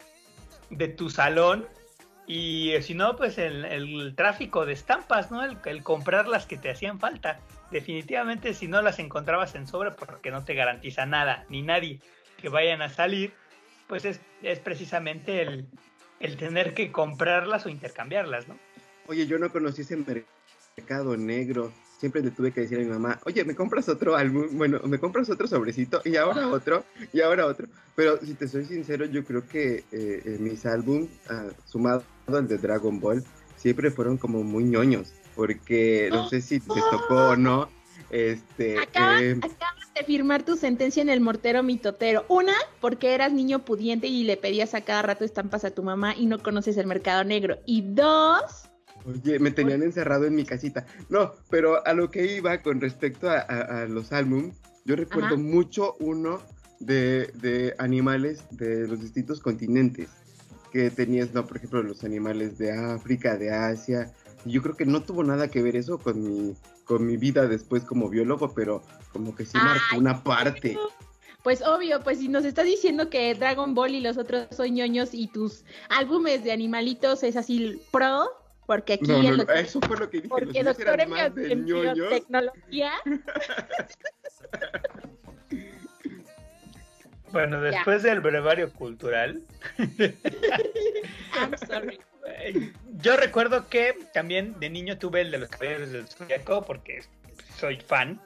de 0.69 0.87
tu 0.87 1.09
salón. 1.09 1.67
Y 2.27 2.71
eh, 2.71 2.81
si 2.81 2.93
no, 2.93 3.15
pues 3.17 3.37
el, 3.37 3.65
el 3.65 4.13
tráfico 4.15 4.65
de 4.65 4.73
estampas, 4.73 5.31
¿no? 5.31 5.43
El, 5.43 5.57
el 5.65 5.83
comprar 5.83 6.27
las 6.27 6.45
que 6.45 6.57
te 6.57 6.69
hacían 6.69 6.99
falta. 6.99 7.39
Definitivamente 7.71 8.53
si 8.53 8.67
no 8.67 8.81
las 8.81 8.99
encontrabas 8.99 9.55
en 9.55 9.67
sobra, 9.67 9.95
porque 9.95 10.31
no 10.31 10.43
te 10.43 10.53
garantiza 10.53 11.05
nada, 11.05 11.45
ni 11.49 11.61
nadie 11.61 11.99
que 12.37 12.49
vayan 12.49 12.81
a 12.81 12.89
salir, 12.89 13.33
pues 13.87 14.05
es, 14.05 14.21
es 14.41 14.59
precisamente 14.59 15.41
el, 15.41 15.65
el 16.19 16.37
tener 16.37 16.73
que 16.73 16.91
comprarlas 16.91 17.65
o 17.65 17.69
intercambiarlas, 17.69 18.47
¿no? 18.47 18.57
Oye, 19.07 19.25
yo 19.27 19.37
no 19.37 19.51
conocí 19.51 19.81
ese 19.81 19.97
mercado 20.77 21.17
negro. 21.17 21.71
Siempre 22.01 22.23
le 22.23 22.31
tuve 22.31 22.51
que 22.51 22.61
decir 22.61 22.79
a 22.79 22.81
mi 22.81 22.87
mamá, 22.87 23.19
oye, 23.25 23.45
¿me 23.45 23.53
compras 23.53 23.87
otro 23.87 24.15
álbum? 24.15 24.47
Bueno, 24.53 24.79
¿me 24.85 24.97
compras 24.97 25.29
otro 25.29 25.45
sobrecito? 25.45 26.01
Y 26.03 26.15
ahora 26.15 26.47
otro, 26.47 26.83
y 27.13 27.21
ahora 27.21 27.45
otro. 27.45 27.67
Pero 27.95 28.17
si 28.25 28.33
te 28.33 28.47
soy 28.47 28.65
sincero, 28.65 29.05
yo 29.05 29.23
creo 29.23 29.45
que 29.47 29.83
eh, 29.91 30.21
eh, 30.25 30.37
mis 30.39 30.65
álbumes, 30.65 31.11
ah, 31.29 31.49
sumado 31.63 32.03
al 32.25 32.47
de 32.47 32.57
Dragon 32.57 32.99
Ball, 32.99 33.23
siempre 33.55 33.91
fueron 33.91 34.17
como 34.17 34.43
muy 34.43 34.63
ñoños. 34.63 35.13
Porque 35.35 36.09
no 36.11 36.27
sé 36.27 36.41
si 36.41 36.59
te 36.59 36.81
tocó 36.89 37.29
o 37.29 37.35
no. 37.35 37.69
Este, 38.09 38.79
Acabas, 38.79 39.21
eh, 39.21 39.37
acabas 39.37 39.93
de 39.93 40.03
firmar 40.03 40.41
tu 40.41 40.57
sentencia 40.57 41.03
en 41.03 41.09
el 41.09 41.21
mortero 41.21 41.61
mitotero. 41.61 42.25
Una, 42.29 42.55
porque 42.79 43.13
eras 43.13 43.31
niño 43.31 43.63
pudiente 43.63 44.07
y 44.07 44.23
le 44.23 44.37
pedías 44.37 44.73
a 44.73 44.81
cada 44.81 45.03
rato 45.03 45.23
estampas 45.23 45.65
a 45.65 45.71
tu 45.71 45.83
mamá 45.83 46.15
y 46.17 46.25
no 46.25 46.41
conoces 46.41 46.77
el 46.77 46.87
mercado 46.87 47.23
negro. 47.23 47.59
Y 47.67 47.83
dos, 47.93 48.70
Oye, 49.05 49.39
me 49.39 49.51
tenían 49.51 49.81
encerrado 49.83 50.25
en 50.25 50.35
mi 50.35 50.45
casita. 50.45 50.85
No, 51.09 51.33
pero 51.49 51.85
a 51.85 51.93
lo 51.93 52.11
que 52.11 52.35
iba 52.35 52.57
con 52.61 52.79
respecto 52.81 53.29
a, 53.29 53.39
a- 53.39 53.81
a 53.81 53.85
los 53.87 54.11
álbums, 54.11 54.55
yo 54.85 54.95
recuerdo 54.95 55.27
Ajá. 55.35 55.37
mucho 55.37 55.95
uno 55.99 56.41
de, 56.79 57.31
de 57.35 57.75
animales 57.77 58.43
de 58.51 58.87
los 58.87 59.01
distintos 59.01 59.39
continentes. 59.39 60.09
Que 60.71 60.89
tenías, 60.89 61.33
no, 61.33 61.45
por 61.45 61.57
ejemplo, 61.57 61.83
los 61.83 62.03
animales 62.03 62.57
de 62.57 62.71
África, 62.71 63.37
de 63.37 63.51
Asia. 63.51 64.13
Y 64.45 64.51
yo 64.53 64.61
creo 64.61 64.77
que 64.77 64.85
no 64.85 65.03
tuvo 65.03 65.23
nada 65.23 65.49
que 65.49 65.61
ver 65.61 65.75
eso 65.75 65.97
con 65.97 66.21
mi, 66.21 66.55
con 66.85 67.05
mi 67.05 67.17
vida 67.17 67.45
después 67.47 67.83
como 67.83 68.09
biólogo, 68.09 68.53
pero 68.53 68.81
como 69.11 69.35
que 69.35 69.45
sí 69.45 69.57
marcó 69.57 69.97
una 69.97 70.23
parte. 70.23 70.77
pues 71.43 71.61
obvio, 71.61 72.01
pues 72.03 72.19
si 72.19 72.29
nos 72.29 72.45
estás 72.45 72.65
diciendo 72.65 73.09
que 73.09 73.35
Dragon 73.35 73.73
Ball 73.75 73.95
y 73.95 73.99
los 74.01 74.17
otros 74.17 74.47
son 74.55 74.73
ñoños 74.73 75.09
y 75.13 75.27
tus 75.27 75.65
álbumes 75.89 76.43
de 76.45 76.53
animalitos 76.53 77.23
es 77.23 77.35
así 77.35 77.81
pro, 77.91 78.29
porque 78.71 78.93
aquí 78.93 79.03
No, 79.05 79.21
doctor- 79.35 79.57
eso 79.57 79.81
fue 79.81 79.97
lo 79.97 80.09
que 80.09 80.21
dije. 80.21 80.29
los 80.29 80.39
porque 80.39 80.63
míos 80.63 80.77
doctor 80.77 81.01
en, 81.01 81.09
más 81.09 81.35
de 81.35 81.51
en 81.51 81.65
biotecnología, 81.65 82.93
Bueno, 87.33 87.59
después 87.61 88.01
del 88.03 88.21
brevario 88.21 88.71
cultural, 88.71 89.41
I'm 89.77 91.57
sorry. 91.67 91.99
yo 93.01 93.17
recuerdo 93.17 93.67
que 93.67 93.97
también 94.13 94.57
de 94.61 94.69
niño 94.69 94.97
tuve 94.97 95.19
el 95.21 95.31
de 95.31 95.39
los 95.39 95.49
caballeros 95.49 95.91
del 95.91 96.07
Zodiaco 96.07 96.61
porque 96.63 97.03
soy 97.57 97.75
fan. 97.77 98.21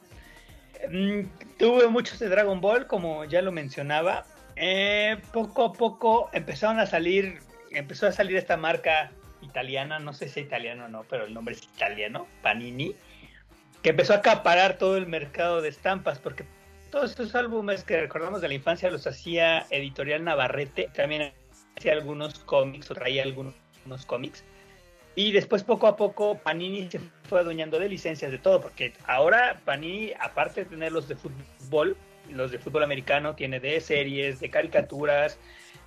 Mm, 0.92 1.22
tuve 1.58 1.88
muchos 1.88 2.20
de 2.20 2.30
Dragon 2.30 2.62
Ball, 2.62 2.86
como 2.86 3.26
ya 3.26 3.42
lo 3.42 3.52
mencionaba. 3.52 4.26
Eh, 4.56 5.18
poco 5.34 5.66
a 5.66 5.74
poco 5.74 6.30
empezaron 6.34 6.80
a 6.80 6.86
salir, 6.86 7.40
empezó 7.72 8.06
a 8.08 8.12
salir 8.12 8.38
esta 8.38 8.58
marca 8.58 9.12
italiana, 9.56 10.00
no 10.00 10.12
sé 10.12 10.28
si 10.28 10.42
es 10.42 10.46
italiano 10.48 10.86
o 10.86 10.88
no, 10.90 11.06
pero 11.10 11.26
el 11.26 11.34
nombre 11.34 11.56
es 11.56 11.64
italiano, 11.64 12.28
Panini, 12.42 12.94
que 13.82 13.92
empezó 13.92 14.14
a 14.14 14.18
acaparar 14.18 14.78
todo 14.78 14.98
el 14.98 15.08
mercado 15.08 15.62
de 15.62 15.70
estampas, 15.70 16.20
porque 16.20 16.44
todos 16.92 17.12
estos 17.12 17.34
álbumes 17.36 17.86
que 17.86 18.02
recordamos 18.02 18.42
de 18.42 18.50
la 18.50 18.54
infancia 18.54 18.92
los 18.92 19.08
hacía 19.08 19.66
Editorial 19.70 20.26
Navarrete, 20.26 20.90
también 20.94 21.32
hacía 21.78 21.94
algunos 21.94 22.40
cómics 22.40 22.92
o 22.92 22.96
traía 22.96 23.24
algunos 23.24 23.54
unos 23.86 24.06
cómics. 24.06 24.44
Y 25.16 25.32
después 25.32 25.64
poco 25.64 25.88
a 25.88 25.96
poco 25.96 26.38
Panini 26.38 26.90
se 26.90 27.00
fue 27.30 27.40
adueñando 27.40 27.80
de 27.80 27.88
licencias 27.88 28.32
de 28.32 28.38
todo, 28.38 28.60
porque 28.60 28.94
ahora 29.06 29.62
Panini, 29.64 30.12
aparte 30.20 30.66
de 30.66 30.70
tener 30.70 30.92
los 30.92 31.08
de 31.08 31.16
fútbol, 31.16 31.96
los 32.30 32.52
de 32.52 32.60
fútbol 32.60 32.84
americano, 32.84 33.36
tiene 33.36 33.62
de 33.62 33.80
series, 33.80 34.42
de 34.42 34.50
caricaturas, 34.50 35.40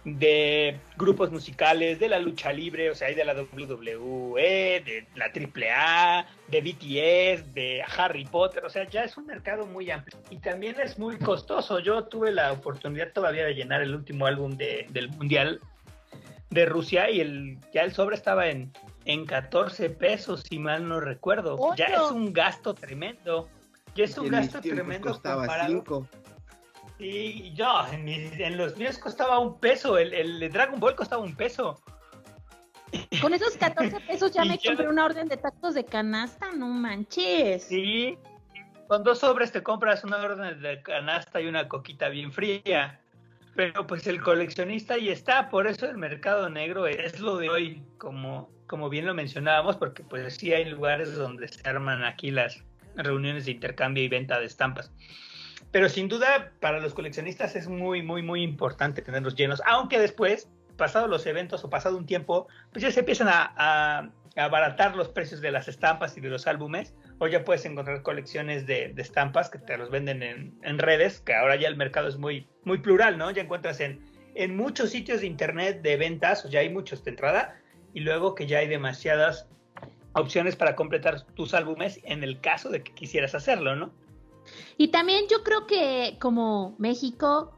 de 0.04 0.78
grupos 0.96 1.30
musicales, 1.30 1.98
de 1.98 2.08
la 2.08 2.18
lucha 2.18 2.52
libre, 2.52 2.90
o 2.90 2.94
sea, 2.94 3.08
hay 3.08 3.14
de 3.14 3.24
la 3.24 3.34
WWE, 3.34 4.82
de 4.84 5.06
la 5.16 5.26
AAA, 5.26 6.26
de 6.48 6.60
BTS, 6.60 7.54
de 7.54 7.82
Harry 7.96 8.24
Potter, 8.24 8.64
o 8.64 8.70
sea, 8.70 8.88
ya 8.88 9.02
es 9.04 9.16
un 9.16 9.26
mercado 9.26 9.66
muy 9.66 9.90
amplio. 9.90 10.18
Y 10.30 10.38
también 10.38 10.76
es 10.82 10.98
muy 10.98 11.18
costoso. 11.18 11.78
Yo 11.80 12.04
tuve 12.04 12.30
la 12.30 12.52
oportunidad 12.52 13.12
todavía 13.12 13.44
de 13.44 13.54
llenar 13.54 13.82
el 13.82 13.94
último 13.94 14.26
álbum 14.26 14.56
de- 14.56 14.86
del 14.90 15.10
Mundial 15.10 15.60
de 16.50 16.64
Rusia 16.64 17.10
y 17.10 17.20
el 17.20 17.58
ya 17.74 17.82
el 17.82 17.92
sobre 17.92 18.16
estaba 18.16 18.48
en, 18.48 18.72
en 19.04 19.26
14 19.26 19.90
pesos, 19.90 20.44
si 20.48 20.58
mal 20.58 20.88
no 20.88 21.00
recuerdo. 21.00 21.58
Ya 21.76 21.86
es 21.86 22.10
un 22.10 22.32
gasto 22.32 22.74
tremendo. 22.74 23.48
Ya 23.94 24.04
es 24.04 24.16
un 24.16 24.26
en 24.26 24.32
gasto 24.32 24.60
tremendo 24.60 25.08
costaba 25.10 25.42
comparado. 25.42 25.68
cinco. 25.72 26.08
Y 26.98 27.52
yo, 27.54 27.84
en, 27.92 28.04
mis- 28.04 28.38
en 28.40 28.56
los 28.56 28.76
míos 28.76 28.98
costaba 28.98 29.38
un 29.38 29.58
peso, 29.60 29.98
el, 29.98 30.12
el 30.12 30.40
de 30.40 30.48
Dragon 30.48 30.80
Ball 30.80 30.96
costaba 30.96 31.22
un 31.22 31.34
peso. 31.36 31.80
Con 33.20 33.34
esos 33.34 33.56
14 33.56 34.00
pesos 34.00 34.32
ya 34.32 34.44
me 34.44 34.56
yo- 34.58 34.70
compré 34.70 34.88
una 34.88 35.04
orden 35.04 35.28
de 35.28 35.36
tacos 35.36 35.74
de 35.74 35.84
canasta, 35.84 36.50
no 36.56 36.66
manches. 36.68 37.64
Sí, 37.64 38.18
con 38.88 39.04
dos 39.04 39.18
sobres 39.20 39.52
te 39.52 39.62
compras 39.62 40.02
una 40.04 40.16
orden 40.16 40.60
de 40.60 40.82
canasta 40.82 41.40
y 41.40 41.46
una 41.46 41.68
coquita 41.68 42.08
bien 42.08 42.32
fría. 42.32 43.00
Pero 43.54 43.86
pues 43.86 44.06
el 44.06 44.20
coleccionista 44.22 44.94
ahí 44.94 45.08
está, 45.08 45.48
por 45.50 45.66
eso 45.66 45.86
el 45.86 45.98
mercado 45.98 46.48
negro 46.48 46.86
es 46.86 47.18
lo 47.18 47.36
de 47.38 47.48
hoy, 47.50 47.82
como, 47.98 48.50
como 48.68 48.88
bien 48.88 49.04
lo 49.04 49.14
mencionábamos, 49.14 49.76
porque 49.76 50.04
pues 50.04 50.36
sí 50.36 50.52
hay 50.52 50.64
lugares 50.66 51.16
donde 51.16 51.48
se 51.48 51.68
arman 51.68 52.04
aquí 52.04 52.30
las 52.30 52.62
reuniones 52.94 53.46
de 53.46 53.52
intercambio 53.52 54.04
y 54.04 54.08
venta 54.08 54.38
de 54.38 54.46
estampas. 54.46 54.92
Pero 55.70 55.88
sin 55.88 56.08
duda 56.08 56.52
para 56.60 56.80
los 56.80 56.94
coleccionistas 56.94 57.54
es 57.56 57.68
muy, 57.68 58.02
muy, 58.02 58.22
muy 58.22 58.42
importante 58.42 59.02
tenerlos 59.02 59.34
llenos, 59.34 59.62
aunque 59.66 59.98
después, 59.98 60.48
pasado 60.76 61.08
los 61.08 61.26
eventos 61.26 61.64
o 61.64 61.70
pasado 61.70 61.96
un 61.96 62.06
tiempo, 62.06 62.48
pues 62.72 62.82
ya 62.82 62.90
se 62.90 63.00
empiezan 63.00 63.28
a, 63.30 64.10
abaratar 64.36 64.94
los 64.94 65.08
precios 65.08 65.40
de 65.40 65.50
las 65.50 65.66
estampas 65.66 66.16
y 66.16 66.20
de 66.20 66.28
los 66.28 66.46
álbumes, 66.46 66.94
o 67.18 67.26
ya 67.26 67.44
puedes 67.44 67.64
encontrar 67.64 68.02
colecciones 68.02 68.66
de, 68.66 68.92
de 68.94 69.02
estampas 69.02 69.50
que 69.50 69.58
te 69.58 69.76
los 69.76 69.90
venden 69.90 70.22
en, 70.22 70.56
en 70.62 70.78
redes, 70.78 71.20
que 71.20 71.34
ahora 71.34 71.56
ya 71.56 71.66
el 71.66 71.76
mercado 71.76 72.06
es 72.06 72.18
muy, 72.18 72.46
muy 72.62 72.78
plural, 72.78 73.18
¿no? 73.18 73.32
Ya 73.32 73.42
encuentras 73.42 73.80
en, 73.80 74.00
en 74.36 74.56
muchos 74.56 74.90
sitios 74.90 75.22
de 75.22 75.26
internet 75.26 75.82
de 75.82 75.96
ventas, 75.96 76.44
o 76.44 76.48
ya 76.48 76.60
hay 76.60 76.68
muchos 76.68 77.02
de 77.02 77.10
entrada, 77.10 77.60
y 77.92 78.00
luego 78.00 78.36
que 78.36 78.46
ya 78.46 78.58
hay 78.58 78.68
demasiadas 78.68 79.48
opciones 80.12 80.54
para 80.54 80.76
completar 80.76 81.22
tus 81.34 81.52
álbumes 81.54 82.00
en 82.04 82.22
el 82.22 82.40
caso 82.40 82.70
de 82.70 82.82
que 82.82 82.94
quisieras 82.94 83.34
hacerlo, 83.34 83.74
¿no? 83.74 83.92
Y 84.76 84.88
también 84.88 85.26
yo 85.30 85.42
creo 85.42 85.66
que 85.66 86.16
como 86.20 86.74
México 86.78 87.52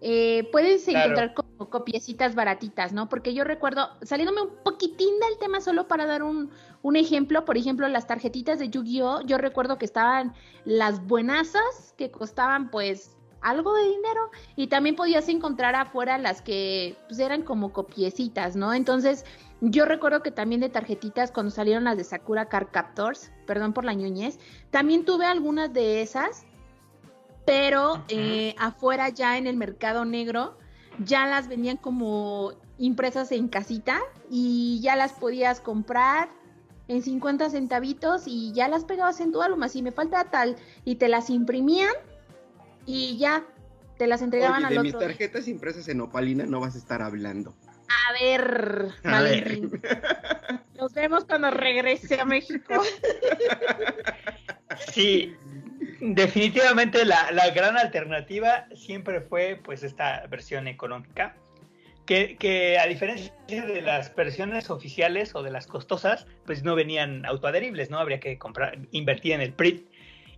eh, 0.00 0.48
puedes 0.50 0.84
Claro. 0.84 1.10
encontrar 1.12 1.34
como 1.34 1.70
copiecitas 1.70 2.34
baratitas, 2.34 2.92
¿no? 2.92 3.08
Porque 3.08 3.34
yo 3.34 3.44
recuerdo, 3.44 3.88
saliéndome 4.02 4.42
un 4.42 4.50
poquitín 4.64 5.20
del 5.20 5.38
tema 5.38 5.60
solo 5.60 5.86
para 5.86 6.06
dar 6.06 6.22
un, 6.22 6.50
un 6.82 6.96
ejemplo, 6.96 7.44
por 7.44 7.56
ejemplo, 7.56 7.86
las 7.88 8.06
tarjetitas 8.06 8.58
de 8.58 8.68
Yu-Gi-Oh, 8.68 9.20
yo 9.26 9.38
recuerdo 9.38 9.78
que 9.78 9.84
estaban 9.84 10.34
las 10.64 11.06
buenazas 11.06 11.94
que 11.96 12.10
costaban 12.10 12.70
pues 12.70 13.16
algo 13.42 13.74
de 13.74 13.84
dinero 13.84 14.30
y 14.56 14.68
también 14.68 14.96
podías 14.96 15.28
encontrar 15.28 15.74
afuera 15.74 16.18
las 16.18 16.42
que 16.42 16.96
pues, 17.08 17.18
eran 17.18 17.42
como 17.42 17.72
copiecitas, 17.72 18.56
¿no? 18.56 18.72
Entonces, 18.72 19.24
yo 19.60 19.84
recuerdo 19.84 20.22
que 20.22 20.30
también 20.30 20.60
de 20.60 20.68
tarjetitas 20.68 21.30
cuando 21.30 21.50
salieron 21.50 21.84
las 21.84 21.96
de 21.96 22.04
Sakura 22.04 22.48
Card 22.48 22.68
Captors, 22.70 23.30
perdón 23.46 23.72
por 23.72 23.84
la 23.84 23.94
ñoñez, 23.94 24.38
también 24.70 25.04
tuve 25.04 25.26
algunas 25.26 25.72
de 25.72 26.02
esas, 26.02 26.44
pero 27.44 28.04
eh, 28.08 28.54
afuera 28.58 29.08
ya 29.08 29.36
en 29.36 29.46
el 29.46 29.56
mercado 29.56 30.04
negro 30.04 30.56
ya 31.04 31.26
las 31.26 31.48
vendían 31.48 31.76
como 31.76 32.52
impresas 32.78 33.32
en 33.32 33.48
casita 33.48 34.00
y 34.30 34.80
ya 34.80 34.96
las 34.96 35.12
podías 35.12 35.60
comprar 35.60 36.30
en 36.88 37.02
50 37.02 37.50
centavitos 37.50 38.24
y 38.26 38.52
ya 38.52 38.68
las 38.68 38.84
pegabas 38.84 39.20
en 39.20 39.32
tu 39.32 39.40
álbum, 39.42 39.62
así 39.62 39.82
me 39.82 39.92
falta 39.92 40.24
tal 40.24 40.56
y 40.84 40.96
te 40.96 41.08
las 41.08 41.30
imprimían 41.30 41.92
y 42.86 43.18
ya 43.18 43.44
te 43.98 44.06
las 44.06 44.22
entregaban 44.22 44.64
Oye, 44.64 44.72
de 44.74 44.78
al 44.78 44.84
mis 44.84 44.94
otro. 44.94 45.06
tarjetas 45.08 45.48
impresas 45.48 45.88
en 45.88 46.00
opalina 46.00 46.44
no 46.44 46.60
vas 46.60 46.74
a 46.74 46.78
estar 46.78 47.02
hablando. 47.02 47.54
A 47.88 48.12
ver, 48.20 48.88
A 49.04 49.22
ver. 49.22 49.60
Nos 50.78 50.94
vemos 50.94 51.24
cuando 51.24 51.50
regrese 51.50 52.20
a 52.20 52.24
México. 52.24 52.74
Sí, 54.90 55.34
definitivamente 56.00 57.04
la, 57.04 57.30
la 57.32 57.50
gran 57.50 57.76
alternativa 57.76 58.66
siempre 58.74 59.20
fue 59.20 59.60
pues 59.62 59.82
esta 59.82 60.26
versión 60.28 60.66
económica, 60.66 61.36
que, 62.06 62.36
que 62.36 62.78
a 62.78 62.86
diferencia 62.86 63.32
de 63.48 63.82
las 63.82 64.14
versiones 64.14 64.70
oficiales 64.70 65.34
o 65.34 65.42
de 65.42 65.50
las 65.50 65.66
costosas, 65.66 66.26
pues 66.46 66.62
no 66.62 66.74
venían 66.74 67.24
autoadheribles, 67.26 67.90
¿no? 67.90 67.98
Habría 67.98 68.18
que 68.18 68.38
comprar, 68.38 68.78
invertir 68.90 69.32
en 69.32 69.42
el 69.42 69.52
PRIT. 69.52 69.86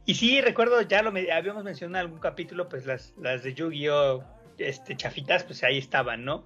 Y 0.06 0.14
sí, 0.14 0.40
recuerdo, 0.40 0.80
ya 0.82 1.02
lo 1.02 1.12
me- 1.12 1.30
habíamos 1.32 1.64
mencionado 1.64 2.00
en 2.00 2.06
algún 2.06 2.20
capítulo, 2.20 2.68
pues 2.68 2.84
las, 2.86 3.14
las 3.18 3.42
de 3.42 3.54
Yu-Gi-Oh! 3.54 4.22
Este, 4.58 4.96
chafitas, 4.96 5.42
pues 5.44 5.64
ahí 5.64 5.78
estaban, 5.78 6.24
¿no? 6.24 6.44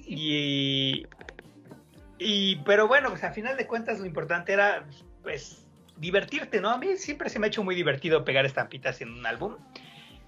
Y, 0.00 1.06
y, 2.18 2.56
pero 2.64 2.88
bueno, 2.88 3.10
pues 3.10 3.22
a 3.24 3.32
final 3.32 3.56
de 3.56 3.66
cuentas 3.66 4.00
lo 4.00 4.06
importante 4.06 4.52
era, 4.52 4.86
pues, 5.22 5.66
divertirte, 5.96 6.60
¿no? 6.60 6.70
A 6.70 6.78
mí 6.78 6.96
siempre 6.96 7.28
se 7.28 7.38
me 7.38 7.46
ha 7.46 7.48
hecho 7.48 7.62
muy 7.62 7.74
divertido 7.74 8.24
pegar 8.24 8.46
estampitas 8.46 9.00
en 9.00 9.12
un 9.12 9.26
álbum. 9.26 9.56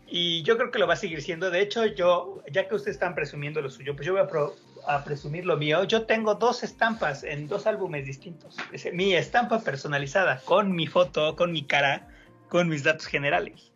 Y 0.06 0.42
yo 0.42 0.56
creo 0.56 0.70
que 0.70 0.78
lo 0.78 0.86
va 0.86 0.94
a 0.94 0.96
seguir 0.96 1.20
siendo. 1.22 1.50
De 1.50 1.60
hecho, 1.60 1.84
yo, 1.86 2.42
ya 2.50 2.66
que 2.68 2.74
ustedes 2.74 2.96
están 2.96 3.14
presumiendo 3.14 3.60
lo 3.60 3.68
suyo, 3.68 3.94
pues 3.94 4.06
yo 4.06 4.12
voy 4.12 4.22
a, 4.22 4.26
pro- 4.26 4.56
a 4.86 5.04
presumir 5.04 5.44
lo 5.44 5.56
mío, 5.58 5.84
yo 5.84 6.06
tengo 6.06 6.34
dos 6.34 6.62
estampas 6.62 7.24
en 7.24 7.46
dos 7.46 7.66
álbumes 7.66 8.06
distintos. 8.06 8.56
Mi 8.92 9.14
estampa 9.14 9.60
personalizada 9.60 10.40
con 10.44 10.72
mi 10.72 10.86
foto, 10.86 11.36
con 11.36 11.52
mi 11.52 11.64
cara, 11.64 12.07
con 12.48 12.68
mis 12.68 12.84
datos 12.84 13.06
generales. 13.06 13.72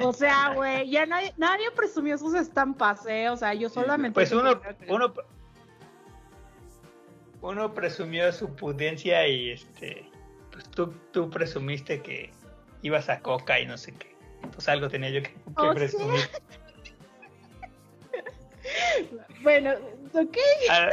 O 0.00 0.12
sea, 0.12 0.50
güey, 0.54 0.90
ya 0.90 1.06
nadie, 1.06 1.32
nadie 1.36 1.70
presumió 1.70 2.18
sus 2.18 2.34
estampas, 2.34 3.06
¿eh? 3.06 3.30
O 3.30 3.36
sea, 3.36 3.54
yo 3.54 3.68
solamente... 3.68 4.14
Pues 4.14 4.32
uno, 4.32 4.60
uno, 4.88 5.14
uno 7.40 7.72
presumió 7.72 8.30
su 8.32 8.54
pudencia 8.54 9.26
y 9.26 9.50
este, 9.52 10.10
pues 10.52 10.68
tú, 10.70 10.92
tú 11.12 11.30
presumiste 11.30 12.02
que 12.02 12.30
ibas 12.82 13.08
a 13.08 13.20
coca 13.20 13.58
y 13.58 13.66
no 13.66 13.78
sé 13.78 13.92
qué. 13.92 14.14
Pues 14.52 14.68
algo 14.68 14.88
tenía 14.88 15.08
yo 15.10 15.22
que, 15.22 15.32
que 15.32 15.40
O 15.56 15.62
sea. 15.62 15.74
presumir. 15.74 16.20
Bueno, 19.42 19.72
ok. 20.14 20.36
Ah, 20.70 20.88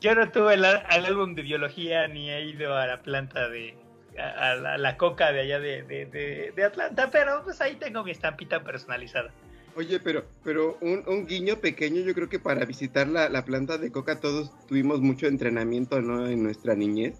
yo 0.00 0.14
no 0.14 0.30
tuve 0.30 0.54
el, 0.54 0.64
al 0.64 1.06
álbum 1.06 1.34
de 1.34 1.42
biología 1.42 2.06
ni 2.06 2.30
he 2.30 2.44
ido 2.44 2.76
a 2.76 2.86
la 2.86 3.02
planta 3.02 3.48
de 3.48 3.76
a, 4.18 4.52
a 4.52 4.54
la, 4.56 4.78
la 4.78 4.96
coca 4.96 5.32
de 5.32 5.40
allá 5.40 5.60
de, 5.60 5.82
de- 5.82 6.06
de- 6.06 6.52
de 6.54 6.64
Atlanta, 6.64 7.08
pero 7.10 7.42
pues 7.44 7.60
ahí 7.60 7.76
tengo 7.76 8.02
mi 8.04 8.10
estampita 8.10 8.62
personalizada. 8.62 9.30
Oye, 9.76 10.00
pero, 10.00 10.24
pero 10.42 10.76
un, 10.80 11.04
un 11.06 11.26
guiño 11.26 11.56
pequeño, 11.60 12.00
yo 12.02 12.12
creo 12.14 12.28
que 12.28 12.40
para 12.40 12.64
visitar 12.64 13.06
la, 13.06 13.28
la 13.28 13.44
planta 13.44 13.78
de 13.78 13.92
coca 13.92 14.18
todos 14.18 14.50
tuvimos 14.66 15.00
mucho 15.00 15.26
entrenamiento, 15.26 16.00
¿no? 16.02 16.26
En 16.26 16.42
nuestra 16.42 16.74
niñez, 16.74 17.14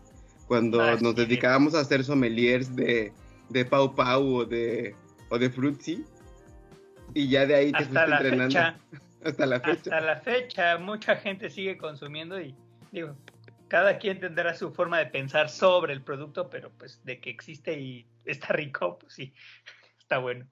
cuando 0.49 0.80
Ah, 0.82 0.96
nos 1.01 1.14
sí. 1.14 1.20
dedicábamos 1.24 1.74
a 1.74 1.84
ser 1.84 2.03
sommeliers 2.03 2.74
de, 2.74 3.12
de 3.49 3.64
Pau 3.64 3.94
Pau 3.94 4.26
o 4.38 4.44
de, 4.44 4.96
o 5.28 5.38
de 5.38 5.51
Fruitsy. 5.51 6.05
Y 7.14 7.28
ya 7.28 7.46
de 7.46 7.55
ahí 7.55 7.70
te 7.72 7.78
Hasta 7.84 7.88
fuiste 7.90 8.09
la 8.11 8.16
entrenando. 8.18 8.55
fecha, 8.55 8.78
Hasta 9.24 9.46
la 9.46 9.61
fecha. 9.61 9.76
hasta 9.96 10.01
la 10.01 10.16
fecha, 10.16 10.78
mucha 10.78 11.16
gente 11.16 11.51
sigue 11.51 11.76
consumiendo 11.78 12.40
y 12.40 12.55
digo, 12.92 13.14
cada 13.69 13.99
quien 13.99 14.21
tendrá 14.21 14.55
su 14.55 14.73
forma 14.73 14.99
de 14.99 15.07
pensar 15.07 15.49
sobre 15.51 15.93
el 15.93 16.03
producto, 16.03 16.49
pero 16.51 16.71
pues 16.79 17.05
de 17.05 17.21
que 17.21 17.31
existe 17.31 17.79
y 17.79 18.07
está 18.25 18.49
rico, 18.49 18.99
pues 18.99 19.12
sí, 19.14 19.33
está 19.99 20.19
bueno. 20.19 20.47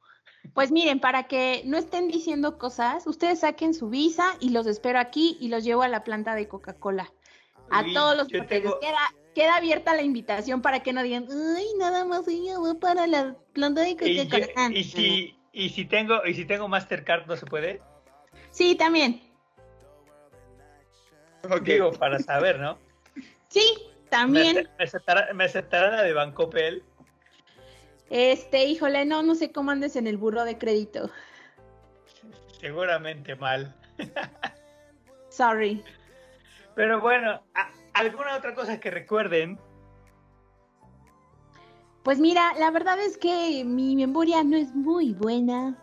Pues 0.55 0.71
miren, 0.71 1.01
para 1.01 1.25
que 1.25 1.62
no 1.64 1.77
estén 1.77 2.07
diciendo 2.09 2.57
cosas, 2.57 3.07
ustedes 3.09 3.41
saquen 3.41 3.75
su 3.75 3.89
visa 3.91 4.37
y 4.39 4.51
los 4.51 4.67
espero 4.69 5.01
aquí 5.01 5.37
y 5.41 5.49
los 5.49 5.64
llevo 5.64 5.83
a 5.83 5.89
la 5.89 6.05
planta 6.05 6.37
de 6.37 6.47
Coca-Cola. 6.47 7.12
A 7.71 7.83
Uy, 7.83 7.93
todos 7.95 8.17
los 8.17 8.29
yo 8.29 8.39
porteros. 8.39 8.79
tengo- 8.79 8.81
Queda, 8.81 8.99
queda 9.35 9.57
abierta 9.57 9.95
la 9.95 10.03
invitación 10.03 10.62
para 10.62 10.85
que 10.85 10.93
no 10.93 11.03
digan, 11.03 11.27
ay, 11.57 11.67
nada 11.79 12.05
más 12.05 12.29
ella 12.29 12.61
va 12.61 12.75
para 12.79 13.09
la 13.09 13.35
planta 13.53 13.81
de 13.81 13.97
Coca-Cola. 13.97 14.71
y 14.73 14.85
si 14.85 15.33
y 15.53 15.71
si 15.71 15.85
tengo 15.87 16.25
y 16.25 16.35
si 16.35 16.45
tengo 16.45 16.69
Mastercard 16.69 17.27
no 17.27 17.35
se 17.37 17.47
puede, 17.47 17.81
Sí, 18.51 18.77
también. 18.77 19.21
Ok. 21.45 21.62
digo 21.62 21.93
para 21.93 22.19
saber, 22.21 22.59
¿no? 22.61 22.79
Sí, 23.57 23.78
también. 24.11 24.68
me 24.78 24.84
aceptará- 24.84 25.32
me 25.32 25.44
la 25.46 26.02
de 26.02 26.12
Bancopel. 26.12 26.82
Este, 28.11 28.66
híjole, 28.66 29.07
no, 29.07 29.22
no 29.22 29.34
sé 29.34 29.50
cómo 29.50 29.70
andes 29.70 29.96
en 29.96 30.07
el 30.07 30.18
burro 30.18 30.44
de 30.44 30.59
crédito. 30.59 31.11
Seguramente 32.61 33.34
mal. 33.34 33.74
Sorry. 35.30 35.82
Pero 36.74 37.00
bueno, 37.00 37.42
¿alguna 37.94 38.36
otra 38.36 38.54
cosa 38.54 38.78
que 38.78 38.90
recuerden? 38.90 39.59
Pues 42.02 42.20
mira, 42.20 42.52
la 42.59 42.70
verdad 42.70 43.00
es 43.00 43.16
que 43.16 43.64
mi 43.64 43.96
memoria 43.96 44.44
no 44.44 44.59
es 44.59 44.74
muy 44.74 45.14
buena 45.14 45.82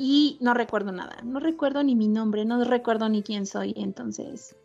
y 0.00 0.36
no 0.40 0.52
recuerdo 0.52 0.90
nada. 0.90 1.16
No 1.22 1.38
recuerdo 1.38 1.84
ni 1.84 1.94
mi 1.94 2.08
nombre, 2.08 2.44
no 2.44 2.62
recuerdo 2.64 3.08
ni 3.08 3.22
quién 3.22 3.46
soy, 3.46 3.72
entonces. 3.76 4.56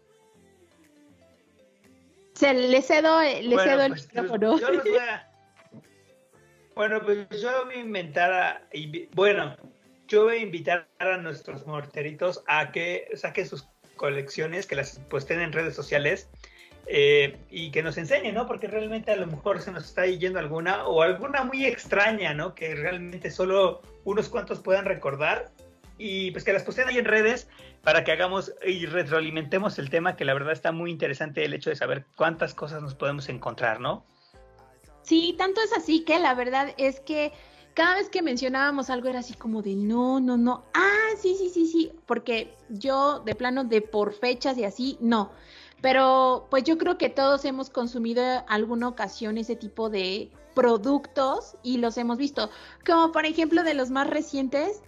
Se 2.43 2.53
le 2.53 2.81
cedo, 2.81 3.21
le 3.21 3.47
Bueno, 3.55 3.63
cedo 3.63 3.81
el 3.83 3.91
pues, 3.91 4.07
micrófono. 4.13 4.59
yo 4.59 4.71
los 4.71 4.83
voy 4.83 4.97
a- 4.97 5.29
Bueno, 6.75 7.01
pues 7.03 7.27
yo 7.41 7.65
voy 7.65 7.75
a 7.75 7.79
inventar 7.79 8.33
a... 8.33 8.67
Bueno, 9.13 9.55
yo 10.07 10.23
voy 10.23 10.37
a 10.37 10.39
invitar 10.39 10.87
a 10.99 11.17
nuestros 11.17 11.65
morteritos 11.67 12.43
a 12.47 12.71
que 12.71 13.07
saquen 13.13 13.47
sus 13.47 13.67
colecciones, 13.95 14.65
que 14.65 14.75
las 14.75 14.99
posten 15.09 15.39
en 15.39 15.53
redes 15.53 15.75
sociales 15.75 16.29
eh, 16.87 17.37
y 17.49 17.71
que 17.71 17.83
nos 17.83 17.97
enseñen, 17.97 18.33
¿no? 18.35 18.47
Porque 18.47 18.67
realmente 18.67 19.11
a 19.11 19.15
lo 19.15 19.27
mejor 19.27 19.61
se 19.61 19.71
nos 19.71 19.85
está 19.85 20.05
yendo 20.07 20.39
alguna 20.39 20.85
o 20.87 21.01
alguna 21.03 21.43
muy 21.43 21.65
extraña, 21.65 22.33
¿no? 22.33 22.55
Que 22.55 22.75
realmente 22.75 23.29
solo 23.31 23.81
unos 24.03 24.27
cuantos 24.29 24.59
puedan 24.59 24.85
recordar 24.85 25.51
y 25.97 26.31
pues 26.31 26.43
que 26.43 26.53
las 26.53 26.63
posten 26.63 26.87
ahí 26.87 26.97
en 26.97 27.05
redes 27.05 27.47
para 27.83 28.03
que 28.03 28.11
hagamos 28.11 28.53
y 28.65 28.85
retroalimentemos 28.85 29.77
el 29.79 29.89
tema, 29.89 30.15
que 30.15 30.25
la 30.25 30.33
verdad 30.33 30.53
está 30.53 30.71
muy 30.71 30.91
interesante 30.91 31.43
el 31.43 31.53
hecho 31.53 31.69
de 31.69 31.75
saber 31.75 32.05
cuántas 32.15 32.53
cosas 32.53 32.81
nos 32.81 32.95
podemos 32.95 33.29
encontrar, 33.29 33.79
¿no? 33.79 34.05
Sí, 35.03 35.35
tanto 35.37 35.61
es 35.61 35.73
así 35.73 36.05
que 36.05 36.17
la 36.19 36.33
verdad 36.33 36.73
es 36.77 36.99
que 37.01 37.33
cada 37.73 37.95
vez 37.95 38.09
que 38.09 38.21
mencionábamos 38.21 38.89
algo 38.89 39.09
era 39.09 39.19
así 39.19 39.33
como 39.33 39.61
de 39.61 39.75
no, 39.75 40.19
no, 40.19 40.37
no. 40.37 40.63
Ah, 40.73 41.09
sí, 41.19 41.35
sí, 41.35 41.49
sí, 41.49 41.67
sí. 41.67 41.91
Porque 42.05 42.53
yo 42.69 43.19
de 43.19 43.35
plano 43.35 43.63
de 43.63 43.81
por 43.81 44.13
fechas 44.13 44.57
y 44.57 44.63
así, 44.63 44.97
no. 45.01 45.31
Pero 45.81 46.47
pues 46.49 46.63
yo 46.63 46.77
creo 46.77 46.97
que 46.97 47.09
todos 47.09 47.43
hemos 47.45 47.69
consumido 47.69 48.23
alguna 48.47 48.87
ocasión 48.87 49.37
ese 49.37 49.55
tipo 49.55 49.89
de 49.89 50.31
productos 50.53 51.57
y 51.63 51.77
los 51.77 51.97
hemos 51.97 52.17
visto. 52.17 52.49
Como 52.85 53.11
por 53.11 53.25
ejemplo 53.25 53.63
de 53.63 53.73
los 53.73 53.89
más 53.89 54.07
recientes, 54.07 54.81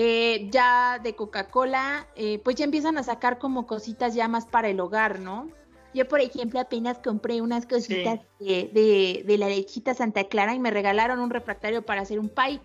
eh, 0.00 0.48
ya 0.52 1.00
de 1.02 1.16
Coca-Cola, 1.16 2.06
eh, 2.14 2.38
pues 2.44 2.54
ya 2.54 2.64
empiezan 2.64 2.98
a 2.98 3.02
sacar 3.02 3.38
como 3.40 3.66
cositas 3.66 4.14
ya 4.14 4.28
más 4.28 4.46
para 4.46 4.68
el 4.68 4.78
hogar, 4.78 5.18
¿no? 5.18 5.48
Yo, 5.92 6.06
por 6.06 6.20
ejemplo, 6.20 6.60
apenas 6.60 7.00
compré 7.00 7.40
unas 7.42 7.66
cositas 7.66 8.20
de, 8.38 8.70
de- 8.72 9.24
de 9.26 9.38
la 9.38 9.48
lechita 9.48 9.94
Santa 9.94 10.22
Clara 10.28 10.54
y 10.54 10.60
me 10.60 10.70
regalaron 10.70 11.18
un 11.18 11.30
refractario 11.30 11.82
para 11.82 12.02
hacer 12.02 12.20
un 12.20 12.28
pie. 12.28 12.60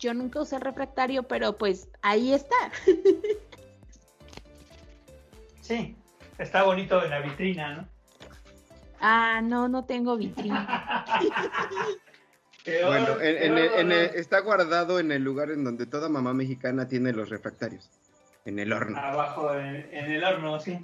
Yo 0.00 0.12
nunca 0.12 0.40
usé 0.40 0.56
el 0.56 0.62
refractario, 0.62 1.22
pero 1.22 1.56
pues 1.56 1.88
ahí 2.02 2.32
está. 2.32 2.56
Sí, 5.60 5.94
está 6.38 6.64
bonito 6.64 7.00
en 7.04 7.10
la 7.10 7.20
vitrina, 7.20 7.74
¿no? 7.76 7.88
Ah, 9.00 9.40
no, 9.40 9.68
no 9.68 9.84
tengo 9.84 10.16
vitrina. 10.16 11.06
Bueno, 12.64 13.20
en- 13.20 13.42
en 13.42 13.58
el- 13.58 13.72
en 13.74 13.92
el- 13.92 14.10
está 14.14 14.40
guardado 14.40 14.98
en 15.00 15.10
el 15.12 15.22
lugar 15.22 15.50
en 15.50 15.64
donde 15.64 15.86
toda 15.86 16.08
mamá 16.08 16.32
mexicana 16.32 16.86
tiene 16.86 17.12
los 17.12 17.28
refractarios. 17.28 17.90
En 18.44 18.58
el 18.58 18.72
horno. 18.72 18.98
Abajo 18.98 19.52
en, 19.54 19.88
en 19.92 20.12
el 20.12 20.22
horno, 20.24 20.58
sí. 20.60 20.78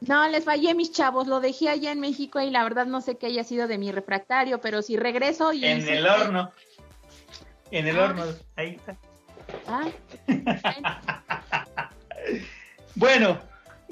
No, 0.00 0.26
les 0.28 0.44
fallé, 0.44 0.74
mis 0.74 0.92
chavos. 0.92 1.26
Lo 1.26 1.40
dejé 1.40 1.68
allá 1.68 1.92
en 1.92 2.00
México 2.00 2.40
y 2.40 2.50
la 2.50 2.62
verdad 2.64 2.86
no 2.86 3.00
sé 3.02 3.16
qué 3.18 3.26
haya 3.26 3.44
sido 3.44 3.68
de 3.68 3.76
mi 3.78 3.92
refractario, 3.92 4.60
pero 4.60 4.80
si 4.82 4.96
regreso 4.96 5.52
y... 5.52 5.64
En 5.66 5.86
el 5.88 6.06
horno. 6.06 6.52
En 7.70 7.86
el 7.86 7.98
Ah. 7.98 8.04
horno, 8.04 8.24
ahí 8.56 8.76
está. 8.76 8.96
Ah, 9.66 9.88
Bueno, 12.96 13.40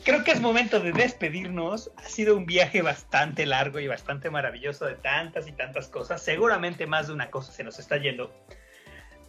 creo 0.05 0.25
que 0.25 0.33
es 0.33 0.41
momento 0.41 0.81
de 0.81 0.93
despedirnos. 0.93 1.91
Ha 1.97 2.09
sido 2.09 2.37
un 2.37 2.47
viaje 2.47 2.83
bastante 2.83 3.47
largo 3.47 3.79
y 3.81 3.89
bastante 3.89 4.31
maravilloso 4.31 4.87
de 4.87 4.95
tantas 4.95 5.49
y 5.49 5.53
tantas 5.53 5.89
cosas. 5.89 6.23
Seguramente 6.23 6.87
más 6.87 7.09
de 7.09 7.15
una 7.15 7.31
cosa 7.31 7.53
se 7.53 7.65
nos 7.65 7.79
está 7.79 7.97
yendo. 7.97 8.33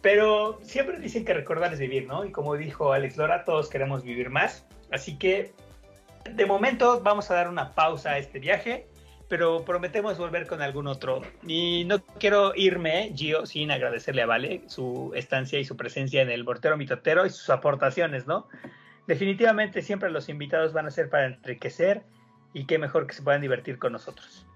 Pero 0.02 0.58
siempre 0.62 0.98
dicen 0.98 1.24
que 1.24 1.34
recordar 1.34 1.72
es 1.72 1.78
vivir, 1.78 2.06
¿no? 2.06 2.24
Y 2.24 2.32
como 2.32 2.56
dijo 2.56 2.92
Alex 2.92 3.16
Lora, 3.16 3.44
todos 3.44 3.68
queremos 3.68 4.02
vivir 4.02 4.30
más. 4.30 4.66
Así 4.90 5.18
que 5.18 5.52
de 6.24 6.46
momento 6.46 7.00
vamos 7.02 7.30
a 7.30 7.34
dar 7.34 7.48
una 7.48 7.74
pausa 7.74 8.10
a 8.10 8.18
este 8.18 8.38
viaje, 8.38 8.86
pero 9.28 9.64
prometemos 9.64 10.18
volver 10.18 10.46
con 10.46 10.62
algún 10.62 10.86
otro. 10.86 11.22
Y 11.46 11.84
no 11.84 12.02
quiero 12.04 12.54
irme, 12.56 13.12
Gio, 13.14 13.46
sin 13.46 13.70
agradecerle 13.70 14.22
a 14.22 14.26
Vale 14.26 14.62
su 14.66 15.12
estancia 15.14 15.58
y 15.58 15.64
su 15.64 15.76
presencia 15.76 16.22
en 16.22 16.30
el 16.30 16.44
Mortero 16.44 16.76
Mitotero 16.76 17.26
y 17.26 17.30
sus 17.30 17.50
aportaciones, 17.50 18.26
¿no? 18.26 18.48
Definitivamente 19.10 19.82
siempre 19.82 20.08
los 20.08 20.28
invitados 20.28 20.72
van 20.72 20.86
a 20.86 20.90
ser 20.92 21.10
para 21.10 21.26
enriquecer 21.26 22.04
y 22.54 22.64
qué 22.64 22.78
mejor 22.78 23.08
que 23.08 23.14
se 23.14 23.22
puedan 23.22 23.40
divertir 23.40 23.76
con 23.76 23.92
nosotros. 23.92 24.46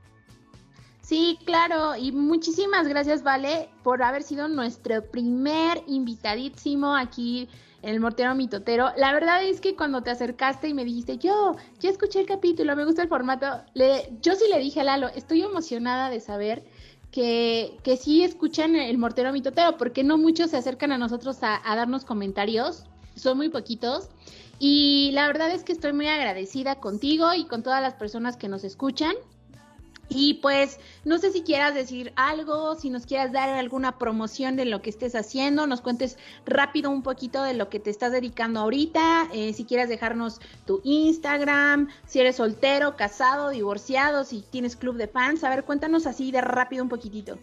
Sí, 1.01 1.41
claro, 1.45 1.97
y 1.97 2.13
muchísimas 2.13 2.87
gracias, 2.87 3.25
Vale, 3.25 3.69
por 3.83 4.01
haber 4.01 4.23
sido 4.23 4.47
nuestro 4.47 5.03
primer 5.11 5.83
invitadísimo 5.89 6.95
aquí 6.95 7.49
en 7.83 7.95
el 7.95 7.99
Mortero 7.99 8.33
Mitotero. 8.37 8.93
La 8.97 9.13
verdad 9.13 9.43
es 9.43 9.61
que 9.61 9.75
cuando 9.75 10.05
te 10.05 10.13
acercaste 10.13 10.69
y 10.69 10.75
me 10.75 10.85
dijiste, 10.85 11.19
yo, 11.19 11.57
ya 11.81 11.91
escuché 11.91 12.21
el 12.21 12.27
capítulo, 12.27 12.77
me 12.77 12.85
gusta 12.85 13.03
el 13.03 13.09
formato, 13.09 13.61
le, 13.75 14.09
yo 14.23 14.37
sí 14.37 14.45
le 14.53 14.61
dije 14.61 14.83
a 14.83 14.85
Lalo, 14.85 15.09
estoy 15.09 15.43
emocionada 15.43 16.11
de 16.11 16.21
saber 16.21 16.63
que, 17.11 17.77
que 17.83 17.97
sí 17.97 18.23
escuchan 18.23 18.77
el 18.77 18.99
Mortero 18.99 19.33
Mitotero, 19.33 19.77
porque 19.79 20.05
no 20.05 20.17
muchos 20.17 20.53
se 20.53 20.59
acercan 20.59 20.93
a 20.93 20.99
nosotros 20.99 21.43
a, 21.43 21.61
a 21.69 21.75
darnos 21.75 22.05
comentarios, 22.05 22.85
son 23.17 23.37
muy 23.37 23.49
poquitos. 23.49 24.11
Y 24.59 25.11
la 25.13 25.27
verdad 25.27 25.51
es 25.51 25.65
que 25.65 25.73
estoy 25.73 25.93
muy 25.93 26.09
agradecida 26.09 26.77
contigo 26.77 27.35
y 27.35 27.47
con 27.47 27.63
todas 27.63 27.83
las 27.83 27.95
personas 27.95 28.37
que 28.37 28.49
nos 28.49 28.65
escuchan. 28.65 29.15
Y 30.09 30.35
pues 30.35 30.79
no 31.05 31.19
sé 31.19 31.33
si 31.33 31.43
quieras 31.43 31.75
decir 31.75 32.13
algo, 32.17 32.75
si 32.75 32.91
nos 32.91 33.07
quieras 33.07 33.33
dar 33.33 33.49
alguna 33.49 33.99
promoción 33.99 34.55
de 34.57 34.67
lo 34.67 34.83
que 34.83 34.91
estés 34.91 35.15
haciendo, 35.15 35.67
nos 35.67 35.81
cuentes 35.81 36.19
rápido 36.45 36.91
un 36.91 37.03
poquito 37.03 37.43
de 37.43 37.55
lo 37.55 37.69
que 37.71 37.81
te 37.81 37.91
estás 37.91 38.13
dedicando 38.13 38.61
ahorita, 38.61 39.29
eh, 39.33 39.53
si 39.55 39.65
quieres 39.65 39.89
dejarnos 39.89 40.41
tu 40.67 40.81
Instagram, 40.85 41.89
si 42.07 42.21
eres 42.21 42.37
soltero, 42.37 42.97
casado, 42.97 43.51
divorciado, 43.51 44.25
si 44.25 44.43
tienes 44.43 44.77
club 44.77 44.97
de 44.97 45.09
fans, 45.09 45.43
a 45.43 45.51
ver, 45.51 45.65
cuéntanos 45.65 46.07
así 46.07 46.31
de 46.31 46.43
rápido 46.43 46.83
un 46.83 46.91
poquitito. 46.91 47.39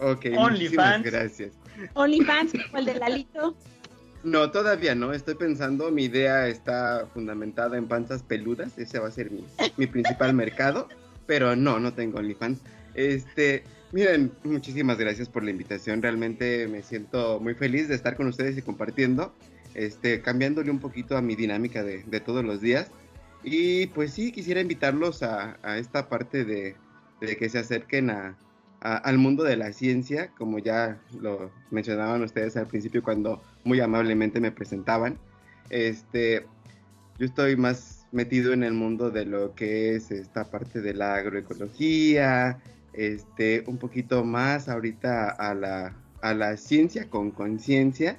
Ok, 0.00 0.26
OnlyFans. 0.36 1.04
gracias. 1.04 1.52
OnlyFans, 1.94 2.52
como 2.52 2.78
el 2.78 2.84
de 2.86 2.94
Lalito. 2.94 3.54
No, 4.26 4.50
todavía 4.50 4.96
no. 4.96 5.12
Estoy 5.12 5.36
pensando, 5.36 5.92
mi 5.92 6.06
idea 6.06 6.48
está 6.48 7.06
fundamentada 7.14 7.78
en 7.78 7.86
panzas 7.86 8.24
peludas. 8.24 8.76
Ese 8.76 8.98
va 8.98 9.06
a 9.06 9.12
ser 9.12 9.30
mi, 9.30 9.44
mi 9.76 9.86
principal 9.86 10.34
mercado. 10.34 10.88
Pero 11.26 11.54
no, 11.54 11.78
no 11.78 11.92
tengo 11.94 12.18
OnlyFans. 12.18 12.58
Este, 12.94 13.62
miren, 13.92 14.32
muchísimas 14.42 14.98
gracias 14.98 15.28
por 15.28 15.44
la 15.44 15.52
invitación. 15.52 16.02
Realmente 16.02 16.66
me 16.66 16.82
siento 16.82 17.38
muy 17.38 17.54
feliz 17.54 17.86
de 17.86 17.94
estar 17.94 18.16
con 18.16 18.26
ustedes 18.26 18.58
y 18.58 18.62
compartiendo. 18.62 19.32
Este, 19.74 20.20
cambiándole 20.22 20.72
un 20.72 20.80
poquito 20.80 21.16
a 21.16 21.22
mi 21.22 21.36
dinámica 21.36 21.84
de, 21.84 22.02
de 22.02 22.18
todos 22.18 22.44
los 22.44 22.60
días. 22.60 22.90
Y 23.44 23.86
pues 23.86 24.12
sí, 24.12 24.32
quisiera 24.32 24.60
invitarlos 24.60 25.22
a, 25.22 25.56
a 25.62 25.78
esta 25.78 26.08
parte 26.08 26.44
de, 26.44 26.74
de 27.20 27.36
que 27.36 27.48
se 27.48 27.60
acerquen 27.60 28.10
a, 28.10 28.36
al 28.86 29.18
mundo 29.18 29.42
de 29.42 29.56
la 29.56 29.72
ciencia, 29.72 30.30
como 30.38 30.60
ya 30.60 31.00
lo 31.20 31.50
mencionaban 31.70 32.22
ustedes 32.22 32.56
al 32.56 32.68
principio 32.68 33.02
cuando 33.02 33.42
muy 33.64 33.80
amablemente 33.80 34.40
me 34.40 34.52
presentaban. 34.52 35.18
Este, 35.70 36.46
yo 37.18 37.26
estoy 37.26 37.56
más 37.56 38.06
metido 38.12 38.52
en 38.52 38.62
el 38.62 38.74
mundo 38.74 39.10
de 39.10 39.24
lo 39.24 39.54
que 39.54 39.96
es 39.96 40.12
esta 40.12 40.44
parte 40.44 40.80
de 40.80 40.94
la 40.94 41.16
agroecología, 41.16 42.60
este, 42.92 43.64
un 43.66 43.78
poquito 43.78 44.24
más 44.24 44.68
ahorita 44.68 45.30
a 45.30 45.54
la, 45.54 45.96
a 46.22 46.34
la 46.34 46.56
ciencia 46.56 47.10
con 47.10 47.32
conciencia 47.32 48.18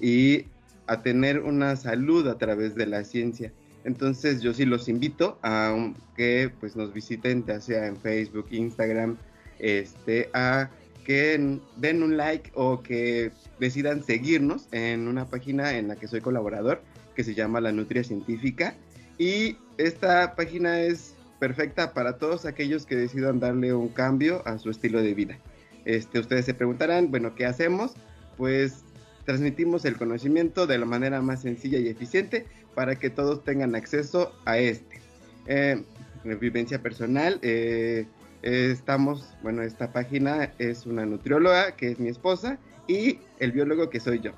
y 0.00 0.46
a 0.86 1.02
tener 1.02 1.40
una 1.40 1.76
salud 1.76 2.26
a 2.28 2.38
través 2.38 2.74
de 2.74 2.86
la 2.86 3.04
ciencia. 3.04 3.52
Entonces 3.84 4.40
yo 4.40 4.54
sí 4.54 4.64
los 4.64 4.88
invito 4.88 5.38
a 5.42 5.92
que 6.16 6.50
pues 6.58 6.74
nos 6.74 6.92
visiten 6.92 7.44
ya 7.44 7.60
sea 7.60 7.86
en 7.86 7.96
Facebook, 7.96 8.46
Instagram, 8.50 9.18
este, 9.58 10.30
a 10.32 10.70
que 11.04 11.60
den 11.76 12.02
un 12.02 12.16
like 12.16 12.50
o 12.54 12.82
que 12.82 13.30
decidan 13.60 14.02
seguirnos 14.02 14.66
en 14.72 15.06
una 15.06 15.26
página 15.26 15.78
en 15.78 15.88
la 15.88 15.96
que 15.96 16.08
soy 16.08 16.20
colaborador 16.20 16.82
que 17.14 17.22
se 17.24 17.34
llama 17.34 17.60
La 17.60 17.72
Nutria 17.72 18.02
Científica 18.02 18.74
y 19.18 19.56
esta 19.78 20.34
página 20.34 20.80
es 20.80 21.14
perfecta 21.38 21.92
para 21.94 22.18
todos 22.18 22.44
aquellos 22.44 22.86
que 22.86 22.96
decidan 22.96 23.40
darle 23.40 23.72
un 23.72 23.88
cambio 23.88 24.42
a 24.46 24.58
su 24.58 24.70
estilo 24.70 25.02
de 25.02 25.14
vida. 25.14 25.38
Este, 25.84 26.18
ustedes 26.18 26.44
se 26.44 26.54
preguntarán, 26.54 27.10
bueno, 27.10 27.34
¿qué 27.34 27.46
hacemos? 27.46 27.92
Pues 28.36 28.82
transmitimos 29.24 29.84
el 29.84 29.96
conocimiento 29.96 30.66
de 30.66 30.78
la 30.78 30.86
manera 30.86 31.20
más 31.22 31.42
sencilla 31.42 31.78
y 31.78 31.88
eficiente 31.88 32.46
para 32.74 32.96
que 32.96 33.10
todos 33.10 33.44
tengan 33.44 33.74
acceso 33.74 34.32
a 34.44 34.58
este. 34.58 35.00
Eh, 35.46 35.82
en 36.24 36.40
vivencia 36.40 36.82
personal, 36.82 37.38
eh, 37.42 38.06
eh, 38.46 38.70
estamos, 38.70 39.34
bueno, 39.42 39.62
esta 39.62 39.92
página 39.92 40.52
es 40.58 40.86
una 40.86 41.04
nutrióloga 41.04 41.74
que 41.74 41.90
es 41.90 41.98
mi 41.98 42.08
esposa 42.08 42.58
y 42.86 43.18
el 43.40 43.50
biólogo 43.50 43.90
que 43.90 43.98
soy 43.98 44.20
yo. 44.20 44.30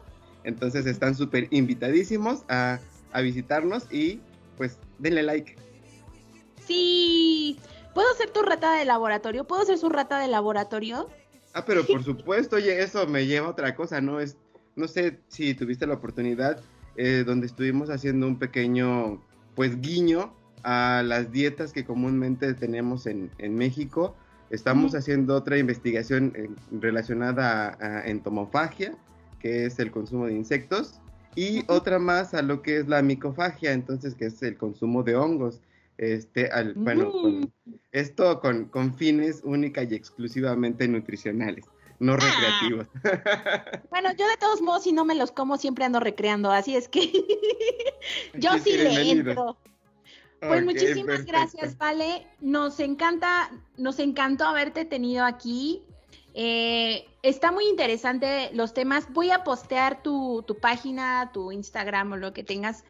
Entonces 0.45 0.87
están 0.87 1.15
súper 1.15 1.47
invitadísimos 1.51 2.43
a, 2.49 2.81
a 3.13 3.21
visitarnos 3.21 3.87
y 3.93 4.21
pues 4.57 4.79
denle 4.99 5.23
like. 5.25 5.57
Sí, 6.67 7.59
¿puedo 7.93 8.11
ser 8.15 8.31
tu 8.31 8.41
rata 8.41 8.73
de 8.79 8.87
laboratorio? 8.87 9.45
¿Puedo 9.45 9.67
ser 9.67 9.77
su 9.77 9.91
rata 9.91 10.19
de 10.21 10.29
laboratorio? 10.29 11.11
Ah, 11.53 11.67
pero 11.67 11.85
por 11.85 12.03
supuesto, 12.03 12.57
oye, 12.57 12.83
eso 12.83 13.07
me 13.07 13.27
lleva 13.27 13.49
a 13.49 13.51
otra 13.51 13.77
cosa, 13.77 14.01
¿no? 14.01 14.21
Es, 14.21 14.39
no 14.75 14.89
sé 14.89 15.21
si 15.29 15.53
tuviste 15.53 15.87
la 15.87 15.95
oportunidad 15.95 16.63
eh, 16.97 17.25
donde 17.27 17.47
estuvimos 17.47 17.91
haciendo 17.91 18.27
un 18.27 18.39
pequeño, 18.39 19.23
pues, 19.55 19.79
guiño 19.83 20.38
a 20.65 21.03
las 21.05 21.31
dietas 21.33 21.73
que 21.73 21.85
comúnmente 21.85 22.55
tenemos 22.55 23.07
en, 23.07 23.31
en 23.39 23.55
México. 23.55 24.17
Estamos 24.51 24.93
Ujú. 24.93 24.99
haciendo 24.99 25.35
otra 25.37 25.59
investigación 25.59 26.33
relacionada 26.71 27.77
a, 27.81 27.99
a 27.99 28.07
entomofagia, 28.07 28.97
que 29.41 29.67
es 29.67 29.79
el 29.79 29.91
consumo 29.91 30.27
de 30.27 30.35
insectos, 30.35 31.01
y 31.35 31.63
otra 31.69 31.99
más 31.99 32.35
a 32.35 32.43
lo 32.43 32.63
que 32.63 32.79
es 32.79 32.89
la 32.89 33.03
micofagia, 33.03 33.73
entonces, 33.73 34.15
que 34.15 34.27
es 34.27 34.43
el 34.43 34.57
consumo 34.57 35.03
de 35.03 35.17
hongos. 35.17 35.61
Este, 35.99 36.49
al, 36.51 36.75
bueno, 36.75 37.11
con- 37.11 37.53
esto 37.91 38.41
con, 38.41 38.67
con 38.67 38.95
fines 38.95 39.43
única 39.45 39.83
y 39.83 39.95
exclusivamente 39.95 40.87
nutricionales, 40.89 41.65
no 41.99 42.17
recreativos. 42.17 42.87
Bueno, 43.91 44.11
yo 44.13 44.29
de 44.29 44.37
todos 44.39 44.61
modos, 44.61 44.85
si 44.85 44.93
no 44.93 45.05
me 45.07 45.15
los 45.15 45.33
como, 45.33 45.57
siempre 45.57 45.85
ando 45.85 45.99
recreando, 45.99 46.51
así 46.51 46.77
es 46.77 46.89
que 46.89 47.11
yo 48.39 48.53
Aquí 48.53 48.61
sí 48.71 48.77
le 48.77 49.11
entro. 49.11 49.57
Pues 50.41 50.65
muchísimas 50.65 51.05
perfecto. 51.07 51.33
gracias, 51.33 51.79
Vale. 51.79 52.27
Nos 52.41 52.79
encanta, 52.81 53.51
nos 53.77 53.99
encantó 53.99 54.45
haberte 54.45 54.85
tenido 54.85 55.25
aquí. 55.25 55.83
Eh, 56.35 57.07
está 57.23 57.51
muy 57.51 57.67
interesante 57.67 58.51
los 58.55 58.73
temas. 58.75 59.13
Voy 59.13 59.31
a 59.31 59.43
postear 59.43 60.03
tu, 60.03 60.45
tu 60.47 60.57
página, 60.59 61.31
tu 61.33 61.51
Instagram 61.51 62.13
o 62.13 62.17
lo 62.17 62.33
que 62.33 62.45
tengas 62.45 62.85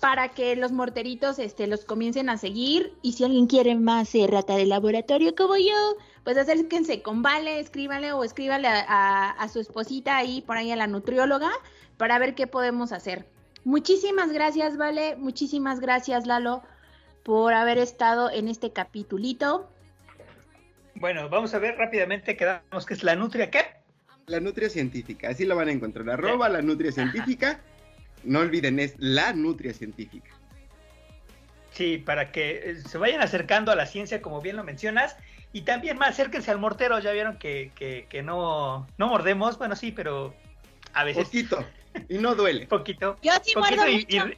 para 0.00 0.30
que 0.30 0.56
los 0.56 0.72
morteritos 0.72 1.38
este, 1.38 1.68
los 1.68 1.84
comiencen 1.84 2.28
a 2.28 2.36
seguir. 2.36 2.92
Y 3.02 3.12
si 3.12 3.22
alguien 3.22 3.46
quiere 3.46 3.76
más 3.76 4.12
eh, 4.16 4.26
rata 4.26 4.56
de 4.56 4.66
laboratorio 4.66 5.36
como 5.36 5.56
yo, 5.56 5.96
pues 6.24 6.36
acérquense 6.36 7.02
con 7.02 7.22
Vale, 7.22 7.60
escríbale 7.60 8.12
o 8.12 8.24
escríbale 8.24 8.66
a, 8.66 8.80
a- 8.88 9.30
a 9.30 9.48
su 9.48 9.60
esposita 9.60 10.16
ahí, 10.16 10.40
por 10.40 10.56
ahí 10.56 10.72
a 10.72 10.76
la 10.76 10.88
nutrióloga, 10.88 11.52
para 11.98 12.18
ver 12.18 12.34
qué 12.34 12.48
podemos 12.48 12.90
hacer. 12.90 13.28
Muchísimas 13.62 14.32
gracias, 14.32 14.76
Vale. 14.76 15.14
Muchísimas 15.14 15.78
gracias, 15.78 16.26
Lalo, 16.26 16.64
por 17.22 17.54
haber 17.54 17.78
estado 17.78 18.30
en 18.30 18.48
este 18.48 18.72
capitulito. 18.72 19.68
Bueno, 20.94 21.28
vamos 21.28 21.54
a 21.54 21.58
ver 21.58 21.76
rápidamente, 21.76 22.36
quedamos 22.36 22.86
que 22.86 22.94
es 22.94 23.02
la 23.02 23.16
nutria, 23.16 23.50
¿qué? 23.50 23.64
La 24.26 24.40
nutria 24.40 24.68
científica, 24.68 25.30
así 25.30 25.44
lo 25.44 25.56
van 25.56 25.68
a 25.68 25.72
encontrar. 25.72 26.08
Arroba 26.10 26.48
la 26.48 26.62
nutria 26.62 26.92
científica. 26.92 27.60
No 28.24 28.38
olviden, 28.38 28.78
es 28.78 28.94
la 28.98 29.32
nutria 29.32 29.74
científica. 29.74 30.30
Sí, 31.72 31.98
para 31.98 32.30
que 32.30 32.70
eh, 32.70 32.76
se 32.86 32.98
vayan 32.98 33.20
acercando 33.20 33.72
a 33.72 33.76
la 33.76 33.86
ciencia, 33.86 34.22
como 34.22 34.40
bien 34.40 34.56
lo 34.56 34.62
mencionas, 34.62 35.16
y 35.52 35.62
también 35.62 35.98
más 35.98 36.10
acérquense 36.10 36.50
al 36.50 36.58
mortero, 36.58 36.98
ya 37.00 37.12
vieron 37.12 37.38
que, 37.38 37.72
que, 37.74 38.06
que 38.08 38.22
no, 38.22 38.86
no 38.98 39.08
mordemos, 39.08 39.58
bueno, 39.58 39.74
sí, 39.74 39.90
pero 39.90 40.34
a 40.92 41.04
veces 41.04 41.24
Poquito. 41.24 41.64
Y 42.08 42.18
no 42.18 42.34
duele. 42.34 42.66
poquito. 42.68 43.16
Yo 43.22 43.32
sí 43.42 43.54
poquito 43.54 43.82
muerdo 43.82 43.88
y, 43.88 44.06
y 44.08 44.20
mucho. 44.20 44.34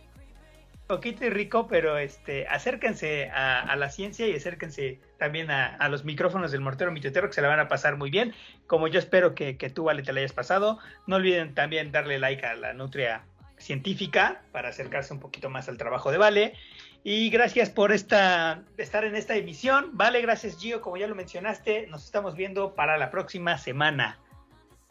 Poquito 0.87 1.25
y 1.25 1.31
rico, 1.31 1.67
pero 1.67 1.99
este, 1.99 2.47
acérquense 2.47 3.31
a, 3.31 3.61
a 3.61 3.77
la 3.77 3.91
ciencia 3.91 4.27
y 4.27 4.35
acérquense 4.35 5.01
también 5.19 5.51
a, 5.51 5.77
a 5.77 5.89
los 5.89 6.05
micrófonos 6.05 6.53
del 6.53 6.61
mortero 6.61 6.93
mitotero 6.93 7.29
que 7.29 7.35
se 7.35 7.43
la 7.43 7.49
van 7.49 7.61
a 7.61 7.69
pasar 7.69 7.97
muy 7.97 8.11
bien, 8.11 8.35
como 8.67 8.89
yo 8.89 8.99
espero 8.99 9.35
que, 9.35 9.57
que 9.57 9.71
tú, 9.71 9.85
Vale, 9.85 10.03
te 10.03 10.13
la 10.13 10.21
hayas 10.21 10.33
pasado. 10.33 10.79
No 11.07 11.17
olviden 11.17 11.55
también 11.55 11.93
darle 11.93 12.19
like 12.19 12.45
a 12.45 12.55
la 12.55 12.73
Nutria 12.73 13.25
Científica 13.59 14.43
para 14.53 14.71
acercarse 14.71 15.15
un 15.15 15.21
poquito 15.21 15.49
más 15.49 15.69
al 15.69 15.79
trabajo 15.79 16.11
de 16.11 16.19
Vale. 16.19 16.55
Y 17.03 17.29
gracias 17.29 17.69
por 17.69 17.93
esta, 17.93 18.63
estar 18.79 19.05
en 19.05 19.15
esta 19.15 19.37
emisión. 19.37 19.91
Vale, 19.93 20.23
gracias 20.23 20.59
Gio, 20.59 20.81
como 20.81 20.97
ya 20.97 21.07
lo 21.07 21.15
mencionaste, 21.15 21.87
nos 21.89 22.05
estamos 22.05 22.35
viendo 22.35 22.75
para 22.75 22.97
la 22.97 23.11
próxima 23.11 23.59
semana. 23.59 24.19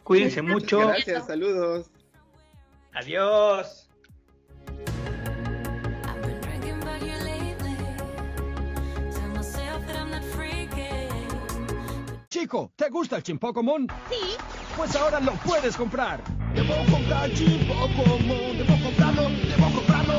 Cuídense 0.04 0.42
mucho. 0.42 0.78
Gracias, 0.86 1.26
saludos. 1.26 1.90
Adiós. 2.92 3.83
¿Te 12.76 12.90
gusta 12.90 13.16
el 13.16 13.22
Chimpocomon? 13.22 13.86
Sí, 14.10 14.36
Pues 14.76 14.94
ahora 14.96 15.18
lo 15.20 15.32
puedes 15.32 15.76
comprar. 15.76 16.22
Debo 16.54 16.74
comprar 16.90 17.30
Chimpocomon, 17.32 18.58
debo 18.58 18.84
comprarlo, 18.84 19.22
debo 19.30 19.70
comprarlo. 19.74 20.14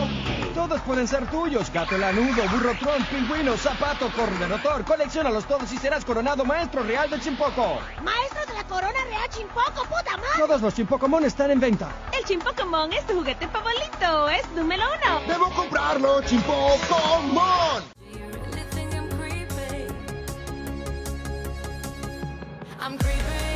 Todos 0.56 0.82
pueden 0.82 1.08
ser 1.08 1.30
tuyos, 1.30 1.72
gato 1.72 1.98
lanudo, 1.98 2.42
burro 2.50 2.74
tron, 2.80 3.04
pingüino, 3.06 3.56
zapato, 3.58 4.10
corredor, 4.14 4.84
colecciónalos 4.86 5.46
todos 5.46 5.72
y 5.72 5.78
serás 5.78 6.04
coronado 6.04 6.44
maestro 6.46 6.82
real 6.84 7.10
del 7.10 7.22
Chimpoco. 7.22 7.80
Maestro 8.02 8.46
de 8.48 8.54
la 8.54 8.64
corona 8.64 9.00
real 9.08 9.30
Chimpoco, 9.30 9.84
puta 9.84 10.18
madre. 10.18 10.40
Todos 10.40 10.62
los 10.62 10.74
Chimpocomon 10.74 11.26
están 11.26 11.52
en 11.52 11.60
venta. 11.60 11.90
El 12.18 12.26
Chimpocomon 12.26 12.92
es 12.94 13.06
tu 13.06 13.14
juguete 13.14 13.48
favorito, 13.50 14.30
es 14.30 14.50
número 14.56 14.84
uno. 14.84 15.22
Debo 15.28 15.50
comprarlo, 15.52 16.22
Chimpocomon. 16.24 17.84
I'm 22.86 23.00
creeping. 23.00 23.55